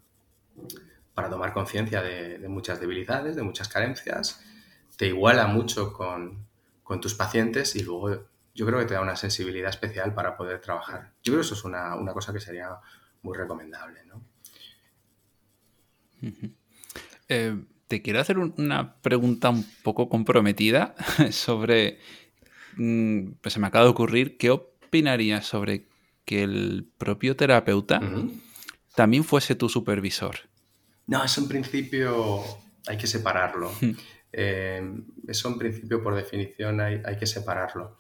para 1.15 1.29
tomar 1.29 1.53
conciencia 1.53 2.01
de, 2.03 2.39
muchas 2.49 2.79
debilidades, 2.79 3.35
de 3.35 3.43
muchas 3.43 3.69
carencias, 3.69 4.41
te 4.97 5.09
iguala 5.09 5.49
mucho 5.49 5.93
con, 5.93 6.51
tus 7.01 7.15
pacientes 7.15 7.75
y 7.75 7.83
luego 7.83 8.29
yo 8.55 8.67
creo 8.67 8.79
que 8.79 8.85
te 8.85 8.93
da 8.93 9.01
una 9.01 9.17
sensibilidad 9.17 9.71
especial 9.71 10.13
para 10.13 10.37
poder 10.37 10.61
trabajar. 10.61 11.15
Yo 11.23 11.33
creo 11.33 11.39
que 11.39 11.47
eso 11.47 11.55
es 11.55 11.65
una, 11.65 11.97
cosa 12.13 12.35
que 12.35 12.41
sería 12.41 12.69
muy 13.23 13.35
recomendable. 13.35 14.05
¿no? 14.05 14.23
Eh, 17.33 17.57
te 17.89 18.03
quiero 18.03 18.21
hacer 18.21 18.39
una 18.39 18.97
pregunta 19.03 19.51
un 19.51 19.67
poco 19.83 20.09
comprometida 20.09 20.95
sobre. 21.31 21.99
Mm, 22.77 23.33
pues 23.41 23.55
se 23.55 23.61
me 23.61 23.67
acaba 23.67 23.85
de 23.85 23.91
ocurrir, 23.91 24.37
¿qué 24.37 24.51
opinarías 24.51 25.47
sobre 25.47 25.89
que 26.25 26.43
el 26.43 26.89
propio 26.99 27.37
terapeuta 27.37 28.01
también 28.95 29.25
fuese 29.25 29.55
tu 29.55 29.69
supervisor? 29.69 30.37
No, 31.07 31.23
eso 31.25 31.41
en 31.41 31.49
principio 31.49 32.43
hay 32.87 32.97
que 32.97 33.07
separarlo. 33.07 33.73
Eh, 34.35 34.83
eso 35.29 35.49
en 35.49 35.59
principio, 35.59 36.03
por 36.03 36.15
definición, 36.15 36.81
hay, 36.81 37.19
que 37.19 37.27
separarlo. 37.27 37.99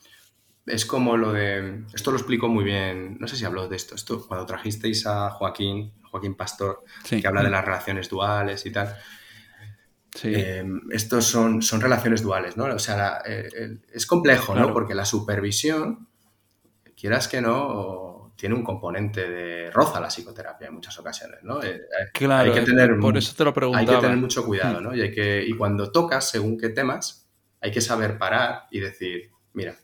Es 0.65 0.87
como 0.87 1.19
lo 1.19 1.31
de. 1.31 1.85
Esto 1.93 2.11
lo 2.11 2.17
explico 2.17 2.49
muy 2.49 2.65
bien. 2.65 3.19
No 3.21 3.29
sé 3.29 3.37
si 3.37 3.45
habló 3.45 3.69
de 3.69 3.77
esto. 3.77 3.95
Esto 3.95 4.27
cuando 4.27 4.47
trajisteis 4.47 5.07
a 5.07 5.29
Joaquín, 5.29 5.93
Joaquín 6.11 6.35
Pastor, 6.35 6.85
que 7.07 7.27
habla 7.27 7.43
de 7.43 7.51
las 7.51 7.63
relaciones 7.63 8.09
duales 8.09 8.65
y 8.65 8.71
tal. 8.73 8.97
Eh, 10.25 10.65
estos 10.91 11.25
son, 11.25 11.63
son 11.63 11.81
relaciones 11.81 12.23
duales, 12.23 12.57
¿no? 12.57 12.65
O 12.65 12.79
sea, 12.79 13.23
eh, 13.25 13.79
es 13.93 14.07
complejo, 14.07 14.55
¿no? 14.55 14.73
Porque 14.73 14.95
la 14.95 15.05
supervisión, 15.05 16.09
quieras 16.95 17.29
que 17.29 17.41
no, 17.41 18.35
tiene 18.37 18.55
un 18.55 18.65
componente 18.65 19.29
de 19.29 19.71
roza 19.71 20.01
la 20.01 20.09
psicoterapia 20.09 20.69
en 20.69 20.75
muchas 20.75 20.99
ocasiones, 20.99 21.43
¿no? 21.43 21.63
Eh, 21.63 21.81
claro, 22.13 22.53
hay 22.53 22.59
que 22.59 22.67
tener, 22.67 22.99
por 22.99 23.17
eso 23.17 23.35
te 23.37 23.45
lo 23.45 23.55
preguntaba. 23.55 23.89
Hay 23.89 23.97
que 23.97 24.01
tener 24.01 24.17
mucho 24.17 24.45
cuidado. 24.45 24.81
¿no? 24.81 24.95
Y, 24.95 25.01
hay 25.01 25.13
que, 25.13 25.45
y 25.47 25.57
cuando 25.57 25.91
tocas, 25.93 26.29
según 26.29 26.59
qué 26.59 26.69
temas, 26.71 27.29
hay 27.61 27.71
que 27.71 27.81
saber 27.81 28.19
parar 28.19 28.67
y 28.71 28.81
decir, 28.81 29.31
mira, 29.53 29.77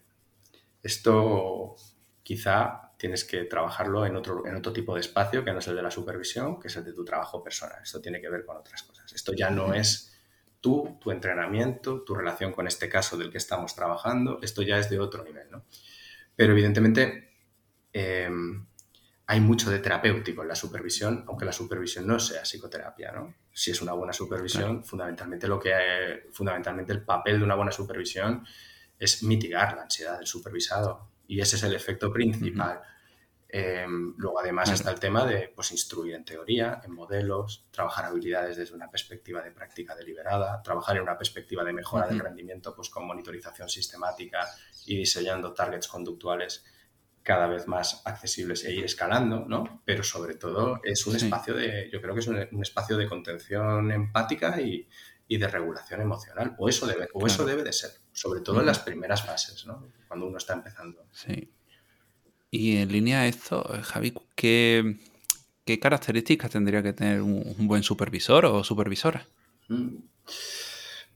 esto 0.83 1.77
quizá 2.23 2.93
tienes 2.97 3.25
que 3.25 3.45
trabajarlo 3.45 4.05
en 4.05 4.17
otro, 4.17 4.45
en 4.45 4.57
otro 4.57 4.73
tipo 4.73 4.95
de 4.95 5.01
espacio 5.01 5.45
que 5.45 5.53
no 5.53 5.61
es 5.61 5.69
el 5.69 5.77
de 5.77 5.83
la 5.83 5.91
supervisión, 5.91 6.59
que 6.59 6.67
es 6.67 6.77
el 6.77 6.85
de 6.85 6.93
tu 6.93 7.05
trabajo 7.05 7.43
personal. 7.43 7.79
Esto 7.83 8.01
tiene 8.01 8.21
que 8.21 8.29
ver 8.29 8.45
con 8.45 8.57
otras 8.57 8.83
cosas. 8.83 9.13
Esto 9.13 9.33
ya 9.35 9.51
no 9.51 9.73
es 9.73 10.08
tú, 10.69 10.99
tu 11.01 11.11
entrenamiento, 11.11 12.03
tu 12.03 12.15
relación 12.15 12.53
con 12.53 12.67
este 12.67 12.91
caso 12.91 13.17
del 13.17 13.31
que 13.31 13.39
estamos 13.39 13.75
trabajando, 13.75 14.39
esto 14.43 14.61
ya 14.61 14.79
es 14.79 14.91
de 14.91 14.99
otro 14.99 15.25
nivel, 15.25 15.51
¿no? 15.51 15.65
Pero 16.37 16.53
evidentemente 16.53 17.33
em, 17.91 18.67
hay 19.27 19.41
mucho 19.41 19.71
de 19.71 19.79
terapéutico 19.79 20.43
en 20.43 20.49
la 20.49 20.55
supervisión, 20.55 21.25
aunque 21.27 21.47
la 21.47 21.53
supervisión 21.53 22.07
no 22.07 22.21
sea 22.21 22.43
psicoterapia, 22.43 23.13
¿no? 23.13 23.35
Si 23.51 23.71
es 23.71 23.81
una 23.81 23.95
buena 23.95 24.13
supervisión, 24.13 24.85
fundamentalmente 24.85 25.49
lo 25.49 25.59
que 25.59 26.29
fundamentalmente 26.33 26.93
el 26.93 27.03
papel 27.03 27.39
de 27.39 27.45
una 27.45 27.55
buena 27.55 27.73
supervisión 27.73 28.45
es 28.99 29.23
mitigar 29.23 29.75
la 29.75 29.85
ansiedad 29.85 30.19
del 30.19 30.27
supervisado 30.27 31.09
y 31.27 31.41
ese 31.41 31.57
es 31.57 31.63
el 31.63 31.75
efecto 31.75 32.13
principal. 32.13 32.83
Em, 33.51 34.15
luego, 34.19 34.41
además, 34.41 34.71
está 34.71 34.91
el 34.91 35.01
tema 35.01 35.25
de 35.25 35.51
pues, 35.55 35.73
instruir 35.73 36.15
en 36.15 36.25
teoría, 36.25 36.83
en 36.85 36.93
modelos, 36.93 37.67
trabajar 37.71 38.05
habilidades 38.05 38.59
desde 38.59 38.75
una 38.75 38.91
perspectiva 38.91 39.41
de 39.41 39.53
práctica 39.53 39.95
deliberada, 39.95 40.63
trabajar 40.63 40.97
en 40.97 41.03
una 41.03 41.17
perspectiva 41.17 41.65
de 41.65 41.73
mejora 41.73 42.07
del 42.07 42.19
rendimiento 42.19 42.75
pues, 42.75 42.91
con 42.91 43.07
monitorización 43.07 43.69
sistemática 43.71 44.47
y 44.85 44.99
diseñando 44.99 45.55
targets 45.55 45.89
conductuales 45.89 46.63
cada 47.23 47.47
vez 47.47 47.67
más 47.67 48.03
accesibles 48.07 48.65
e 48.65 48.73
ir 48.73 48.85
escalando, 48.85 49.45
¿no? 49.47 49.83
Pero 49.85 50.03
sobre 50.03 50.35
todo 50.35 50.81
es 50.83 51.07
un 51.07 51.17
espacio 51.17 51.55
de, 51.55 51.91
yo 51.93 52.01
creo 52.01 52.15
que 52.15 52.21
es 52.21 52.27
un, 52.27 52.39
espacio 52.63 52.97
de 52.97 53.07
contención 53.07 53.91
empática 53.93 54.61
y, 54.61 54.89
de 55.29 55.47
regulación 55.47 56.01
emocional, 56.01 56.55
o 56.59 56.71
eso 56.71 56.87
debe, 56.87 57.09
o 57.13 57.27
eso 57.27 57.45
debe 57.45 57.63
de 57.63 57.73
ser, 57.75 57.91
sobre 58.13 58.41
todo 58.41 58.61
en 58.61 58.67
las 58.67 58.79
primeras 58.79 59.27
fases, 59.27 59.67
¿no? 59.67 59.93
Cuando 60.07 60.27
uno 60.27 60.39
está 60.39 60.55
empezando. 60.55 61.07
Sí. 61.13 61.53
Y 62.51 62.77
en 62.77 62.91
línea 62.91 63.21
a 63.21 63.27
esto, 63.27 63.63
Javi, 63.83 64.15
¿qué, 64.35 64.97
qué 65.65 65.79
características 65.79 66.51
tendría 66.51 66.83
que 66.83 66.93
tener 66.93 67.21
un, 67.21 67.55
buen 67.67 67.83
supervisor 67.83 68.47
o 68.47 68.65
supervisora? 68.65 69.27
Mm. 69.69 69.97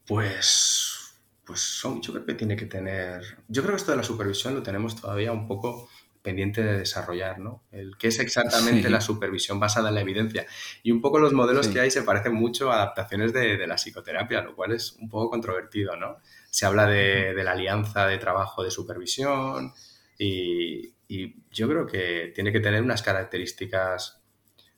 Pues, 0.07 1.15
pues 1.45 1.81
yo 1.83 2.01
creo 2.01 2.27
que 2.27 2.35
tiene 2.35 2.57
que 2.57 2.67
tener. 2.67 3.23
Yo 3.49 3.63
creo 3.63 3.75
que 3.75 3.81
esto 3.81 3.93
de 3.93 3.97
la 3.97 4.03
supervisión 4.03 4.55
lo 4.55 4.63
tenemos 4.63 5.01
todavía 5.01 5.33
un 5.33 5.47
poco 5.47 5.89
pendiente 6.23 6.63
de 6.63 6.79
desarrollar, 6.79 7.39
¿no? 7.39 7.65
El 7.73 7.97
qué 7.99 8.09
es 8.09 8.21
exactamente 8.21 8.89
la 8.89 9.01
supervisión 9.01 9.59
basada 9.59 9.89
en 9.89 9.97
la 9.97 10.01
evidencia. 10.01 10.47
Y 10.83 10.93
un 10.93 11.01
poco 11.01 11.19
los 11.19 11.33
modelos 11.33 11.69
que 11.69 11.81
hay 11.81 11.91
se 11.91 12.03
parecen 12.03 12.35
mucho 12.35 12.71
a 12.71 12.77
adaptaciones 12.77 13.33
de, 13.33 13.67
la 13.67 13.75
psicoterapia, 13.75 14.43
lo 14.43 14.55
cual 14.55 14.73
es 14.73 14.93
un 14.93 15.09
poco 15.09 15.31
controvertido, 15.31 15.97
¿no? 15.97 16.19
Se 16.51 16.65
habla 16.65 16.87
de, 16.87 17.35
la 17.43 17.53
alianza 17.53 18.07
de 18.07 18.19
trabajo 18.19 18.63
de 18.63 18.71
supervisión 18.71 19.73
y, 20.19 20.93
yo 21.09 21.69
creo 21.69 21.87
que 21.87 22.33
tiene 22.35 22.53
que 22.53 22.61
tener 22.61 22.83
unas 22.83 23.03
características 23.03 24.23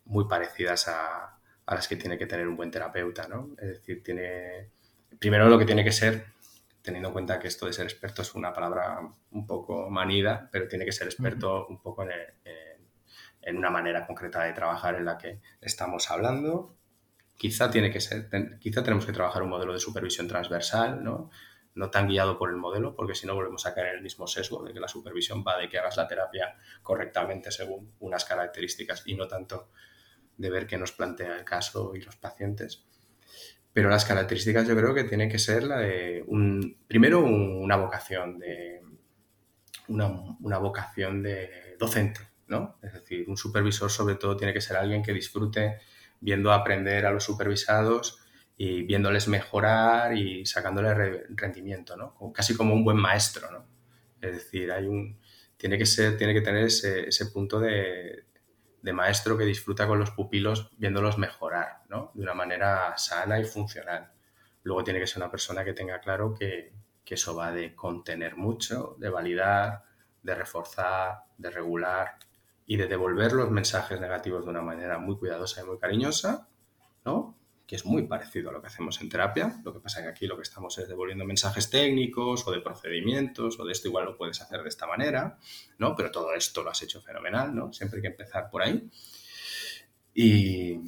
muy 0.05 0.27
parecidas 0.27 0.89
a, 0.89 1.39
a 1.67 1.75
las 1.75 1.89
que 1.89 1.97
tiene 1.97 2.19
que 2.19 2.27
tener 2.27 2.47
un 2.49 2.57
buen 2.57 2.71
terapeuta, 2.71 3.29
¿no? 3.29 3.51
Es 3.59 3.69
decir, 3.69 4.03
tiene... 4.03 4.71
Primero 5.19 5.49
lo 5.49 5.59
que 5.59 5.65
tiene 5.65 5.85
que 5.85 5.93
ser 5.93 6.35
teniendo 6.85 7.09
en 7.09 7.13
cuenta 7.15 7.39
que 7.39 7.49
esto 7.49 7.65
de 7.65 7.73
ser 7.73 7.87
experto 7.87 8.21
es 8.21 8.35
una 8.35 8.53
palabra 8.53 9.01
un 9.31 9.47
poco 9.47 9.89
manida, 9.89 10.51
pero 10.53 10.69
tiene 10.69 10.85
que 10.85 10.93
ser 10.93 11.07
experto 11.07 11.67
un 11.67 11.81
poco 11.81 12.03
en, 12.03 13.57
una 13.57 13.71
manera 13.71 14.07
concreta 14.07 14.43
de 14.45 14.53
trabajar 14.53 14.95
en 14.97 15.07
la 15.07 15.17
que 15.17 15.41
estamos 15.63 16.11
hablando. 16.11 16.77
Quizá, 17.39 17.71
tiene 17.71 17.91
que 17.91 18.03
ser, 18.03 18.29
quizá 18.61 18.83
tenemos 18.83 19.07
que 19.07 19.13
trabajar 19.13 19.43
un 19.43 19.49
modelo 19.49 19.73
de 19.73 19.81
supervisión 19.81 20.29
transversal, 20.29 21.03
¿no? 21.03 21.31
No 21.75 21.91
tan 21.91 22.09
guiado 22.09 22.39
por 22.39 22.51
el 22.51 22.57
modelo, 22.57 22.95
porque 22.95 23.15
si 23.15 23.27
no 23.27 23.35
volvemos 23.35 23.67
a 23.67 23.75
caer 23.75 23.89
en 23.89 23.97
el 23.97 24.03
mismo 24.03 24.27
sesgo 24.27 24.63
de 24.65 24.73
que 24.73 24.81
la 24.81 24.89
supervisión 24.89 25.45
va 25.47 25.59
de 25.59 25.69
que 25.69 25.79
hagas 25.79 25.97
la 25.97 26.07
terapia 26.07 26.57
correctamente 26.83 27.51
según 27.51 27.93
unas 28.01 28.25
características 28.25 29.03
y 29.07 29.15
no 29.15 29.27
tanto 29.27 29.71
de 30.37 30.51
ver 30.51 30.67
qué 30.67 30.79
nos 30.79 30.93
plantea 30.93 31.37
el 31.37 31.45
caso 31.45 31.95
y 31.95 32.01
los 32.01 32.17
pacientes. 32.17 32.85
Pero 33.73 33.89
las 33.89 34.05
características 34.05 34.69
yo 34.69 34.77
creo 34.77 34.95
que 34.95 35.05
tienen 35.05 35.29
que 35.29 35.39
ser 35.39 35.65
la 35.65 35.79
de 35.79 36.23
un, 36.29 36.79
primero 36.87 37.21
una 37.21 37.77
vocación 37.77 38.39
de 38.39 38.81
una, 39.89 40.59
vocación 40.59 41.23
de 41.23 41.77
docente, 41.79 42.21
¿no? 42.47 42.79
Es 42.83 42.93
decir, 42.93 43.25
un 43.29 43.37
supervisor 43.37 43.91
sobre 43.91 44.15
todo 44.15 44.37
tiene 44.37 44.53
que 44.53 44.61
ser 44.61 44.77
alguien 44.77 45.03
que 45.03 45.13
disfrute 45.13 45.81
viendo 46.21 46.53
aprender 46.53 47.05
a 47.05 47.11
los 47.11 47.25
supervisados 47.25 48.24
y 48.57 48.83
viéndoles 48.83 49.29
mejorar 49.29 50.17
y 50.17 50.47
sacándoles 50.47 51.23
rendimiento, 51.31 51.97
¿no? 51.97 52.33
Casi 52.33 52.57
como 52.57 52.75
un 52.75 52.85
buen 52.85 52.97
maestro, 52.97 53.51
¿no? 53.51 53.67
Es 54.21 54.33
decir, 54.33 54.71
hay 54.73 54.87
un, 54.87 55.19
tiene 55.57 55.79
que 55.79 55.87
ser, 55.87 56.17
tiene 56.17 56.35
que 56.35 56.41
tener 56.41 56.65
ese, 56.65 57.09
ese 57.09 57.27
punto 57.27 57.61
de, 57.61 58.25
de 58.85 58.93
maestro 58.93 59.39
que 59.39 59.45
disfruta 59.45 59.87
con 59.87 59.99
los 59.99 60.11
pupilos 60.11 60.71
viéndolos 60.77 61.17
mejorar, 61.17 61.85
¿no? 61.89 62.11
De 62.13 62.23
una 62.23 62.35
manera 62.35 62.93
sana 62.99 63.41
y 63.41 63.45
funcional. 63.45 64.13
Luego 64.63 64.85
tiene 64.85 65.01
que 65.01 65.07
ser 65.07 65.23
una 65.23 65.31
persona 65.31 65.65
que 65.65 65.73
tenga 65.73 66.01
claro 66.01 66.35
que, 66.35 66.73
eso 67.07 67.35
va 67.37 67.53
de 67.53 67.75
contener 67.75 68.37
mucho, 68.37 68.97
de 68.99 69.09
validar, 69.09 69.85
de 70.23 70.35
reforzar, 70.35 71.21
de 71.39 71.49
regular 71.49 72.19
y 72.67 72.77
de 72.77 72.89
devolver 72.89 73.33
los 73.33 73.51
mensajes 73.51 74.01
negativos 74.01 74.45
de 74.45 74.51
una 74.51 74.63
manera 74.63 74.99
muy 74.99 75.17
cuidadosa 75.17 75.63
y 75.63 75.65
muy 75.65 75.79
cariñosa, 75.79 76.49
¿no? 77.05 77.39
Que 77.67 77.77
es 77.77 77.87
muy 77.87 78.07
parecido 78.07 78.51
a 78.51 78.53
lo 78.53 78.61
que 78.61 78.67
hacemos 78.67 79.01
en 79.01 79.09
terapia. 79.09 79.61
Lo 79.65 79.73
que 79.73 79.81
pasa 79.81 80.01
es 80.01 80.05
que 80.05 80.11
aquí 80.11 80.27
lo 80.27 80.37
que 80.37 80.43
estamos 80.43 80.77
es 80.79 80.89
devolviendo 80.89 81.25
mensajes 81.25 81.71
técnicos 81.71 82.47
o 82.47 82.53
de 82.53 82.61
procedimientos 82.61 83.59
o 83.59 83.65
de 83.65 83.73
esto 83.73 83.89
igual 83.89 84.05
lo 84.05 84.17
puedes 84.17 84.41
hacer 84.43 84.63
de 84.63 84.69
esta 84.69 84.87
manera, 84.87 85.39
¿no? 85.79 85.97
Pero 85.97 86.11
todo 86.11 86.35
esto 86.35 86.63
lo 86.63 86.71
has 86.71 86.83
hecho 86.83 87.01
fenomenal, 87.01 87.55
¿no? 87.55 87.73
Siempre 87.73 87.99
hay 87.99 88.03
que 88.03 88.09
empezar 88.09 88.51
por 88.51 88.63
ahí. 88.63 88.91
Y, 90.13 90.79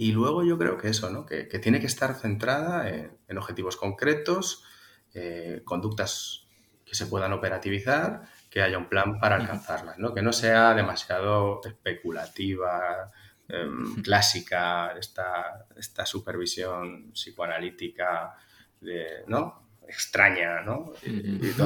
y 0.00 0.12
luego 0.12 0.42
yo 0.44 0.56
creo 0.56 0.78
que 0.78 0.88
eso, 0.88 1.10
¿no? 1.10 1.26
Que, 1.26 1.44
tiene 1.44 1.78
que 1.78 1.86
estar 1.86 2.14
centrada 2.14 2.88
en, 2.88 3.36
objetivos 3.36 3.76
concretos, 3.76 4.64
eh, 5.12 5.60
conductas 5.66 6.46
que 6.86 6.94
se 6.94 7.04
puedan 7.04 7.34
operativizar, 7.34 8.22
que 8.48 8.62
haya 8.62 8.78
un 8.78 8.88
plan 8.88 9.20
para 9.20 9.36
alcanzarlas, 9.36 9.98
¿no? 9.98 10.14
Que 10.14 10.22
no 10.22 10.32
sea 10.32 10.72
demasiado 10.72 11.60
especulativa, 11.62 13.12
Em, 13.52 14.02
clásica, 14.02 14.92
esta, 14.98 15.66
esta 15.76 16.06
supervisión 16.06 17.12
psicoanalítica 17.12 18.34
de, 18.80 19.24
¿no? 19.26 19.68
extraña, 19.88 20.60
¿no? 20.60 20.92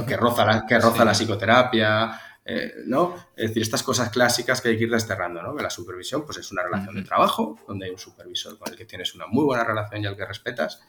que 0.07 0.17
roza 0.17 0.47
la, 0.47 0.67
que 0.67 0.79
roza 0.79 1.05
la 1.05 1.13
psicoterapia, 1.13 2.19
eh, 2.43 2.73
¿no? 2.87 3.15
Es 3.37 3.49
decir, 3.49 3.63
estas 3.63 3.83
cosas 3.83 4.09
clásicas 4.09 4.63
que 4.63 4.69
hay 4.69 4.79
que 4.79 4.85
ir 4.85 4.91
desterrando, 4.91 5.43
¿no? 5.43 5.55
Que 5.55 5.63
la 5.63 5.69
supervisión, 5.69 6.25
pues 6.25 6.39
es 6.39 6.51
una 6.51 6.63
relación 6.63 6.95
de 6.95 7.03
trabajo, 7.03 7.59
donde 7.69 7.85
hay 7.85 7.91
un 7.91 7.99
supervisor 7.99 8.59
con 8.59 8.71
el 8.71 8.79
que 8.79 8.87
tienes 8.87 9.15
una 9.15 9.27
muy 9.27 9.45
buena 9.45 9.63
relación 9.63 10.03
y 10.03 10.07
al 10.07 10.17
que 10.17 10.25
respetas, 10.25 10.83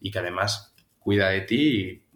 y 0.00 0.10
que 0.10 0.18
además 0.18 0.74
cuida 0.98 1.28
de 1.28 1.42
ti, 1.42 2.06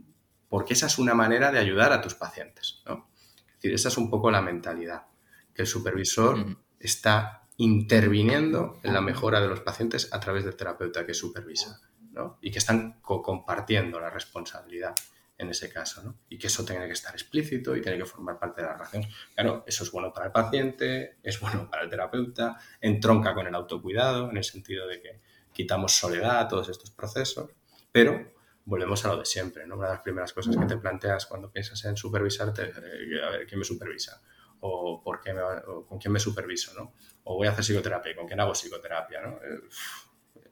porque 0.49 0.74
esa 0.74 0.87
es 0.87 0.99
una 0.99 1.14
manera 1.14 1.53
de 1.53 1.61
ayudar 1.61 1.93
a 1.93 2.01
tus 2.01 2.14
pacientes, 2.14 2.82
¿no? 2.85 3.09
Es 3.47 3.55
decir, 3.55 3.74
esa 3.74 3.89
es 3.89 3.97
un 3.97 4.11
poco 4.11 4.30
la 4.30 4.43
mentalidad, 4.43 5.07
que 5.55 5.62
el 5.62 5.68
supervisor 5.68 6.59
está 6.80 7.43
interviniendo 7.57 8.80
en 8.82 8.94
la 8.94 9.00
mejora 9.00 9.40
de 9.40 9.48
los 9.48 9.61
pacientes 9.61 10.12
a 10.12 10.20
través 10.20 10.44
del 10.44 10.57
terapeuta 10.57 11.07
que 11.07 11.14
supervisa, 11.14 11.80
¿no? 12.12 12.38
Y 12.40 12.50
que 12.50 12.59
están 12.59 13.00
compartiendo 13.00 14.00
la 14.00 14.11
responsabilidad 14.11 14.94
en 15.36 15.50
ese 15.50 15.72
caso, 15.72 16.02
¿no? 16.02 16.16
Y 16.28 16.38
que 16.38 16.46
eso 16.46 16.64
tiene 16.64 16.86
que 16.86 16.92
estar 16.92 17.12
explícito 17.12 17.76
y 17.76 17.82
tiene 17.82 17.98
que 17.98 18.05
formar 18.05 18.38
parte 18.38 18.62
de 18.62 18.68
la 18.68 18.74
relación. 18.74 19.05
Claro, 19.34 19.64
eso 19.66 19.84
es 19.84 19.90
bueno 19.90 20.12
para 20.12 20.26
el 20.26 20.32
paciente, 20.32 21.18
es 21.22 21.40
bueno 21.40 21.68
para 21.70 21.82
el 21.84 21.90
terapeuta, 21.90 22.59
entronca 22.80 23.34
con 23.34 23.46
el 23.46 23.55
autocuidado, 23.55 24.30
en 24.30 24.36
el 24.36 24.44
sentido 24.44 24.86
de 24.86 25.00
que 25.00 25.20
quitamos 25.52 25.92
soledad 25.92 26.40
a 26.40 26.48
todos 26.48 26.68
estos 26.68 26.90
procesos, 26.90 27.50
pero 27.90 28.32
volvemos 28.64 29.05
a 29.05 29.09
lo 29.09 29.18
de 29.18 29.24
siempre, 29.24 29.66
¿no? 29.66 29.76
Una 29.76 29.88
de 29.88 29.94
las 29.94 30.02
primeras 30.02 30.32
cosas 30.32 30.57
que 30.57 30.66
te 30.66 30.76
planteas 30.76 31.26
cuando 31.26 31.50
piensas 31.50 31.84
en 31.84 31.96
supervisarte, 31.96 32.62
eh, 32.62 33.22
a 33.24 33.30
ver, 33.30 33.46
¿quién 33.46 33.59
me 33.59 33.64
supervisa? 33.64 34.20
O, 34.61 35.02
¿por 35.02 35.20
qué 35.20 35.34
me, 35.34 35.42
o 35.42 35.84
con 35.84 35.98
quién 35.98 36.12
me 36.12 36.20
superviso, 36.20 36.72
¿no? 36.74 36.94
O 37.24 37.36
voy 37.36 37.46
a 37.46 37.50
hacer 37.50 37.64
psicoterapia, 37.64 38.12
¿y 38.12 38.14
con 38.14 38.26
quién 38.26 38.40
hago 38.40 38.52
psicoterapia? 38.52 39.20
¿no? 39.22 39.30
Eh, 39.36 39.60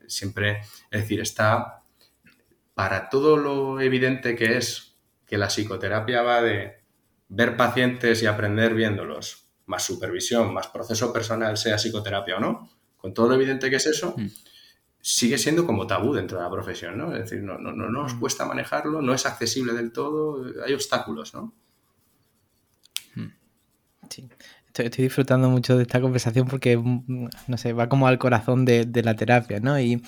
siempre, 0.07 0.61
es 0.91 1.01
decir, 1.03 1.21
está 1.21 1.83
para 2.75 3.09
todo 3.09 3.37
lo 3.37 3.81
evidente 3.81 4.35
que 4.35 4.57
es 4.57 4.97
que 5.27 5.39
la 5.39 5.49
psicoterapia 5.49 6.23
va 6.23 6.43
de 6.43 6.83
ver 7.29 7.57
pacientes 7.57 8.23
y 8.23 8.27
aprender 8.27 8.75
viéndolos, 8.75 9.49
más 9.67 9.85
supervisión, 9.85 10.53
más 10.53 10.69
proceso 10.69 11.13
personal, 11.13 11.57
sea 11.57 11.77
psicoterapia 11.79 12.37
o 12.37 12.41
no, 12.41 12.71
con 12.97 13.15
todo 13.15 13.29
lo 13.29 13.35
evidente 13.35 13.71
que 13.71 13.77
es 13.77 13.87
eso, 13.87 14.15
mm. 14.17 14.27
sigue 15.01 15.39
siendo 15.39 15.67
como 15.67 15.87
tabú 15.87 16.13
dentro 16.13 16.39
de 16.39 16.45
la 16.45 16.51
profesión, 16.51 16.99
¿no? 16.99 17.15
Es 17.15 17.31
decir, 17.31 17.43
no, 17.43 17.59
no, 17.59 17.73
no 17.73 17.89
nos 17.89 18.15
mm. 18.15 18.21
cuesta 18.21 18.45
manejarlo, 18.45 19.01
no 19.01 19.15
es 19.15 19.25
accesible 19.25 19.73
del 19.73 19.93
todo, 19.93 20.45
hay 20.65 20.75
obstáculos, 20.75 21.33
¿no? 21.35 21.55
Mm. 23.15 23.29
Sí. 24.11 24.29
Estoy, 24.75 25.05
disfrutando 25.05 25.51
mucho 25.51 25.77
de 25.77 25.83
esta 25.83 26.01
conversación 26.01 26.49
porque, 26.49 26.79
mm, 26.79 27.29
no 27.47 27.57
sé, 27.59 27.75
va 27.75 27.89
como 27.91 28.07
al 28.07 28.19
corazón 28.19 28.65
de, 28.65 29.03
la 29.05 29.15
terapia, 29.15 29.61
¿no? 29.61 29.79
Y, 29.79 30.03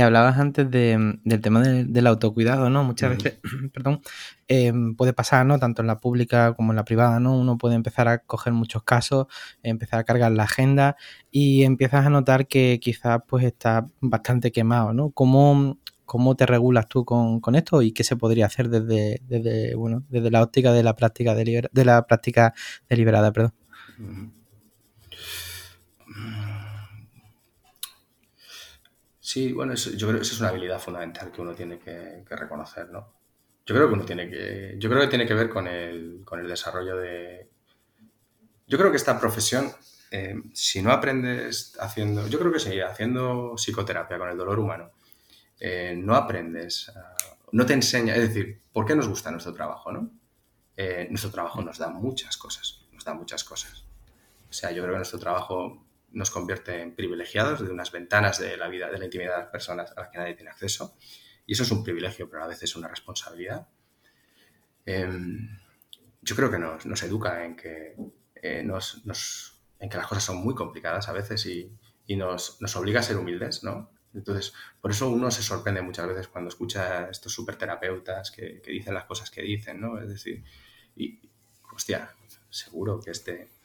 hablabas 0.00 0.38
antes 0.38 0.70
del 0.70 1.20
tema 1.42 1.60
del 1.62 2.06
autocuidado, 2.06 2.70
¿no? 2.70 2.82
Muchas 2.82 3.10
veces, 3.16 3.40
perdón, 3.74 4.00
em, 4.48 4.94
puede 4.96 5.12
pasar, 5.12 5.44
¿no? 5.44 5.58
Tanto 5.58 5.82
en 5.82 5.88
la 5.88 5.98
pública 5.98 6.54
como 6.54 6.72
en 6.72 6.76
la 6.76 6.84
privada, 6.84 7.20
¿no? 7.20 7.36
Uno 7.36 7.58
puede 7.58 7.74
empezar 7.74 8.08
a 8.08 8.18
coger 8.18 8.52
muchos 8.54 8.82
casos, 8.84 9.26
empezar 9.62 10.00
a 10.00 10.04
cargar 10.04 10.32
la 10.32 10.44
agenda 10.44 10.96
y 11.30 11.64
empiezas 11.64 12.06
a 12.06 12.10
notar 12.10 12.46
que 12.46 12.78
quizás 12.80 13.20
pues 13.26 13.44
está 13.44 13.86
bastante 14.00 14.50
quemado, 14.52 14.94
¿no? 14.94 15.10
¿Cómo, 15.10 15.78
cómo 16.06 16.36
te 16.36 16.46
regulas 16.46 16.88
tú 16.88 17.04
con, 17.04 17.54
esto 17.54 17.82
y 17.82 17.92
qué 17.92 18.04
se 18.04 18.16
podría 18.16 18.46
hacer 18.46 18.70
desde, 18.70 19.20
desde, 19.28 19.74
bueno, 19.74 20.04
desde 20.08 20.30
la 20.30 20.42
óptica 20.42 20.72
de 20.72 20.82
la 20.82 20.94
práctica 20.94 21.34
de 21.34 21.84
la 21.84 22.06
práctica 22.06 22.54
deliberada, 22.88 23.32
perdón? 23.32 23.52
Sí, 29.20 29.52
bueno, 29.52 29.74
yo 29.74 30.06
creo 30.06 30.20
que 30.20 30.22
esa 30.22 30.34
es 30.34 30.40
una 30.40 30.50
habilidad 30.50 30.80
fundamental 30.80 31.32
que 31.32 31.40
uno 31.40 31.52
tiene 31.52 31.80
que, 31.80 32.24
reconocer, 32.30 32.88
¿no? 32.90 33.12
Yo 33.66 33.74
creo 33.74 33.88
que 33.88 33.94
uno 33.94 34.04
tiene 34.04 34.30
que. 34.30 34.76
Yo 34.78 34.88
creo 34.88 35.02
que 35.02 35.08
tiene 35.08 35.26
que 35.26 35.34
ver 35.34 35.50
con 35.50 35.66
el, 35.66 36.24
desarrollo 36.46 36.96
de. 36.96 37.50
Yo 38.68 38.78
creo 38.78 38.92
que 38.92 38.96
esta 38.96 39.18
profesión, 39.18 39.72
eh, 40.12 40.36
si 40.52 40.80
no 40.80 40.92
aprendes 40.92 41.76
haciendo. 41.80 42.28
Yo 42.28 42.38
creo 42.38 42.52
que 42.52 42.60
sí, 42.60 42.80
haciendo 42.80 43.54
psicoterapia 43.56 44.16
con 44.16 44.28
el 44.28 44.36
dolor 44.36 44.60
humano, 44.60 44.92
eh, 45.58 45.94
no 45.96 46.14
aprendes, 46.14 46.92
no 47.50 47.66
te 47.66 47.72
enseña. 47.72 48.14
Es 48.14 48.28
decir, 48.28 48.62
¿por 48.72 48.86
qué 48.86 48.94
nos 48.94 49.08
gusta 49.08 49.32
nuestro 49.32 49.52
trabajo, 49.52 49.90
no? 49.90 50.08
Eh, 50.76 51.08
nuestro 51.10 51.30
trabajo 51.30 51.62
nos 51.62 51.78
da 51.78 51.88
muchas 51.88 52.36
cosas, 52.36 52.86
nos 52.92 53.04
da 53.04 53.14
muchas 53.14 53.42
cosas. 53.42 53.85
Sea, 54.56 54.70
yo 54.70 54.82
creo 54.82 54.94
que 54.94 54.98
nuestro 55.00 55.18
trabajo 55.18 55.86
nos 56.12 56.30
convierte 56.30 56.80
en 56.80 56.94
privilegiados 56.94 57.60
de 57.60 57.70
unas 57.70 57.92
ventanas 57.92 58.38
de 58.38 58.56
la 58.56 58.68
vida, 58.68 58.90
de 58.90 58.98
la 58.98 59.04
intimidad 59.04 59.32
de 59.32 59.42
las 59.42 59.50
personas 59.50 59.92
a 59.94 60.00
las 60.00 60.08
que 60.08 60.16
nadie 60.16 60.32
tiene 60.32 60.50
acceso. 60.50 60.96
Y 61.44 61.52
eso 61.52 61.64
es 61.64 61.70
un 61.70 61.84
privilegio, 61.84 62.30
pero 62.30 62.42
a 62.42 62.46
veces 62.46 62.70
es 62.70 62.76
una 62.76 62.88
responsabilidad. 62.88 63.68
Em, 64.86 65.58
yo 66.22 66.34
creo 66.34 66.50
que 66.50 66.58
nos, 66.58 67.02
educa 67.02 67.44
en 67.44 67.54
que, 67.54 67.96
eh, 68.36 68.62
nos, 68.62 69.02
en 69.78 69.90
que 69.90 69.96
las 69.98 70.06
cosas 70.06 70.24
son 70.24 70.38
muy 70.38 70.54
complicadas 70.54 71.06
a 71.10 71.12
veces 71.12 71.44
y, 71.44 71.70
nos, 72.16 72.58
obliga 72.76 73.00
a 73.00 73.02
ser 73.02 73.18
humildes, 73.18 73.62
¿no? 73.62 73.90
Entonces, 74.14 74.54
por 74.80 74.90
eso 74.90 75.10
uno 75.10 75.30
se 75.30 75.42
sorprende 75.42 75.82
muchas 75.82 76.06
veces 76.06 76.28
cuando 76.28 76.48
escucha 76.48 77.00
a 77.00 77.10
estos 77.10 77.30
superterapeutas 77.30 78.30
que, 78.30 78.62
que 78.62 78.70
dicen 78.70 78.94
las 78.94 79.04
cosas 79.04 79.30
que 79.30 79.42
dicen, 79.42 79.82
¿no? 79.82 80.00
Es 80.00 80.08
decir, 80.08 80.42
y, 80.96 81.20
hostia, 81.74 82.10
seguro 82.48 82.98
que 83.00 83.10
este, 83.10 83.55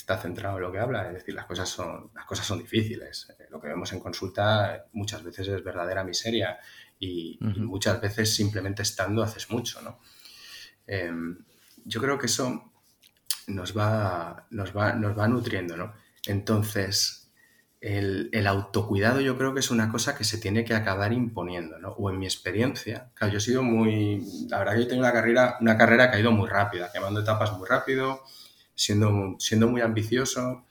está 0.00 0.18
centrado 0.18 0.56
en 0.56 0.62
lo 0.62 0.72
que 0.72 0.78
habla, 0.78 1.06
es 1.08 1.14
decir, 1.14 1.34
las 1.34 1.46
cosas 1.46 1.68
son, 1.68 2.10
las 2.14 2.24
cosas 2.24 2.46
son 2.46 2.58
difíciles. 2.58 3.28
Eh, 3.38 3.46
lo 3.50 3.60
que 3.60 3.68
vemos 3.68 3.92
en 3.92 4.00
consulta 4.00 4.86
muchas 4.92 5.22
veces 5.22 5.48
es 5.48 5.62
verdadera 5.62 6.04
miseria 6.04 6.58
y, 6.98 7.38
muchas 7.40 8.00
veces 8.00 8.34
simplemente 8.34 8.82
estando 8.82 9.22
haces 9.22 9.50
mucho, 9.50 9.80
¿no? 9.82 10.00
Em, 10.86 11.38
yo 11.84 12.00
creo 12.00 12.18
que 12.18 12.26
eso 12.26 12.72
nos 13.46 13.76
va, 13.76 14.46
nos 14.50 14.76
va, 14.76 14.92
nos 14.92 15.18
va 15.18 15.28
nutriendo, 15.28 15.76
¿no? 15.76 15.94
Entonces, 16.26 17.32
el, 17.80 18.46
autocuidado 18.46 19.20
yo 19.20 19.38
creo 19.38 19.54
que 19.54 19.60
es 19.60 19.70
una 19.70 19.90
cosa 19.90 20.16
que 20.16 20.24
se 20.24 20.38
tiene 20.38 20.64
que 20.64 20.74
acabar 20.74 21.12
imponiendo, 21.12 21.78
¿no? 21.78 21.90
O 21.90 22.10
en 22.10 22.18
mi 22.18 22.26
experiencia, 22.26 23.10
claro, 23.14 23.32
yo 23.32 23.38
he 23.38 23.42
sido 23.42 23.62
muy, 23.62 24.22
la 24.48 24.58
verdad 24.58 24.74
que 24.74 24.80
yo 24.80 24.88
tengo 24.88 25.00
una 25.00 25.12
carrera, 25.12 25.56
una 25.60 25.78
carrera 25.78 26.10
que 26.10 26.16
ha 26.16 26.20
ido 26.20 26.32
muy 26.32 26.48
rápida, 26.48 26.90
quemando 26.92 27.20
etapas 27.20 27.52
muy 27.56 27.66
rápido, 27.66 28.22
siendo, 28.80 29.36
siendo 29.38 29.68
muy 29.68 29.82
ambicioso 29.82 30.64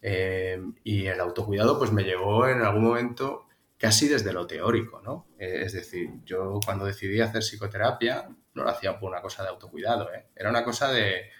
eh, 0.00 0.60
y 0.82 1.06
el 1.06 1.20
autocuidado 1.20 1.78
pues 1.78 1.92
me 1.92 2.02
llegó 2.02 2.48
en 2.48 2.60
algún 2.60 2.82
momento 2.82 3.46
casi 3.78 4.08
desde 4.08 4.32
lo 4.32 4.48
teórico, 4.48 5.00
¿no? 5.00 5.28
Eh, 5.38 5.62
es 5.64 5.72
decir, 5.72 6.10
yo 6.24 6.58
cuando 6.64 6.84
decidí 6.84 7.20
hacer 7.20 7.40
psicoterapia 7.40 8.28
no 8.54 8.64
lo 8.64 8.68
hacía 8.68 8.98
por 8.98 9.10
una 9.10 9.22
cosa 9.22 9.44
de 9.44 9.50
autocuidado, 9.50 10.12
¿eh? 10.12 10.26
era 10.34 10.50
una 10.50 10.64
cosa 10.64 10.90
de, 10.90 11.30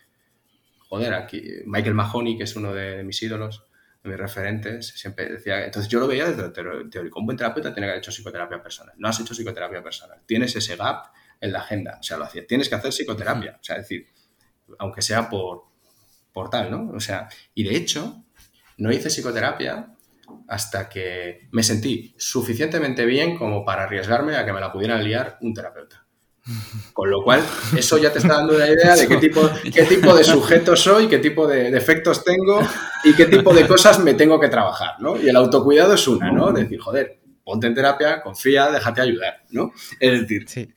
joder, 0.88 1.12
aquí 1.12 1.42
Michael 1.66 1.94
Mahoney, 1.94 2.38
que 2.38 2.44
es 2.44 2.54
uno 2.54 2.72
de, 2.72 3.02
mis 3.02 3.20
ídolos, 3.20 3.64
de 4.04 4.10
mis 4.10 4.18
referentes, 4.18 4.88
siempre 4.88 5.28
decía, 5.28 5.64
entonces 5.64 5.90
yo 5.90 5.98
lo 5.98 6.06
veía 6.06 6.30
desde 6.30 6.62
lo 6.62 6.88
teórico, 6.88 7.18
un 7.18 7.26
buen 7.26 7.36
terapeuta 7.36 7.74
tiene 7.74 7.88
que 7.88 7.90
haber 7.90 7.98
hecho 7.98 8.12
psicoterapia 8.12 8.62
personal, 8.62 8.94
no 8.96 9.08
has 9.08 9.18
hecho 9.18 9.34
psicoterapia 9.34 9.82
personal, 9.82 10.22
tienes 10.24 10.54
ese 10.54 10.76
gap 10.76 11.06
en 11.40 11.52
la 11.52 11.58
agenda, 11.58 11.98
o 12.00 12.02
sea, 12.02 12.16
lo 12.16 12.24
hacía, 12.24 12.46
tienes 12.46 12.68
que 12.68 12.76
hacer 12.76 12.92
psicoterapia, 12.92 13.58
o 13.60 13.64
sea, 13.64 13.76
es 13.76 13.82
decir, 13.82 14.06
aunque 14.78 15.02
sea 15.02 15.28
por, 15.28 15.71
portal, 16.32 16.70
¿no? 16.70 16.90
O 16.94 17.00
sea, 17.00 17.28
y 17.54 17.64
de 17.64 17.76
hecho, 17.76 18.24
no 18.78 18.92
hice 18.92 19.10
psicoterapia 19.10 19.88
hasta 20.48 20.88
que 20.88 21.48
me 21.50 21.62
sentí 21.62 22.14
suficientemente 22.16 23.04
bien 23.04 23.36
como 23.36 23.64
para 23.64 23.84
arriesgarme 23.84 24.36
a 24.36 24.44
que 24.44 24.52
me 24.52 24.60
la 24.60 24.72
pudiera 24.72 25.00
liar 25.00 25.38
un 25.40 25.54
terapeuta. 25.54 26.06
Con 26.92 27.08
lo 27.08 27.22
cual, 27.22 27.40
eso 27.76 27.98
ya 27.98 28.12
te 28.12 28.18
está 28.18 28.34
dando 28.34 28.56
una 28.56 28.66
idea 28.66 28.96
de 28.96 29.06
qué 29.06 29.16
tipo, 29.18 29.48
qué 29.72 29.84
tipo 29.84 30.14
de 30.14 30.24
sujeto 30.24 30.74
soy, 30.76 31.06
qué 31.08 31.18
tipo 31.18 31.46
de 31.46 31.70
defectos 31.70 32.24
tengo 32.24 32.60
y 33.04 33.14
qué 33.14 33.26
tipo 33.26 33.54
de 33.54 33.66
cosas 33.66 34.00
me 34.00 34.14
tengo 34.14 34.40
que 34.40 34.48
trabajar, 34.48 34.96
¿no? 34.98 35.16
Y 35.16 35.28
el 35.28 35.36
autocuidado 35.36 35.94
es 35.94 36.08
una, 36.08 36.32
¿no? 36.32 36.50
decir, 36.52 36.80
joder, 36.80 37.20
ponte 37.44 37.68
en 37.68 37.74
terapia, 37.74 38.20
confía, 38.22 38.70
déjate 38.70 39.02
ayudar, 39.02 39.42
¿no? 39.50 39.72
Es 40.00 40.20
decir, 40.20 40.48
sí. 40.48 40.68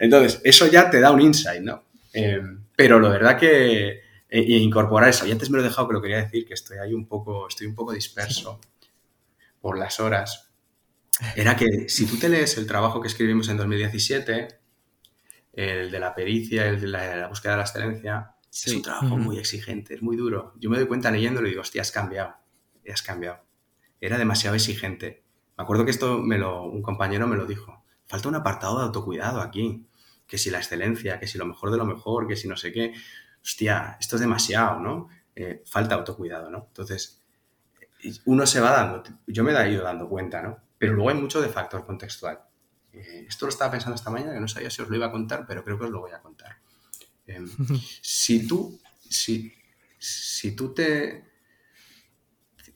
entonces, 0.00 0.40
eso 0.42 0.66
ya 0.66 0.90
te 0.90 1.00
da 1.00 1.12
un 1.12 1.20
insight, 1.20 1.62
¿no? 1.62 1.84
Eh, 2.12 2.40
pero 2.76 2.98
la 2.98 3.08
verdad 3.08 3.38
que 3.38 4.03
e, 4.34 4.40
e, 4.40 4.58
incorporar 4.58 5.08
eso. 5.08 5.24
Y 5.28 5.30
antes 5.30 5.48
me 5.48 5.58
lo 5.58 5.62
he 5.62 5.68
dejado, 5.68 5.86
pero 5.86 6.02
quería 6.02 6.16
decir 6.16 6.44
que 6.44 6.54
estoy 6.54 6.78
ahí 6.78 6.92
un 6.92 7.06
poco, 7.06 7.46
estoy 7.46 7.68
un 7.68 7.74
poco 7.76 7.92
disperso 7.92 8.60
por 9.60 9.78
las 9.78 10.00
horas. 10.00 10.50
Era 11.36 11.54
que 11.54 11.88
si 11.88 12.04
tú 12.04 12.16
te 12.18 12.28
lees 12.28 12.58
el 12.58 12.66
trabajo 12.66 13.00
que 13.00 13.06
escribimos 13.06 13.48
en 13.48 13.58
2017, 13.58 14.58
el 15.52 15.88
de 15.88 16.00
la 16.00 16.16
pericia, 16.16 16.66
el 16.66 16.80
de 16.80 16.88
la, 16.88 17.28
búsqueda 17.28 17.52
de 17.52 17.58
la 17.58 17.62
excelencia, 17.62 18.34
es 18.52 18.74
un 18.74 18.82
trabajo 18.82 19.16
muy 19.16 19.38
exigente, 19.38 19.94
es 19.94 20.02
muy 20.02 20.16
duro. 20.16 20.52
Yo 20.58 20.68
me 20.68 20.78
doy 20.78 20.88
cuenta 20.88 21.12
leyéndolo 21.12 21.46
y 21.46 21.50
digo, 21.50 21.62
hostia, 21.62 21.82
has 21.82 21.92
cambiado, 21.92 22.34
has 22.92 23.02
cambiado. 23.02 23.44
Era 24.00 24.18
demasiado 24.18 24.56
exigente. 24.56 25.22
Me 25.56 25.62
acuerdo 25.62 25.84
que 25.84 25.92
esto 25.92 26.18
me 26.18 26.38
lo, 26.38 26.64
un 26.64 26.82
compañero 26.82 27.28
me 27.28 27.36
lo 27.36 27.46
dijo. 27.46 27.84
Falta 28.06 28.28
un 28.28 28.34
apartado 28.34 28.78
de 28.78 28.86
autocuidado 28.86 29.40
aquí. 29.40 29.86
Que 30.26 30.38
si 30.38 30.50
la 30.50 30.58
excelencia, 30.58 31.20
que 31.20 31.26
si 31.26 31.36
lo 31.36 31.44
mejor 31.44 31.70
de 31.70 31.76
lo 31.76 31.84
mejor, 31.84 32.26
que 32.26 32.34
si 32.34 32.48
no 32.48 32.56
sé 32.56 32.72
qué 32.72 32.94
hostia, 33.44 33.96
esto 34.00 34.16
es 34.16 34.20
demasiado, 34.20 34.80
¿no? 34.80 35.08
Eh, 35.36 35.62
falta 35.66 35.94
autocuidado, 35.94 36.50
¿no? 36.50 36.64
Entonces, 36.68 37.20
uno 38.24 38.46
se 38.46 38.60
va 38.60 38.70
dando, 38.70 39.02
yo 39.26 39.44
me 39.44 39.52
he 39.52 39.70
ido 39.70 39.84
dando 39.84 40.08
cuenta, 40.08 40.42
¿no? 40.42 40.58
Pero 40.78 40.94
luego 40.94 41.10
hay 41.10 41.16
mucho 41.16 41.40
de 41.40 41.48
factor 41.48 41.84
contextual. 41.84 42.40
Eh, 42.92 43.26
esto 43.28 43.46
lo 43.46 43.50
estaba 43.50 43.70
pensando 43.70 43.96
esta 43.96 44.10
mañana, 44.10 44.32
que 44.32 44.40
no 44.40 44.48
sabía 44.48 44.70
si 44.70 44.82
os 44.82 44.88
lo 44.88 44.96
iba 44.96 45.06
a 45.06 45.12
contar, 45.12 45.44
pero 45.46 45.64
creo 45.64 45.78
que 45.78 45.84
os 45.84 45.90
lo 45.90 46.00
voy 46.00 46.12
a 46.12 46.20
contar. 46.20 46.58
Em, 47.26 47.48
si 48.00 48.46
tú, 48.46 48.80
si, 49.08 49.52
si 49.98 50.54
tú 50.54 50.72
te 50.72 51.24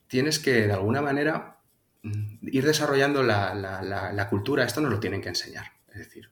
tienes 0.07 0.39
que 0.39 0.67
de 0.67 0.73
alguna 0.73 1.03
manera 1.03 1.61
mm, 2.03 2.49
ir 2.51 2.65
desarrollando 2.65 3.23
la, 3.23 3.55
la, 3.55 4.29
cultura, 4.29 4.65
esto 4.65 4.81
nos 4.81 4.91
lo 4.91 5.01
tienen 5.01 5.21
que 5.21 5.29
enseñar. 5.29 5.67
Es 5.89 5.99
decir, 5.99 6.31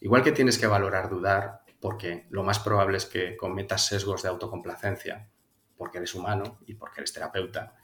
igual 0.00 0.22
que 0.22 0.32
tienes 0.32 0.58
que 0.58 0.66
valorar, 0.66 1.08
dudar, 1.08 1.62
porque 1.80 2.26
lo 2.30 2.42
más 2.42 2.58
probable 2.58 2.96
es 2.96 3.06
que 3.06 3.36
cometas 3.36 3.86
sesgos 3.86 4.22
de 4.22 4.28
autocomplacencia, 4.28 5.28
porque 5.76 5.98
eres 5.98 6.14
humano 6.14 6.58
y 6.66 6.74
porque 6.74 7.00
eres 7.00 7.12
terapeuta. 7.12 7.74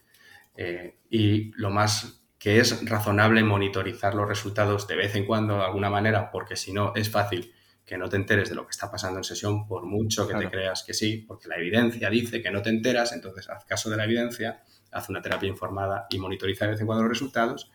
Eh, 0.56 0.98
y 1.10 1.52
lo 1.52 1.70
más 1.70 2.24
que 2.38 2.58
es 2.58 2.88
razonable 2.88 3.42
monitorizar 3.44 4.14
los 4.14 4.28
resultados 4.28 4.88
de 4.88 4.96
vez 4.96 5.14
en 5.14 5.26
cuando, 5.26 5.58
de 5.58 5.64
alguna 5.64 5.90
manera, 5.90 6.30
porque 6.30 6.56
si 6.56 6.72
no 6.72 6.92
es 6.94 7.10
fácil 7.10 7.52
que 7.84 7.98
no 7.98 8.08
te 8.08 8.16
enteres 8.16 8.48
de 8.48 8.54
lo 8.54 8.64
que 8.64 8.70
está 8.70 8.90
pasando 8.90 9.18
en 9.18 9.24
sesión, 9.24 9.66
por 9.66 9.84
mucho 9.84 10.26
que 10.26 10.34
te 10.34 10.48
creas 10.48 10.82
que 10.84 10.94
sí, 10.94 11.24
porque 11.26 11.48
la 11.48 11.56
evidencia 11.56 12.10
dice 12.10 12.42
que 12.42 12.50
no 12.50 12.62
te 12.62 12.70
enteras, 12.70 13.12
entonces 13.12 13.48
haz 13.48 13.64
caso 13.64 13.90
de 13.90 13.96
la 13.96 14.04
evidencia, 14.04 14.62
haz 14.90 15.08
una 15.08 15.22
terapia 15.22 15.48
informada 15.48 16.06
y 16.10 16.18
monitoriza 16.18 16.64
de 16.64 16.72
vez 16.72 16.80
en 16.80 16.86
cuando 16.86 17.04
los 17.04 17.12
resultados. 17.12 17.70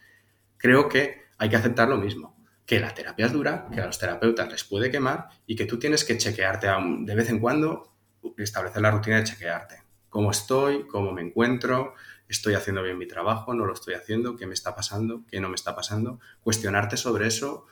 Creo 0.57 0.89
que 0.89 1.27
hay 1.37 1.49
que 1.49 1.55
aceptar 1.55 1.87
lo 1.87 1.97
mismo 1.97 2.36
que 2.67 2.81
la 2.81 2.93
terapia 2.93 3.25
es 3.25 3.31
dura, 3.31 3.69
que 3.73 3.79
a 3.79 3.85
los 3.85 3.97
terapeutas 3.97 4.51
les 4.51 4.65
puede 4.65 4.91
quemar 4.91 5.29
y 5.47 5.55
que 5.55 5.65
tú 5.65 5.79
tienes 5.79 6.03
que 6.03 6.17
chequearte 6.17 6.67
de 6.99 7.15
vez 7.15 7.29
en 7.29 7.39
cuando, 7.39 7.93
establecer 8.37 8.81
la 8.81 8.91
rutina 8.91 9.15
de 9.17 9.23
chequearte. 9.23 9.83
¿Cómo 10.09 10.31
estoy? 10.31 10.85
¿Cómo 10.85 11.13
me 11.13 11.21
encuentro? 11.21 11.93
¿Estoy 12.27 12.55
haciendo 12.55 12.83
bien 12.83 12.97
mi 12.97 13.07
trabajo? 13.07 13.53
¿No 13.53 13.65
lo 13.65 13.73
estoy 13.73 13.93
haciendo? 13.93 14.35
¿Qué 14.35 14.45
me 14.45 14.53
está 14.53 14.75
pasando? 14.75 15.23
¿Qué 15.31 15.39
no 15.39 15.47
me 15.47 15.55
está 15.55 15.77
pasando? 15.77 16.19
Cuestionarte 16.41 16.97
sobre 16.97 17.27
eso, 17.27 17.67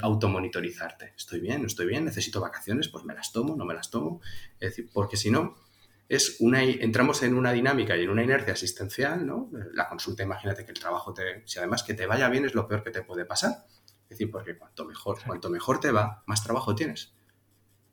automonitorizarte. 0.00 1.12
¿Estoy 1.14 1.40
bien? 1.40 1.60
¿No 1.60 1.66
estoy 1.66 1.86
bien? 1.86 2.06
¿Necesito 2.06 2.40
vacaciones? 2.40 2.88
Pues 2.88 3.04
me 3.04 3.12
las 3.12 3.32
tomo, 3.32 3.54
no 3.54 3.66
me 3.66 3.74
las 3.74 3.90
tomo. 3.90 4.22
Porque 4.94 5.18
si 5.18 5.30
no, 5.30 5.56
es 6.08 6.36
una, 6.40 6.62
entramos 6.62 7.22
en 7.22 7.34
una 7.34 7.52
dinámica 7.52 7.98
y 7.98 8.04
en 8.04 8.08
una 8.08 8.22
inercia 8.22 8.54
asistencial, 8.54 9.26
¿no? 9.26 9.50
La 9.74 9.90
consulta, 9.90 10.22
imagínate 10.22 10.64
que 10.64 10.72
el 10.72 10.80
trabajo 10.80 11.12
te, 11.12 11.42
si 11.44 11.58
además 11.58 11.82
que 11.82 11.92
te 11.92 12.06
vaya 12.06 12.30
bien 12.30 12.46
es 12.46 12.54
lo 12.54 12.66
peor 12.66 12.82
que 12.82 12.90
te 12.90 13.02
puede 13.02 13.26
pasar 13.26 13.66
es 14.08 14.16
decir, 14.18 14.30
porque 14.30 14.56
cuanto 14.56 14.86
mejor, 14.86 15.18
cuanto 15.26 15.50
mejor 15.50 15.80
te 15.80 15.92
va, 15.92 16.22
más 16.26 16.42
trabajo 16.42 16.74
tienes. 16.74 17.14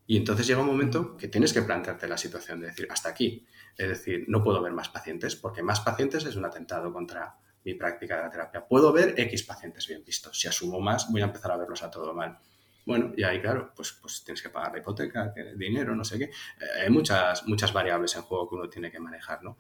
Y 0.07 0.17
entonces 0.17 0.47
llega 0.47 0.61
un 0.61 0.67
momento 0.67 1.17
que 1.17 1.27
tienes 1.27 1.51
que 1.51 1.61
plantearte 1.61 2.07
la 2.07 2.17
situación 2.17 2.61
de 2.61 2.67
decir, 2.67 2.87
hasta 2.89 3.09
aquí. 3.09 3.45
Es 3.77 3.89
decir, 3.89 4.25
no 4.27 4.43
puedo 4.43 4.61
ver 4.61 4.71
más 4.71 4.89
pacientes 4.89 5.35
porque 5.35 5.63
más 5.63 5.81
pacientes 5.81 6.25
es 6.25 6.35
un 6.35 6.45
atentado 6.45 6.93
contra 6.93 7.37
mi 7.63 7.73
práctica 7.73 8.17
de 8.17 8.23
la 8.23 8.29
terapia. 8.29 8.65
Puedo 8.65 8.93
ver 8.93 9.15
X 9.17 9.43
pacientes 9.43 9.87
bien 9.87 10.03
vistos. 10.05 10.39
Si 10.39 10.47
asumo 10.47 10.79
más, 10.79 11.11
voy 11.11 11.21
a 11.21 11.25
empezar 11.25 11.51
a 11.51 11.57
verlos 11.57 11.81
a 11.81 11.89
todo 11.89 12.13
mal. 12.13 12.37
Bueno, 12.85 13.13
y 13.17 13.23
ahí, 13.23 13.41
claro, 13.41 13.73
pues, 13.75 13.97
pues 13.99 14.23
tienes 14.23 14.43
que 14.43 14.49
pagar 14.49 14.71
la 14.71 14.77
hipoteca, 14.77 15.33
dinero, 15.57 15.95
no 15.95 16.03
sé 16.03 16.19
qué. 16.19 16.25
Eh, 16.25 16.83
hay 16.83 16.89
muchas, 16.91 17.47
muchas 17.47 17.73
variables 17.73 18.15
en 18.15 18.21
juego 18.21 18.47
que 18.47 18.55
uno 18.55 18.69
tiene 18.69 18.91
que 18.91 18.99
manejar, 18.99 19.43
¿no? 19.43 19.57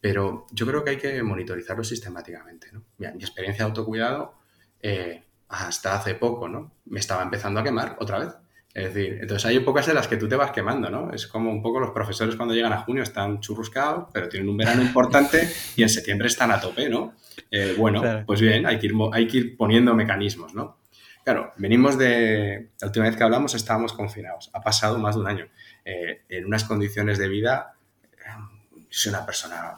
Pero 0.00 0.46
yo 0.50 0.66
creo 0.66 0.82
que 0.82 0.90
hay 0.90 0.96
que 0.96 1.22
monitorizarlo 1.22 1.84
sistemáticamente, 1.84 2.70
¿no? 2.72 2.84
mi 2.98 3.06
experiencia 3.06 3.64
de 3.64 3.70
autocuidado, 3.70 4.38
eh, 4.80 5.27
hasta 5.48 5.94
hace 5.94 6.14
poco, 6.14 6.48
¿no? 6.48 6.72
Me 6.86 7.00
estaba 7.00 7.22
empezando 7.22 7.60
a 7.60 7.64
quemar 7.64 7.96
otra 8.00 8.18
vez. 8.18 8.34
Es 8.74 8.94
decir, 8.94 9.18
entonces 9.20 9.44
hay 9.46 9.56
épocas 9.56 9.88
en 9.88 9.94
las 9.94 10.06
que 10.06 10.16
tú 10.16 10.28
te 10.28 10.36
vas 10.36 10.52
quemando, 10.52 10.90
¿no? 10.90 11.10
Es 11.12 11.26
como 11.26 11.50
un 11.50 11.62
poco 11.62 11.80
los 11.80 11.90
profesores 11.90 12.36
cuando 12.36 12.54
llegan 12.54 12.72
a 12.72 12.82
junio 12.82 13.02
están 13.02 13.40
churruscados, 13.40 14.08
pero 14.12 14.28
tienen 14.28 14.48
un 14.48 14.56
verano 14.56 14.82
importante 14.82 15.48
y 15.74 15.82
en 15.82 15.88
septiembre 15.88 16.28
están 16.28 16.50
a 16.50 16.60
tope, 16.60 16.88
¿no? 16.88 17.14
Eh, 17.50 17.74
bueno, 17.76 18.02
pues 18.26 18.40
bien, 18.40 18.66
hay 18.66 18.78
que, 18.78 18.86
ir, 18.86 18.92
hay 19.12 19.26
que 19.26 19.36
ir 19.38 19.56
poniendo 19.56 19.94
mecanismos, 19.94 20.54
¿no? 20.54 20.78
Claro, 21.24 21.52
venimos 21.56 21.98
de. 21.98 22.70
La 22.80 22.86
última 22.86 23.04
vez 23.06 23.16
que 23.16 23.22
hablamos 23.22 23.54
estábamos 23.54 23.92
confinados. 23.92 24.50
Ha 24.54 24.62
pasado 24.62 24.98
más 24.98 25.14
de 25.14 25.20
un 25.20 25.26
año. 25.26 25.48
Eh, 25.84 26.22
en 26.28 26.46
unas 26.46 26.64
condiciones 26.64 27.18
de 27.18 27.28
vida. 27.28 27.74
Eh, 28.02 28.86
soy 28.88 29.10
una 29.10 29.26
persona 29.26 29.74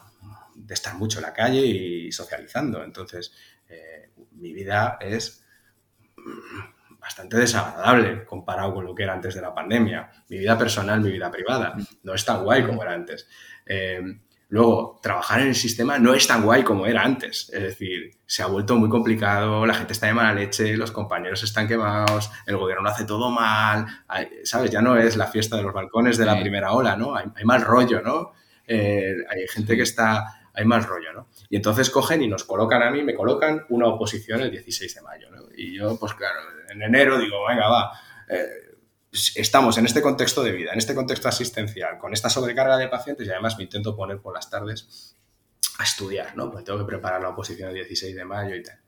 de 0.54 0.74
estar 0.74 0.94
mucho 0.94 1.18
en 1.18 1.22
la 1.22 1.32
calle 1.32 1.66
y 1.66 2.12
socializando. 2.12 2.84
Entonces, 2.84 3.32
eh, 3.68 4.10
mi 4.32 4.52
vida 4.52 4.98
es 5.00 5.44
bastante 6.98 7.38
desagradable 7.38 8.24
comparado 8.24 8.74
con 8.74 8.84
lo 8.84 8.94
que 8.94 9.02
era 9.02 9.14
antes 9.14 9.34
de 9.34 9.40
la 9.40 9.54
pandemia. 9.54 10.10
Mi 10.28 10.38
vida 10.38 10.56
personal, 10.58 11.00
mi 11.00 11.10
vida 11.10 11.30
privada. 11.30 11.74
No 12.02 12.14
es 12.14 12.24
tan 12.24 12.44
guay 12.44 12.64
como 12.64 12.82
era 12.82 12.92
antes. 12.92 13.28
Luego, 14.50 14.98
trabajar 15.00 15.42
en 15.42 15.46
el 15.46 15.54
sistema 15.54 15.96
no 16.00 16.12
es 16.12 16.26
tan 16.26 16.42
guay 16.42 16.64
como 16.64 16.84
era 16.84 17.02
antes. 17.02 17.48
Es 17.54 17.62
decir, 17.62 18.10
se 18.26 18.42
ha 18.42 18.46
vuelto 18.46 18.76
muy 18.76 18.88
complicado, 18.88 19.64
la 19.64 19.74
gente 19.74 19.92
está 19.92 20.08
de 20.08 20.14
mala 20.14 20.34
leche, 20.34 20.76
los 20.76 20.90
compañeros 20.90 21.44
están 21.44 21.68
quemados, 21.68 22.32
el 22.46 22.56
gobierno 22.56 22.82
lo 22.82 22.90
hace 22.90 23.04
todo 23.04 23.30
mal, 23.30 23.86
¿sabes? 24.42 24.72
Ya 24.72 24.82
no 24.82 24.96
es 24.96 25.16
la 25.16 25.28
fiesta 25.28 25.56
de 25.56 25.62
los 25.62 25.72
balcones 25.72 26.18
de 26.18 26.26
la 26.26 26.38
primera 26.40 26.72
ola, 26.72 26.96
¿no? 26.96 27.14
Hay, 27.14 27.26
mal 27.44 27.62
rollo, 27.62 28.02
¿no? 28.02 28.32
Eh, 28.66 29.14
hay 29.30 29.46
gente 29.46 29.76
que 29.76 29.82
está, 29.82 30.39
hay 30.60 30.66
mal 30.66 30.84
rollo, 30.84 31.12
¿no? 31.12 31.28
Y 31.48 31.56
entonces 31.56 31.90
cogen 31.90 32.22
y 32.22 32.28
nos 32.28 32.44
colocan 32.44 32.82
a 32.82 32.90
mí, 32.90 33.02
me 33.02 33.14
colocan 33.14 33.66
una 33.70 33.88
oposición 33.88 34.40
el 34.40 34.50
16 34.50 34.94
de 34.94 35.02
mayo, 35.02 35.30
¿no? 35.30 35.42
Y 35.56 35.76
yo, 35.76 35.98
pues 35.98 36.14
claro, 36.14 36.40
en 36.68 36.82
enero 36.82 37.18
digo, 37.18 37.46
venga, 37.48 37.68
va. 37.68 37.92
Eh, 38.28 38.46
estamos 39.34 39.76
en 39.78 39.86
este 39.86 40.02
contexto 40.02 40.42
de 40.42 40.52
vida, 40.52 40.72
en 40.72 40.78
este 40.78 40.94
contexto 40.94 41.28
asistencial, 41.28 41.98
con 41.98 42.12
esta 42.12 42.30
sobrecarga 42.30 42.76
de 42.76 42.88
pacientes 42.88 43.26
y 43.26 43.30
además 43.30 43.56
me 43.58 43.64
intento 43.64 43.96
poner 43.96 44.20
por 44.20 44.34
las 44.34 44.48
tardes 44.48 45.16
a 45.78 45.84
estudiar, 45.84 46.36
¿no? 46.36 46.50
Porque 46.50 46.64
tengo 46.64 46.78
que 46.78 46.84
preparar 46.84 47.20
la 47.20 47.30
oposición 47.30 47.70
el 47.70 47.76
16 47.76 48.14
de 48.14 48.24
mayo 48.24 48.54
y 48.54 48.62
tal. 48.62 48.78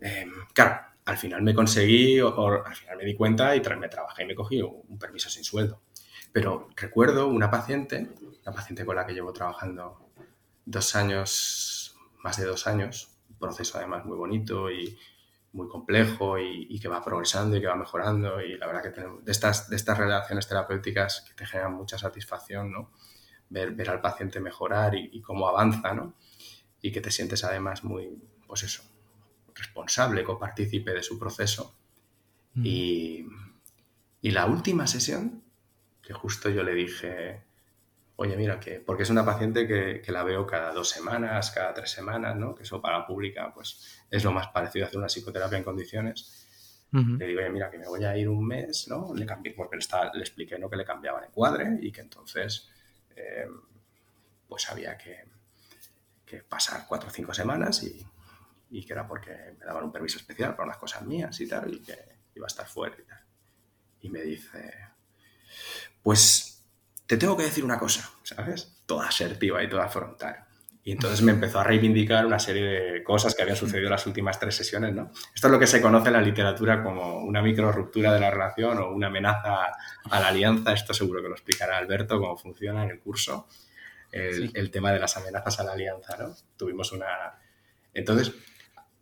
Em, 0.00 0.32
claro, 0.54 0.80
al 1.04 1.18
final 1.18 1.42
me 1.42 1.54
conseguí, 1.54 2.20
al 2.20 2.76
final 2.76 2.96
me 2.96 3.04
di 3.04 3.14
cuenta 3.14 3.54
y 3.56 3.60
me 3.60 3.88
trabajé 3.88 4.22
y 4.22 4.26
me 4.26 4.34
cogí 4.34 4.62
un 4.62 4.98
permiso 4.98 5.28
sin 5.28 5.44
sueldo. 5.44 5.82
Pero 6.32 6.68
recuerdo 6.76 7.28
una 7.28 7.50
paciente, 7.50 8.08
una 8.44 8.54
paciente 8.54 8.86
con 8.86 8.96
la 8.96 9.06
que 9.06 9.12
llevo 9.12 9.32
trabajando 9.32 10.11
dos 10.64 10.96
años, 10.96 11.96
más 12.22 12.36
de 12.38 12.44
dos 12.44 12.66
años, 12.66 13.16
un 13.30 13.38
proceso 13.38 13.78
además 13.78 14.04
muy 14.04 14.16
bonito 14.16 14.70
y, 14.70 14.98
muy 15.52 15.68
complejo 15.68 16.38
y, 16.38 16.78
que 16.80 16.88
va 16.88 17.04
progresando 17.04 17.56
y 17.56 17.60
que 17.60 17.66
va 17.66 17.76
mejorando 17.76 18.40
y 18.40 18.56
la 18.56 18.66
verdad 18.66 18.82
que 18.82 18.90
tenemos, 18.90 19.24
de 19.24 19.32
estas, 19.32 19.68
de 19.68 19.76
estas 19.76 19.98
relaciones 19.98 20.48
terapéuticas 20.48 21.24
que 21.28 21.34
te 21.34 21.46
generan 21.46 21.74
mucha 21.74 21.98
satisfacción, 21.98 22.72
¿no? 22.72 22.90
Ver, 23.50 23.72
ver 23.72 23.90
al 23.90 24.00
paciente 24.00 24.40
mejorar 24.40 24.94
y, 24.94 25.20
cómo 25.20 25.46
avanza, 25.46 25.92
¿no? 25.92 26.14
Y 26.80 26.90
que 26.90 27.02
te 27.02 27.10
sientes 27.10 27.44
además 27.44 27.84
muy, 27.84 28.18
pues 28.46 28.62
eso, 28.62 28.82
responsable, 29.54 30.24
copartícipe 30.24 30.92
de 30.92 31.02
su 31.02 31.18
proceso. 31.18 31.76
Mm. 32.54 32.62
Y, 32.64 33.26
y 34.22 34.30
la 34.30 34.46
última 34.46 34.86
sesión, 34.86 35.44
que 36.00 36.14
justo 36.14 36.48
yo 36.48 36.62
le 36.62 36.72
dije, 36.72 37.44
oye, 38.22 38.36
mira, 38.36 38.60
que, 38.60 38.78
porque 38.78 39.02
es 39.02 39.10
una 39.10 39.24
paciente 39.24 39.66
que, 39.66 40.12
la 40.12 40.22
veo 40.22 40.46
cada 40.46 40.72
dos 40.72 40.88
semanas, 40.88 41.50
cada 41.50 41.74
tres 41.74 41.90
semanas, 41.90 42.36
¿no? 42.36 42.54
Que 42.54 42.62
eso 42.62 42.80
para 42.80 43.00
la 43.00 43.06
pública, 43.06 43.52
pues 43.52 44.00
es 44.08 44.22
lo 44.22 44.30
más 44.30 44.46
parecido 44.48 44.84
a 44.84 44.88
hacer 44.88 44.98
una 44.98 45.08
psicoterapia 45.08 45.58
en 45.58 45.64
condiciones. 45.64 46.48
Le 46.92 47.26
digo, 47.26 47.40
oye, 47.40 47.50
mira, 47.50 47.68
que 47.70 47.78
me 47.78 47.88
voy 47.88 48.04
a 48.04 48.16
ir 48.16 48.28
un 48.28 48.46
mes, 48.46 48.86
¿no? 48.86 49.12
Le 49.14 49.26
cambié, 49.26 49.54
porque 49.54 49.76
le, 49.76 49.84
le 50.14 50.20
expliqué, 50.20 50.56
¿no? 50.56 50.70
Que 50.70 50.76
le 50.76 50.84
cambiaban 50.84 51.24
el 51.24 51.30
cuadre 51.30 51.78
y 51.80 51.90
que 51.90 52.02
entonces, 52.02 52.70
eh, 53.16 53.48
pues 54.46 54.68
había 54.70 54.96
que, 54.96 55.24
que, 56.24 56.42
pasar 56.42 56.84
cuatro 56.86 57.08
o 57.08 57.12
cinco 57.12 57.34
semanas 57.34 57.82
y, 57.82 58.06
y, 58.70 58.84
que 58.84 58.92
era 58.92 59.08
porque 59.08 59.32
me 59.58 59.64
daban 59.64 59.84
un 59.84 59.92
permiso 59.92 60.18
especial 60.18 60.54
para 60.54 60.66
unas 60.66 60.78
cosas 60.78 61.02
mías 61.02 61.40
y 61.40 61.48
tal, 61.48 61.74
y 61.74 61.80
que 61.80 61.98
iba 62.36 62.46
a 62.46 62.52
estar 62.52 62.68
fuera 62.68 62.94
y 62.96 63.04
tal. 63.04 63.24
Y 64.02 64.10
me 64.10 64.20
dice, 64.20 64.74
pues 66.02 66.51
te 67.12 67.18
tengo 67.18 67.36
que 67.36 67.42
decir 67.42 67.62
una 67.62 67.78
cosa, 67.78 68.10
¿sabes? 68.22 68.72
Toda 68.86 69.08
asertiva 69.08 69.62
y 69.62 69.68
toda 69.68 69.86
frontal. 69.90 70.46
Y 70.82 70.92
entonces 70.92 71.20
me 71.20 71.32
empezó 71.32 71.60
a 71.60 71.62
reivindicar 71.62 72.24
una 72.24 72.38
serie 72.38 72.64
de 72.64 73.04
cosas 73.04 73.34
que 73.34 73.42
habían 73.42 73.58
sucedido 73.58 73.88
en 73.88 73.90
las 73.90 74.06
últimas 74.06 74.40
tres 74.40 74.54
sesiones, 74.54 74.94
¿no? 74.94 75.10
Esto 75.34 75.48
es 75.48 75.52
lo 75.52 75.58
que 75.58 75.66
se 75.66 75.82
conoce 75.82 76.06
en 76.06 76.14
la 76.14 76.22
literatura 76.22 76.82
como 76.82 77.18
una 77.18 77.42
micro 77.42 77.70
ruptura 77.70 78.14
de 78.14 78.18
la 78.18 78.30
relación 78.30 78.78
o 78.78 78.92
una 78.92 79.08
amenaza 79.08 79.66
a 80.10 80.20
la 80.20 80.28
alianza. 80.28 80.72
Esto 80.72 80.94
seguro 80.94 81.20
que 81.20 81.28
lo 81.28 81.34
explicará 81.34 81.76
Alberto, 81.76 82.18
cómo 82.18 82.34
funciona 82.38 82.82
en 82.82 82.92
el 82.92 82.98
curso. 82.98 83.46
El, 84.10 84.50
el 84.54 84.70
tema 84.70 84.90
de 84.90 84.98
las 84.98 85.14
amenazas 85.18 85.60
a 85.60 85.64
la 85.64 85.72
alianza, 85.72 86.16
¿no? 86.16 86.34
Tuvimos 86.56 86.92
una... 86.92 87.38
Entonces, 87.92 88.32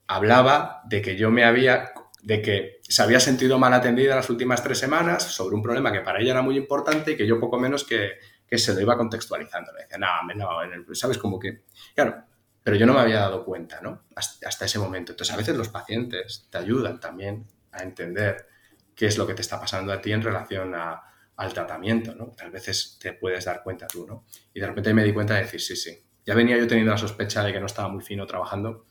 hablaba 0.09 0.83
de 0.87 1.01
que 1.01 1.17
yo 1.17 1.31
me 1.31 1.45
había 1.45 1.93
de 2.23 2.43
que 2.43 2.81
se 2.83 3.03
había 3.03 3.21
sentido 3.21 3.59
mal 3.59 3.73
atendida 3.73 4.17
las 4.17 4.31
últimas 4.31 4.63
tres 4.63 4.79
semanas 4.79 5.23
sobre 5.23 5.55
un 5.55 5.63
problema 5.63 5.93
que 5.93 6.01
para 6.01 6.21
ella 6.21 6.33
era 6.33 6.43
muy 6.43 6.57
importante 6.57 7.13
y 7.13 7.17
que 7.17 7.27
yo 7.27 7.41
poco 7.41 7.59
menos 7.59 7.85
que, 7.85 8.19
se 8.51 8.75
lo 8.75 8.81
iba 8.81 8.97
contextualizando. 8.97 9.73
Le 9.73 9.83
decía, 9.83 9.99
no, 9.99 10.09
no, 10.35 10.95
¿sabes? 10.95 11.19
Como 11.19 11.39
que, 11.39 11.65
claro, 11.95 12.25
pero 12.63 12.77
yo 12.77 12.87
no 12.87 12.95
me 12.95 13.01
había 13.01 13.21
dado 13.21 13.45
cuenta, 13.45 13.81
¿no? 13.81 14.05
Hasta, 14.15 14.65
ese 14.65 14.79
momento. 14.79 15.13
Entonces, 15.13 15.35
a 15.35 15.39
veces 15.39 15.57
los 15.57 15.69
pacientes 15.69 16.49
te 16.51 16.59
ayudan 16.59 17.01
también 17.01 17.47
a 17.73 17.83
entender 17.83 18.49
qué 18.95 19.07
es 19.07 19.17
lo 19.17 19.27
que 19.27 19.35
te 19.35 19.43
está 19.43 19.59
pasando 19.59 19.93
a 19.93 20.01
ti 20.01 20.13
en 20.13 20.23
relación 20.23 20.75
al 20.75 21.53
tratamiento, 21.55 22.15
¿no? 22.15 22.33
Tal 22.33 22.51
veces 22.51 22.99
te 23.01 23.15
puedes 23.15 23.45
dar 23.45 23.63
cuenta 23.63 23.87
tú, 23.87 24.07
¿no? 24.07 24.25
Y 24.53 24.61
de 24.61 24.67
repente 24.67 24.93
me 24.93 25.05
di 25.05 25.13
cuenta 25.13 25.35
de 25.35 25.43
decir, 25.43 25.61
sí, 25.61 25.77
sí. 25.77 26.05
Ya 26.27 26.35
venía 26.35 26.59
yo 26.59 26.67
teniendo 26.67 26.93
la 26.93 26.99
sospecha 26.99 27.43
de 27.43 27.53
que 27.53 27.61
no 27.61 27.67
estaba 27.67 27.89
muy 27.89 28.03
fino 28.03 28.27
trabajando, 28.27 28.87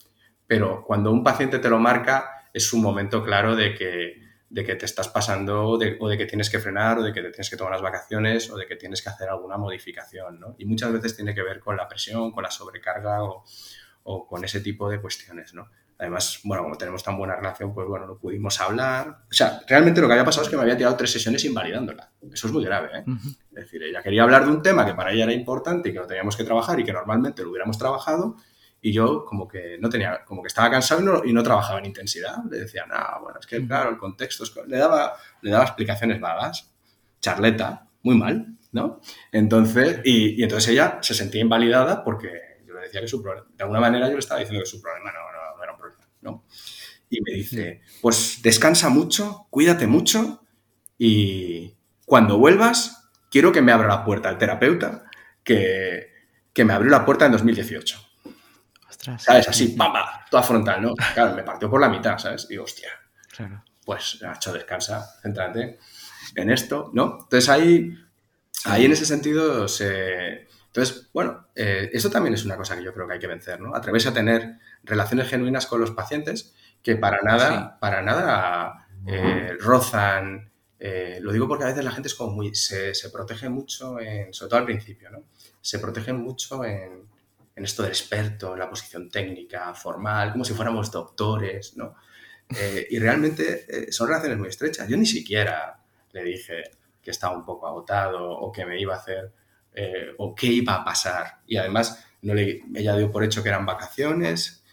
pero 0.48 0.84
cuando 0.84 1.12
un 1.12 1.24
paciente 1.24 1.60
te 1.60 1.70
lo 1.70 1.78
marca, 1.78 2.39
es 2.54 2.74
un 2.74 2.82
momento 2.82 3.24
claro 3.24 3.56
de 3.56 3.76
que, 3.76 4.22
de 4.50 4.64
que 4.64 4.76
te 4.76 4.86
estás 4.86 5.08
pasando 5.10 5.64
o 5.66 5.78
de 5.78 6.18
que 6.18 6.26
tienes 6.26 6.50
que 6.50 6.60
frenar 6.60 7.00
o 7.00 7.04
de 7.04 7.14
que 7.14 7.22
te 7.22 7.30
tienes 7.30 7.50
que 7.50 7.58
tomar 7.58 7.74
las 7.74 7.82
vacaciones 7.82 8.50
o 8.50 8.58
de 8.58 8.66
que 8.66 8.76
tienes 8.76 9.02
que 9.02 9.10
hacer 9.10 9.30
alguna 9.30 9.58
modificación. 9.58 10.40
¿no? 10.40 10.56
Y 10.58 10.66
muchas 10.66 10.92
veces 10.92 11.16
tiene 11.16 11.34
que 11.34 11.44
ver 11.44 11.60
con 11.60 11.78
la 11.78 11.88
presión, 11.88 12.32
con 12.32 12.44
la 12.44 12.52
sobrecarga 12.52 13.24
o, 13.24 13.44
o 14.04 14.28
con 14.28 14.44
ese 14.44 14.62
tipo 14.62 14.90
de 14.90 15.00
cuestiones. 15.00 15.54
¿no? 15.54 15.70
Además, 16.00 16.40
bueno, 16.46 16.64
como 16.64 16.78
tenemos 16.78 17.04
tan 17.04 17.18
buena 17.18 17.36
relación, 17.36 17.74
pues 17.74 17.86
bueno, 17.86 18.08
no 18.08 18.18
pudimos 18.18 18.60
hablar. 18.62 19.26
O 19.30 19.34
sea, 19.34 19.60
realmente 19.68 20.00
lo 20.00 20.08
que 20.08 20.14
había 20.14 20.24
pasado 20.24 20.46
es 20.46 20.50
que 20.50 20.56
me 20.56 20.62
había 20.62 20.78
tirado 20.78 20.96
tres 20.96 21.12
sesiones 21.12 21.44
invalidándola. 21.44 22.10
Eso 22.32 22.48
es 22.48 22.54
muy 22.54 22.64
grave, 22.64 23.00
¿eh? 23.00 23.04
Es 23.50 23.66
decir, 23.66 23.84
ella 23.84 24.02
quería 24.02 24.24
hablar 24.24 24.46
de 24.46 24.52
un 24.52 24.62
tema 24.62 24.86
que 24.86 24.94
para 24.94 25.12
ella 25.12 25.26
era 25.26 25.34
importante 25.34 25.90
y 25.90 25.92
que 25.92 26.00
lo 26.00 26.08
teníamos 26.08 26.38
que 26.38 26.46
trabajar 26.46 26.80
y 26.80 26.86
que 26.86 26.94
normalmente 26.94 27.44
lo 27.44 27.50
hubiéramos 27.50 27.78
trabajado 27.78 28.38
y 28.82 28.94
yo 28.94 29.26
como 29.26 29.48
que 29.48 29.78
no 29.80 29.90
tenía, 29.90 30.24
como 30.26 30.42
que 30.42 30.48
estaba 30.48 30.70
cansado 30.70 31.24
y 31.26 31.34
no, 31.34 31.44
trabajaba 31.44 31.80
en 31.80 31.86
intensidad. 31.86 32.38
Le 32.50 32.60
decía, 32.60 32.86
no, 32.86 33.22
bueno, 33.22 33.40
es 33.40 33.46
que 33.46 33.66
claro, 33.66 33.90
el 33.90 33.98
contexto 33.98 34.44
es... 34.44 34.54
Le 34.68 34.78
daba, 34.78 35.16
le 35.42 35.52
daba 35.52 35.66
explicaciones 35.66 36.20
vagas, 36.20 36.72
charleta, 37.20 37.88
muy 38.04 38.16
mal, 38.16 38.48
¿no? 38.72 39.02
Entonces, 39.32 40.00
y, 40.06 40.42
entonces 40.42 40.72
ella 40.72 41.00
se 41.02 41.14
sentía 41.14 41.42
invalidada 41.42 42.04
porque 42.04 42.30
yo 42.66 42.74
le 42.74 42.82
decía 42.82 43.02
que 43.02 43.08
su 43.08 43.22
problema, 43.22 43.48
de 43.56 43.64
alguna 43.64 43.80
manera 43.82 44.08
yo 44.08 44.14
le 44.14 44.20
estaba 44.20 44.40
diciendo 44.40 44.64
que 44.64 44.70
su 44.70 44.82
problema 44.82 45.12
no, 45.12 45.20
no, 45.20 45.64
era 45.64 45.74
un 45.74 45.80
problema, 45.80 46.08
¿no? 46.22 46.46
Y 47.10 47.22
me 47.22 47.32
dice, 47.34 47.82
pues 48.02 48.40
descansa 48.44 48.90
mucho, 48.90 49.48
cuídate 49.50 49.88
mucho 49.88 50.46
y 50.98 51.76
cuando 52.06 52.38
vuelvas 52.38 53.10
quiero 53.32 53.52
que 53.52 53.62
me 53.62 53.72
abra 53.72 53.88
la 53.88 54.06
puerta 54.06 54.30
el 54.30 54.38
terapeuta 54.38 55.10
que, 55.44 56.10
que 56.54 56.66
me 56.66 56.74
abrió 56.74 56.92
la 56.92 57.06
puerta 57.06 57.26
en 57.26 57.32
2018. 57.32 58.09
¿Sabes? 59.18 59.48
Así, 59.48 59.70
pamba, 59.70 60.26
toda 60.30 60.44
frontal, 60.44 60.82
¿no? 60.82 60.94
Claro, 61.14 61.36
me 61.36 61.44
partió 61.44 61.70
por 61.70 61.82
la 61.82 61.90
mitad, 61.90 62.18
¿sabes? 62.18 62.48
Y 62.50 62.58
hostia. 62.58 62.90
Claro. 63.36 63.64
Pues, 63.86 64.20
Nacho, 64.22 64.54
descansa, 64.54 65.16
céntrate 65.22 65.80
en 66.36 66.52
esto, 66.52 66.92
¿no? 66.94 67.20
Entonces 67.24 67.50
ahí, 67.50 67.98
ahí 68.66 68.86
en 68.86 68.92
ese 68.92 69.06
sentido 69.06 69.68
se... 69.68 70.48
Entonces, 70.68 71.10
bueno, 71.12 71.48
eh, 71.56 71.90
eso 71.94 72.12
también 72.12 72.36
es 72.36 72.46
una 72.46 72.56
cosa 72.56 72.76
que 72.78 72.84
yo 72.84 72.94
creo 72.94 73.08
que 73.08 73.14
hay 73.14 73.20
que 73.20 73.28
vencer, 73.28 73.60
¿no? 73.60 73.76
Atreverse 73.76 74.10
a 74.10 74.14
tener 74.14 74.60
relaciones 74.84 75.28
genuinas 75.28 75.66
con 75.66 75.82
los 75.82 75.92
pacientes 75.92 76.54
que 76.84 76.96
para 76.96 77.22
nada, 77.24 77.80
para 77.80 78.02
nada 78.02 78.88
eh, 79.08 79.54
rozan 79.60 80.52
Eh, 80.82 81.20
lo 81.22 81.34
digo 81.34 81.46
porque 81.48 81.66
a 81.66 81.68
veces 81.68 81.84
la 81.84 81.92
gente 81.92 82.08
es 82.08 82.16
como 82.16 82.32
muy, 82.34 82.56
se, 82.56 82.94
protege 83.12 83.50
mucho, 83.50 84.00
en, 84.00 84.34
sobre 84.34 84.50
todo 84.50 84.60
al 84.60 84.66
principio, 84.66 85.10
¿no? 85.10 85.24
Se 85.62 85.78
protege 85.80 86.14
mucho 86.14 86.64
en, 86.64 87.04
esto 87.66 87.84
del 87.84 87.92
experto, 87.92 88.54
en 88.54 88.60
la 88.60 88.70
posición 88.70 89.10
técnica, 89.10 89.74
formal, 89.74 90.32
como 90.32 90.46
si 90.46 90.54
fuéramos 90.54 90.92
doctores, 90.92 91.76
¿no? 91.78 91.96
Eh, 92.58 92.88
y 92.90 93.00
realmente 93.00 93.66
eh, 93.68 93.92
son 93.92 94.08
relaciones 94.08 94.38
muy 94.38 94.50
estrechas. 94.50 94.88
Yo 94.88 94.98
ni 94.98 95.06
siquiera 95.06 95.80
le 96.12 96.24
dije 96.24 96.64
que 97.02 97.12
estaba 97.12 97.36
un 97.36 97.46
poco 97.46 97.68
agotado 97.68 98.30
o 98.30 98.52
que 98.52 98.66
me 98.66 98.80
iba 98.80 98.96
a 98.96 98.98
hacer 98.98 99.32
o 100.18 100.36
qué 100.36 100.48
iba 100.48 100.76
a 100.76 100.84
pasar. 100.84 101.40
Y 101.48 101.56
además, 101.56 102.06
no 102.24 102.34
le, 102.34 102.64
ella 102.76 102.98
dio 102.98 103.10
por 103.10 103.24
hecho 103.24 103.42
que 103.42 103.48
eran 103.48 103.66
vacaciones, 103.66 104.66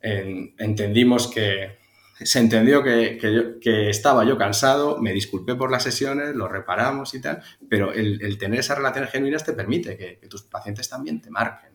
entendimos 0.00 1.26
que 1.26 1.82
se 2.24 2.38
entendió 2.38 2.82
que, 2.82 3.18
que, 3.60 3.90
estaba 3.90 4.24
yo 4.24 4.36
cansado, 4.36 4.98
me 4.98 5.12
disculpé 5.12 5.54
por 5.54 5.70
las 5.70 5.82
sesiones, 5.82 6.34
lo 6.34 6.48
reparamos 6.48 7.14
y 7.14 7.20
tal, 7.20 7.42
pero 7.68 7.92
el, 7.92 8.38
tener 8.38 8.60
esas 8.60 8.78
relaciones 8.78 9.10
genuinas 9.10 9.44
te 9.44 9.52
permite 9.52 9.96
que, 9.96 10.26
tus 10.28 10.42
pacientes 10.42 10.88
también 10.88 11.20
te 11.20 11.30
marquen. 11.30 11.71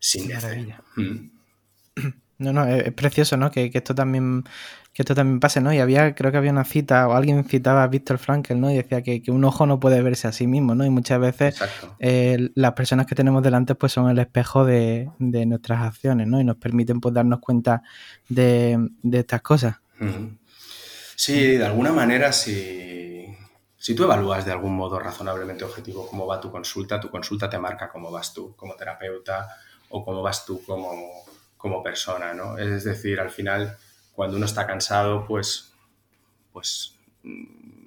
Sin 0.00 0.32
maravilla. 0.32 0.82
Mm. 0.96 1.30
No, 2.40 2.54
no, 2.54 2.64
es, 2.64 2.90
precioso, 2.94 3.36
¿no? 3.36 3.50
Que, 3.50 3.70
que, 3.70 3.76
esto 3.76 3.94
también 3.94 4.44
que 4.92 5.02
esto 5.02 5.14
también 5.14 5.38
pase, 5.38 5.60
¿no? 5.60 5.72
Y 5.72 5.78
había, 5.78 6.14
creo 6.14 6.32
que 6.32 6.38
había 6.38 6.50
una 6.50 6.64
cita, 6.64 7.06
o 7.06 7.12
alguien 7.12 7.44
citaba 7.44 7.84
a 7.84 7.86
Víctor 7.86 8.18
Frankel, 8.18 8.60
¿no? 8.60 8.70
Y 8.70 8.76
decía 8.76 9.02
que, 9.02 9.22
un 9.28 9.44
ojo 9.44 9.64
no 9.64 9.78
puede 9.78 10.02
verse 10.02 10.26
a 10.26 10.32
sí 10.32 10.46
mismo, 10.46 10.74
¿no? 10.74 10.84
Y 10.84 10.90
muchas 10.90 11.20
veces 11.20 11.62
eh, 12.00 12.50
las 12.54 12.72
personas 12.72 13.06
que 13.06 13.14
tenemos 13.14 13.42
delante 13.42 13.76
pues 13.76 13.92
son 13.92 14.10
el 14.10 14.18
espejo 14.18 14.64
de, 14.64 15.08
nuestras 15.18 15.82
acciones, 15.82 16.26
¿no? 16.26 16.40
Y 16.40 16.44
nos 16.44 16.56
permiten 16.56 17.00
pues 17.00 17.14
darnos 17.14 17.38
cuenta 17.38 17.82
de, 18.28 18.90
estas 19.12 19.42
cosas. 19.42 19.76
Sí, 21.14 21.56
de 21.56 21.64
alguna 21.64 21.92
manera, 21.92 22.32
si, 22.32 23.26
si 23.76 23.94
tú 23.94 24.02
evalúas 24.04 24.44
de 24.44 24.50
algún 24.50 24.74
modo 24.74 24.98
razonablemente 24.98 25.64
objetivo 25.64 26.08
cómo 26.08 26.26
va 26.26 26.40
tu 26.40 26.50
consulta, 26.50 26.98
tu 26.98 27.10
consulta 27.10 27.48
te 27.48 27.58
marca 27.58 27.90
cómo 27.90 28.10
vas 28.10 28.34
tú 28.34 28.56
como 28.56 28.74
terapeuta 28.74 29.46
o 29.90 30.04
cómo 30.04 30.22
vas 30.22 30.46
tú 30.46 30.64
como, 30.64 31.24
como 31.56 31.82
persona, 31.82 32.32
¿no? 32.32 32.56
Es 32.56 32.84
decir, 32.84 33.20
al 33.20 33.30
final 33.30 33.76
cuando 34.12 34.36
uno 34.36 34.46
está 34.46 34.66
cansado, 34.66 35.24
pues, 35.26 35.72
pues 36.52 36.98
mm, 37.22 37.80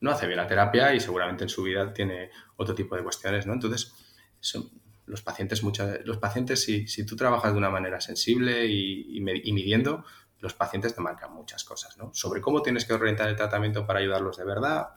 no 0.00 0.10
hace 0.10 0.26
bien 0.26 0.38
la 0.38 0.46
terapia 0.46 0.94
y 0.94 1.00
seguramente 1.00 1.44
en 1.44 1.50
su 1.50 1.62
vida 1.62 1.92
tiene 1.92 2.30
otro 2.56 2.74
tipo 2.74 2.96
de 2.96 3.02
cuestiones, 3.02 3.46
¿no? 3.46 3.54
Entonces, 3.54 3.94
los 5.06 5.22
pacientes, 5.22 5.62
muchas, 5.62 6.04
los 6.04 6.18
pacientes 6.18 6.62
si, 6.62 6.86
si, 6.86 7.04
tú 7.04 7.16
trabajas 7.16 7.52
de 7.52 7.58
una 7.58 7.70
manera 7.70 8.00
sensible 8.00 8.66
y, 8.66 9.20
midiendo, 9.20 10.04
los 10.40 10.54
pacientes 10.54 10.94
te 10.94 11.00
marcan 11.00 11.32
muchas 11.32 11.64
cosas, 11.64 11.96
¿no? 11.96 12.12
Sobre 12.12 12.40
cómo 12.40 12.62
tienes 12.62 12.84
que 12.84 12.92
orientar 12.92 13.28
el 13.28 13.36
tratamiento 13.36 13.86
para 13.86 14.00
ayudarlos 14.00 14.36
de 14.36 14.44
verdad, 14.44 14.88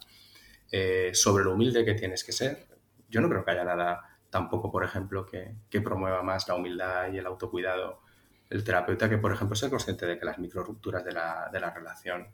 eh, 0.71 1.11
sobre 1.13 1.45
lo 1.45 1.53
humilde 1.53 1.85
que 1.85 1.93
tienes 1.93 2.23
que 2.23 2.33
ser. 2.33 2.67
Yo 3.09 3.21
no 3.21 3.29
creo 3.29 3.45
que 3.45 3.51
haya 3.51 3.63
nada 3.63 4.07
tampoco, 4.30 4.71
por 4.71 4.84
ejemplo, 4.84 5.25
que, 5.25 5.55
que 5.69 5.82
promueva 5.82 6.23
más 6.23 6.47
la 6.47 6.55
humildad 6.55 7.11
y 7.11 7.17
el 7.17 7.25
autocuidado 7.25 8.01
el 8.49 8.63
terapeuta 8.63 9.09
que, 9.09 9.17
por 9.17 9.32
ejemplo, 9.32 9.55
sea 9.55 9.69
consciente 9.69 10.05
de 10.05 10.17
que 10.17 10.25
las 10.25 10.39
microrupturas 10.39 11.03
de 11.03 11.11
la, 11.11 11.49
de 11.51 11.59
la 11.59 11.71
relación 11.71 12.28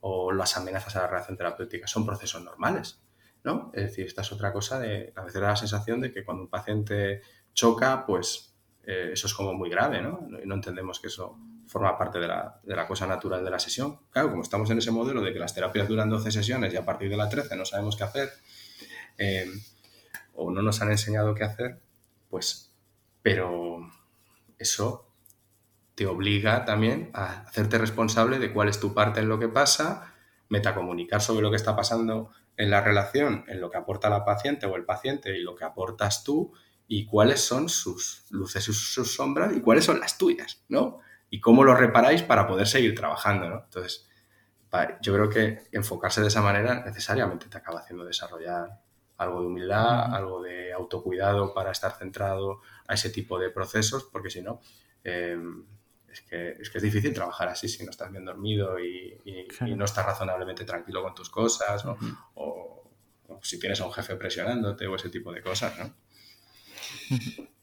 o 0.00 0.32
las 0.32 0.56
amenazas 0.56 0.96
a 0.96 1.02
la 1.02 1.06
relación 1.08 1.36
terapéutica 1.36 1.86
son 1.86 2.06
procesos 2.06 2.42
normales, 2.42 3.02
¿no? 3.44 3.70
Es 3.74 3.84
decir, 3.84 4.06
esta 4.06 4.22
es 4.22 4.32
otra 4.32 4.52
cosa 4.52 4.78
de, 4.78 5.12
a 5.16 5.22
veces 5.22 5.40
da 5.40 5.48
la 5.48 5.56
sensación 5.56 6.00
de 6.00 6.12
que 6.12 6.24
cuando 6.24 6.44
un 6.44 6.48
paciente 6.48 7.22
choca, 7.52 8.06
pues 8.06 8.54
eh, 8.84 9.10
eso 9.12 9.26
es 9.26 9.34
como 9.34 9.52
muy 9.52 9.68
grave, 9.68 10.00
¿no? 10.00 10.26
Y 10.42 10.46
no 10.46 10.54
entendemos 10.54 11.00
que 11.00 11.08
eso 11.08 11.36
forma 11.66 11.98
parte 11.98 12.18
de 12.18 12.28
la, 12.28 12.60
de 12.62 12.74
la, 12.74 12.86
cosa 12.86 13.06
natural 13.06 13.44
de 13.44 13.50
la 13.50 13.58
sesión. 13.58 13.98
Claro, 14.10 14.30
como 14.30 14.42
estamos 14.42 14.70
en 14.70 14.78
ese 14.78 14.90
modelo 14.90 15.20
de 15.20 15.34
que 15.34 15.38
las 15.38 15.54
terapias 15.54 15.86
duran 15.86 16.08
12 16.08 16.30
sesiones 16.30 16.72
y 16.72 16.76
a 16.78 16.84
partir 16.84 17.10
de 17.10 17.16
la 17.16 17.28
13 17.28 17.56
no 17.56 17.66
sabemos 17.66 17.96
qué 17.96 18.04
hacer, 18.04 18.30
eh, 19.18 19.46
o 20.38 20.52
no 20.52 20.62
nos 20.62 20.80
han 20.80 20.90
enseñado 20.90 21.34
qué 21.34 21.42
hacer, 21.42 21.80
pues, 22.30 22.72
pero 23.22 23.80
eso 24.56 25.12
te 25.96 26.06
obliga 26.06 26.64
también 26.64 27.10
a 27.12 27.40
hacerte 27.40 27.76
responsable 27.76 28.38
de 28.38 28.52
cuál 28.52 28.68
es 28.68 28.78
tu 28.78 28.94
parte 28.94 29.18
en 29.18 29.28
lo 29.28 29.40
que 29.40 29.48
pasa, 29.48 30.14
metacomunicar 30.48 31.20
sobre 31.20 31.42
lo 31.42 31.50
que 31.50 31.56
está 31.56 31.74
pasando 31.74 32.30
en 32.56 32.70
la 32.70 32.80
relación, 32.80 33.44
en 33.48 33.60
lo 33.60 33.68
que 33.68 33.78
aporta 33.78 34.08
la 34.08 34.24
paciente 34.24 34.66
o 34.66 34.76
el 34.76 34.84
paciente 34.84 35.36
y 35.36 35.42
lo 35.42 35.56
que 35.56 35.64
aportas 35.64 36.22
tú 36.22 36.52
y 36.86 37.04
cuáles 37.04 37.40
son 37.40 37.68
sus 37.68 38.24
luces 38.30 38.68
y 38.68 38.72
sus 38.72 39.14
sombras 39.14 39.52
y 39.56 39.60
cuáles 39.60 39.84
son 39.84 39.98
las 39.98 40.18
tuyas, 40.18 40.62
¿no? 40.68 41.00
Y 41.30 41.40
cómo 41.40 41.64
lo 41.64 41.74
reparáis 41.74 42.22
para 42.22 42.46
poder 42.46 42.68
seguir 42.68 42.94
trabajando, 42.94 43.50
¿no? 43.50 43.64
Entonces, 43.64 44.08
yo 45.02 45.14
creo 45.14 45.28
que 45.28 45.64
enfocarse 45.72 46.20
de 46.20 46.28
esa 46.28 46.42
manera 46.42 46.84
necesariamente 46.84 47.48
te 47.48 47.58
acaba 47.58 47.80
haciendo 47.80 48.04
desarrollar 48.04 48.87
algo 49.18 49.40
de 49.40 49.46
humildad, 49.48 50.14
algo 50.14 50.42
de 50.42 50.72
autocuidado 50.72 51.52
para 51.52 51.72
estar 51.72 51.92
centrado 51.98 52.60
a 52.86 52.94
ese 52.94 53.10
tipo 53.10 53.38
de 53.38 53.50
procesos, 53.50 54.04
porque 54.04 54.30
si 54.30 54.40
no, 54.40 54.60
em, 55.04 55.64
es 56.10 56.22
que, 56.22 56.50
es 56.50 56.70
que 56.70 56.78
es 56.78 56.84
difícil 56.84 57.12
trabajar 57.12 57.48
así 57.48 57.68
si 57.68 57.84
no 57.84 57.90
estás 57.90 58.10
bien 58.10 58.24
dormido 58.24 58.78
y, 58.78 59.20
no 59.76 59.84
estás 59.84 60.06
razonablemente 60.06 60.64
tranquilo 60.64 61.02
con 61.02 61.14
tus 61.14 61.30
cosas 61.30 61.84
o, 62.34 62.84
si 63.42 63.58
tienes 63.58 63.80
a 63.80 63.86
un 63.86 63.92
jefe 63.92 64.16
presionándote 64.16 64.86
o 64.86 64.96
ese 64.96 65.10
tipo 65.10 65.32
de 65.32 65.42
cosas, 65.42 65.78
¿no? 65.78 65.94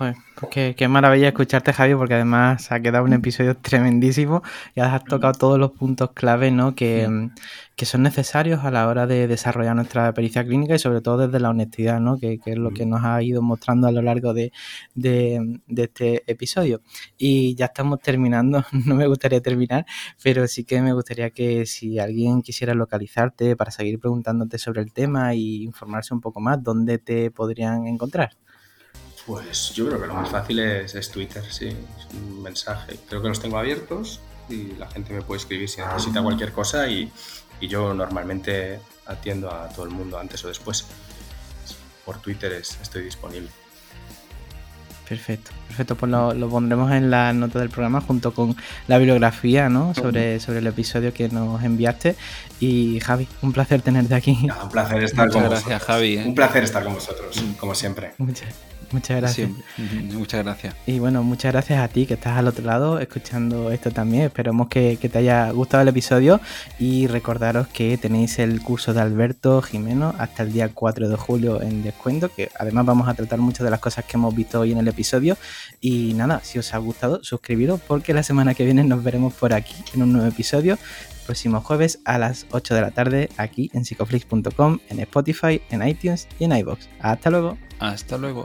Joder, 0.00 0.16
pues 0.40 0.76
qué, 0.76 0.88
maravilla 0.88 1.28
escucharte, 1.28 1.74
Javi, 1.74 1.94
porque 1.94 2.14
además 2.14 2.72
ha 2.72 2.80
quedado 2.80 3.04
un 3.04 3.12
episodio 3.12 3.54
tremendísimo 3.60 4.42
y 4.74 4.80
has 4.80 5.04
tocado 5.04 5.34
todos 5.34 5.58
los 5.58 5.72
puntos 5.72 6.12
clave 6.12 6.50
¿no? 6.50 6.74
que, 6.74 7.06
son 7.82 8.02
necesarios 8.02 8.64
a 8.64 8.70
la 8.70 8.88
hora 8.88 9.06
de 9.06 9.28
desarrollar 9.28 9.76
nuestra 9.76 10.10
pericia 10.14 10.42
clínica 10.42 10.74
y 10.74 10.78
sobre 10.78 11.02
todo 11.02 11.26
desde 11.26 11.38
la 11.38 11.50
honestidad, 11.50 12.00
¿no? 12.00 12.18
que, 12.18 12.40
es 12.42 12.56
lo 12.56 12.70
que 12.70 12.86
nos 12.86 13.04
ha 13.04 13.22
ido 13.22 13.42
mostrando 13.42 13.88
a 13.88 13.92
lo 13.92 14.00
largo 14.00 14.32
de, 14.32 14.52
este 15.68 16.22
episodio. 16.26 16.80
Y 17.18 17.54
ya 17.54 17.66
estamos 17.66 18.00
terminando, 18.00 18.64
no 18.86 18.94
me 18.94 19.06
gustaría 19.06 19.42
terminar, 19.42 19.84
pero 20.22 20.48
sí 20.48 20.64
que 20.64 20.80
me 20.80 20.94
gustaría 20.94 21.28
que 21.28 21.66
si 21.66 21.98
alguien 21.98 22.40
quisiera 22.40 22.72
localizarte 22.72 23.54
para 23.54 23.70
seguir 23.70 24.00
preguntándote 24.00 24.56
sobre 24.56 24.80
el 24.80 24.94
tema 24.94 25.34
y 25.34 25.62
informarse 25.62 26.14
un 26.14 26.22
poco 26.22 26.40
más, 26.40 26.62
¿dónde 26.62 26.96
te 26.96 27.30
podrían 27.30 27.86
encontrar? 27.86 28.30
Pues 29.26 29.72
yo 29.74 29.86
creo 29.86 30.00
que 30.00 30.06
lo 30.06 30.14
más 30.14 30.30
fácil 30.30 30.58
es, 30.60 31.10
Twitter, 31.10 31.44
sí, 31.50 31.68
es 31.68 32.14
un 32.14 32.42
mensaje. 32.42 32.98
Creo 33.08 33.22
que 33.22 33.28
los 33.28 33.40
tengo 33.40 33.58
abiertos 33.58 34.20
y 34.48 34.72
la 34.78 34.88
gente 34.88 35.12
me 35.12 35.22
puede 35.22 35.38
escribir 35.40 35.68
si 35.68 35.80
necesita 35.80 36.22
cualquier 36.22 36.52
cosa 36.52 36.88
y, 36.88 37.10
yo 37.60 37.92
normalmente 37.92 38.80
atiendo 39.04 39.52
a 39.52 39.68
todo 39.68 39.84
el 39.84 39.90
mundo 39.90 40.18
antes 40.18 40.42
o 40.44 40.48
después. 40.48 40.86
Por 42.06 42.18
Twitter 42.18 42.52
estoy 42.52 43.02
disponible. 43.02 43.50
Perfecto, 45.06 45.50
perfecto. 45.66 45.96
Pues 45.96 46.10
lo, 46.10 46.48
pondremos 46.48 46.90
en 46.92 47.10
la 47.10 47.32
nota 47.34 47.58
del 47.58 47.68
programa 47.68 48.00
junto 48.00 48.32
con 48.32 48.56
la 48.86 48.96
bibliografía 48.96 49.68
¿no? 49.68 49.92
sobre, 49.92 50.40
sobre 50.40 50.60
el 50.60 50.66
episodio 50.68 51.12
que 51.12 51.28
nos 51.28 51.62
enviaste. 51.62 52.16
Y 52.60 53.00
Javi, 53.00 53.28
un 53.42 53.52
placer 53.52 53.82
tenerte 53.82 54.14
aquí. 54.14 54.48
un 54.62 54.68
placer 54.70 55.02
estar 55.02 55.28
con 55.28 55.42
gracias, 55.42 55.82
Javi. 55.82 56.16
¿eh? 56.16 56.24
Un 56.24 56.34
placer 56.34 56.62
estar 56.62 56.82
con 56.82 56.94
vosotros, 56.94 57.42
como 57.58 57.74
siempre. 57.74 58.14
Muchas 58.18 58.48
Muchas 58.92 59.18
gracias. 59.18 59.50
muchas 60.12 60.44
gracias. 60.44 60.74
Y 60.86 60.98
bueno, 60.98 61.22
muchas 61.22 61.52
gracias 61.52 61.80
a 61.80 61.88
ti 61.88 62.06
que 62.06 62.14
estás 62.14 62.36
al 62.36 62.48
otro 62.48 62.64
lado 62.64 62.98
escuchando 62.98 63.70
esto 63.70 63.90
también. 63.90 64.24
Esperamos 64.24 64.68
que, 64.68 64.96
te 64.96 65.18
haya 65.18 65.50
gustado 65.52 65.82
el 65.82 65.88
episodio 65.88 66.40
y 66.78 67.06
recordaros 67.06 67.68
que 67.68 67.96
tenéis 67.98 68.38
el 68.38 68.60
curso 68.62 68.92
de 68.92 69.00
Alberto 69.00 69.62
Jimeno 69.62 70.14
hasta 70.18 70.42
el 70.42 70.52
día 70.52 70.70
4 70.72 71.08
de 71.08 71.16
julio 71.16 71.62
en 71.62 71.82
descuento, 71.82 72.32
que 72.34 72.50
además 72.58 72.86
vamos 72.86 73.08
a 73.08 73.14
tratar 73.14 73.38
muchas 73.38 73.64
de 73.64 73.70
las 73.70 73.80
cosas 73.80 74.04
que 74.04 74.16
hemos 74.16 74.34
visto 74.34 74.60
hoy 74.60 74.72
en 74.72 74.78
el 74.78 74.88
episodio. 74.88 75.36
Y 75.80 76.14
nada, 76.14 76.40
si 76.42 76.58
os 76.58 76.74
ha 76.74 76.78
gustado, 76.78 77.22
suscribiros 77.22 77.80
porque 77.80 78.12
la 78.12 78.22
semana 78.22 78.54
que 78.54 78.64
viene 78.64 78.84
nos 78.84 79.04
veremos 79.04 79.34
por 79.34 79.52
aquí 79.52 79.74
en 79.94 80.02
un 80.02 80.12
nuevo 80.12 80.28
episodio 80.28 80.78
próximo 81.30 81.60
jueves 81.60 82.00
a 82.04 82.18
las 82.18 82.44
8 82.50 82.74
de 82.74 82.80
la 82.80 82.90
tarde 82.90 83.28
aquí 83.36 83.70
en 83.72 83.84
psicoflix.com, 83.84 84.80
en 84.88 84.98
Spotify, 84.98 85.62
en 85.70 85.86
iTunes 85.86 86.26
y 86.40 86.44
en 86.44 86.56
iBox. 86.56 86.88
Hasta 86.98 87.30
luego. 87.30 87.56
Hasta 87.78 88.18
luego. 88.18 88.44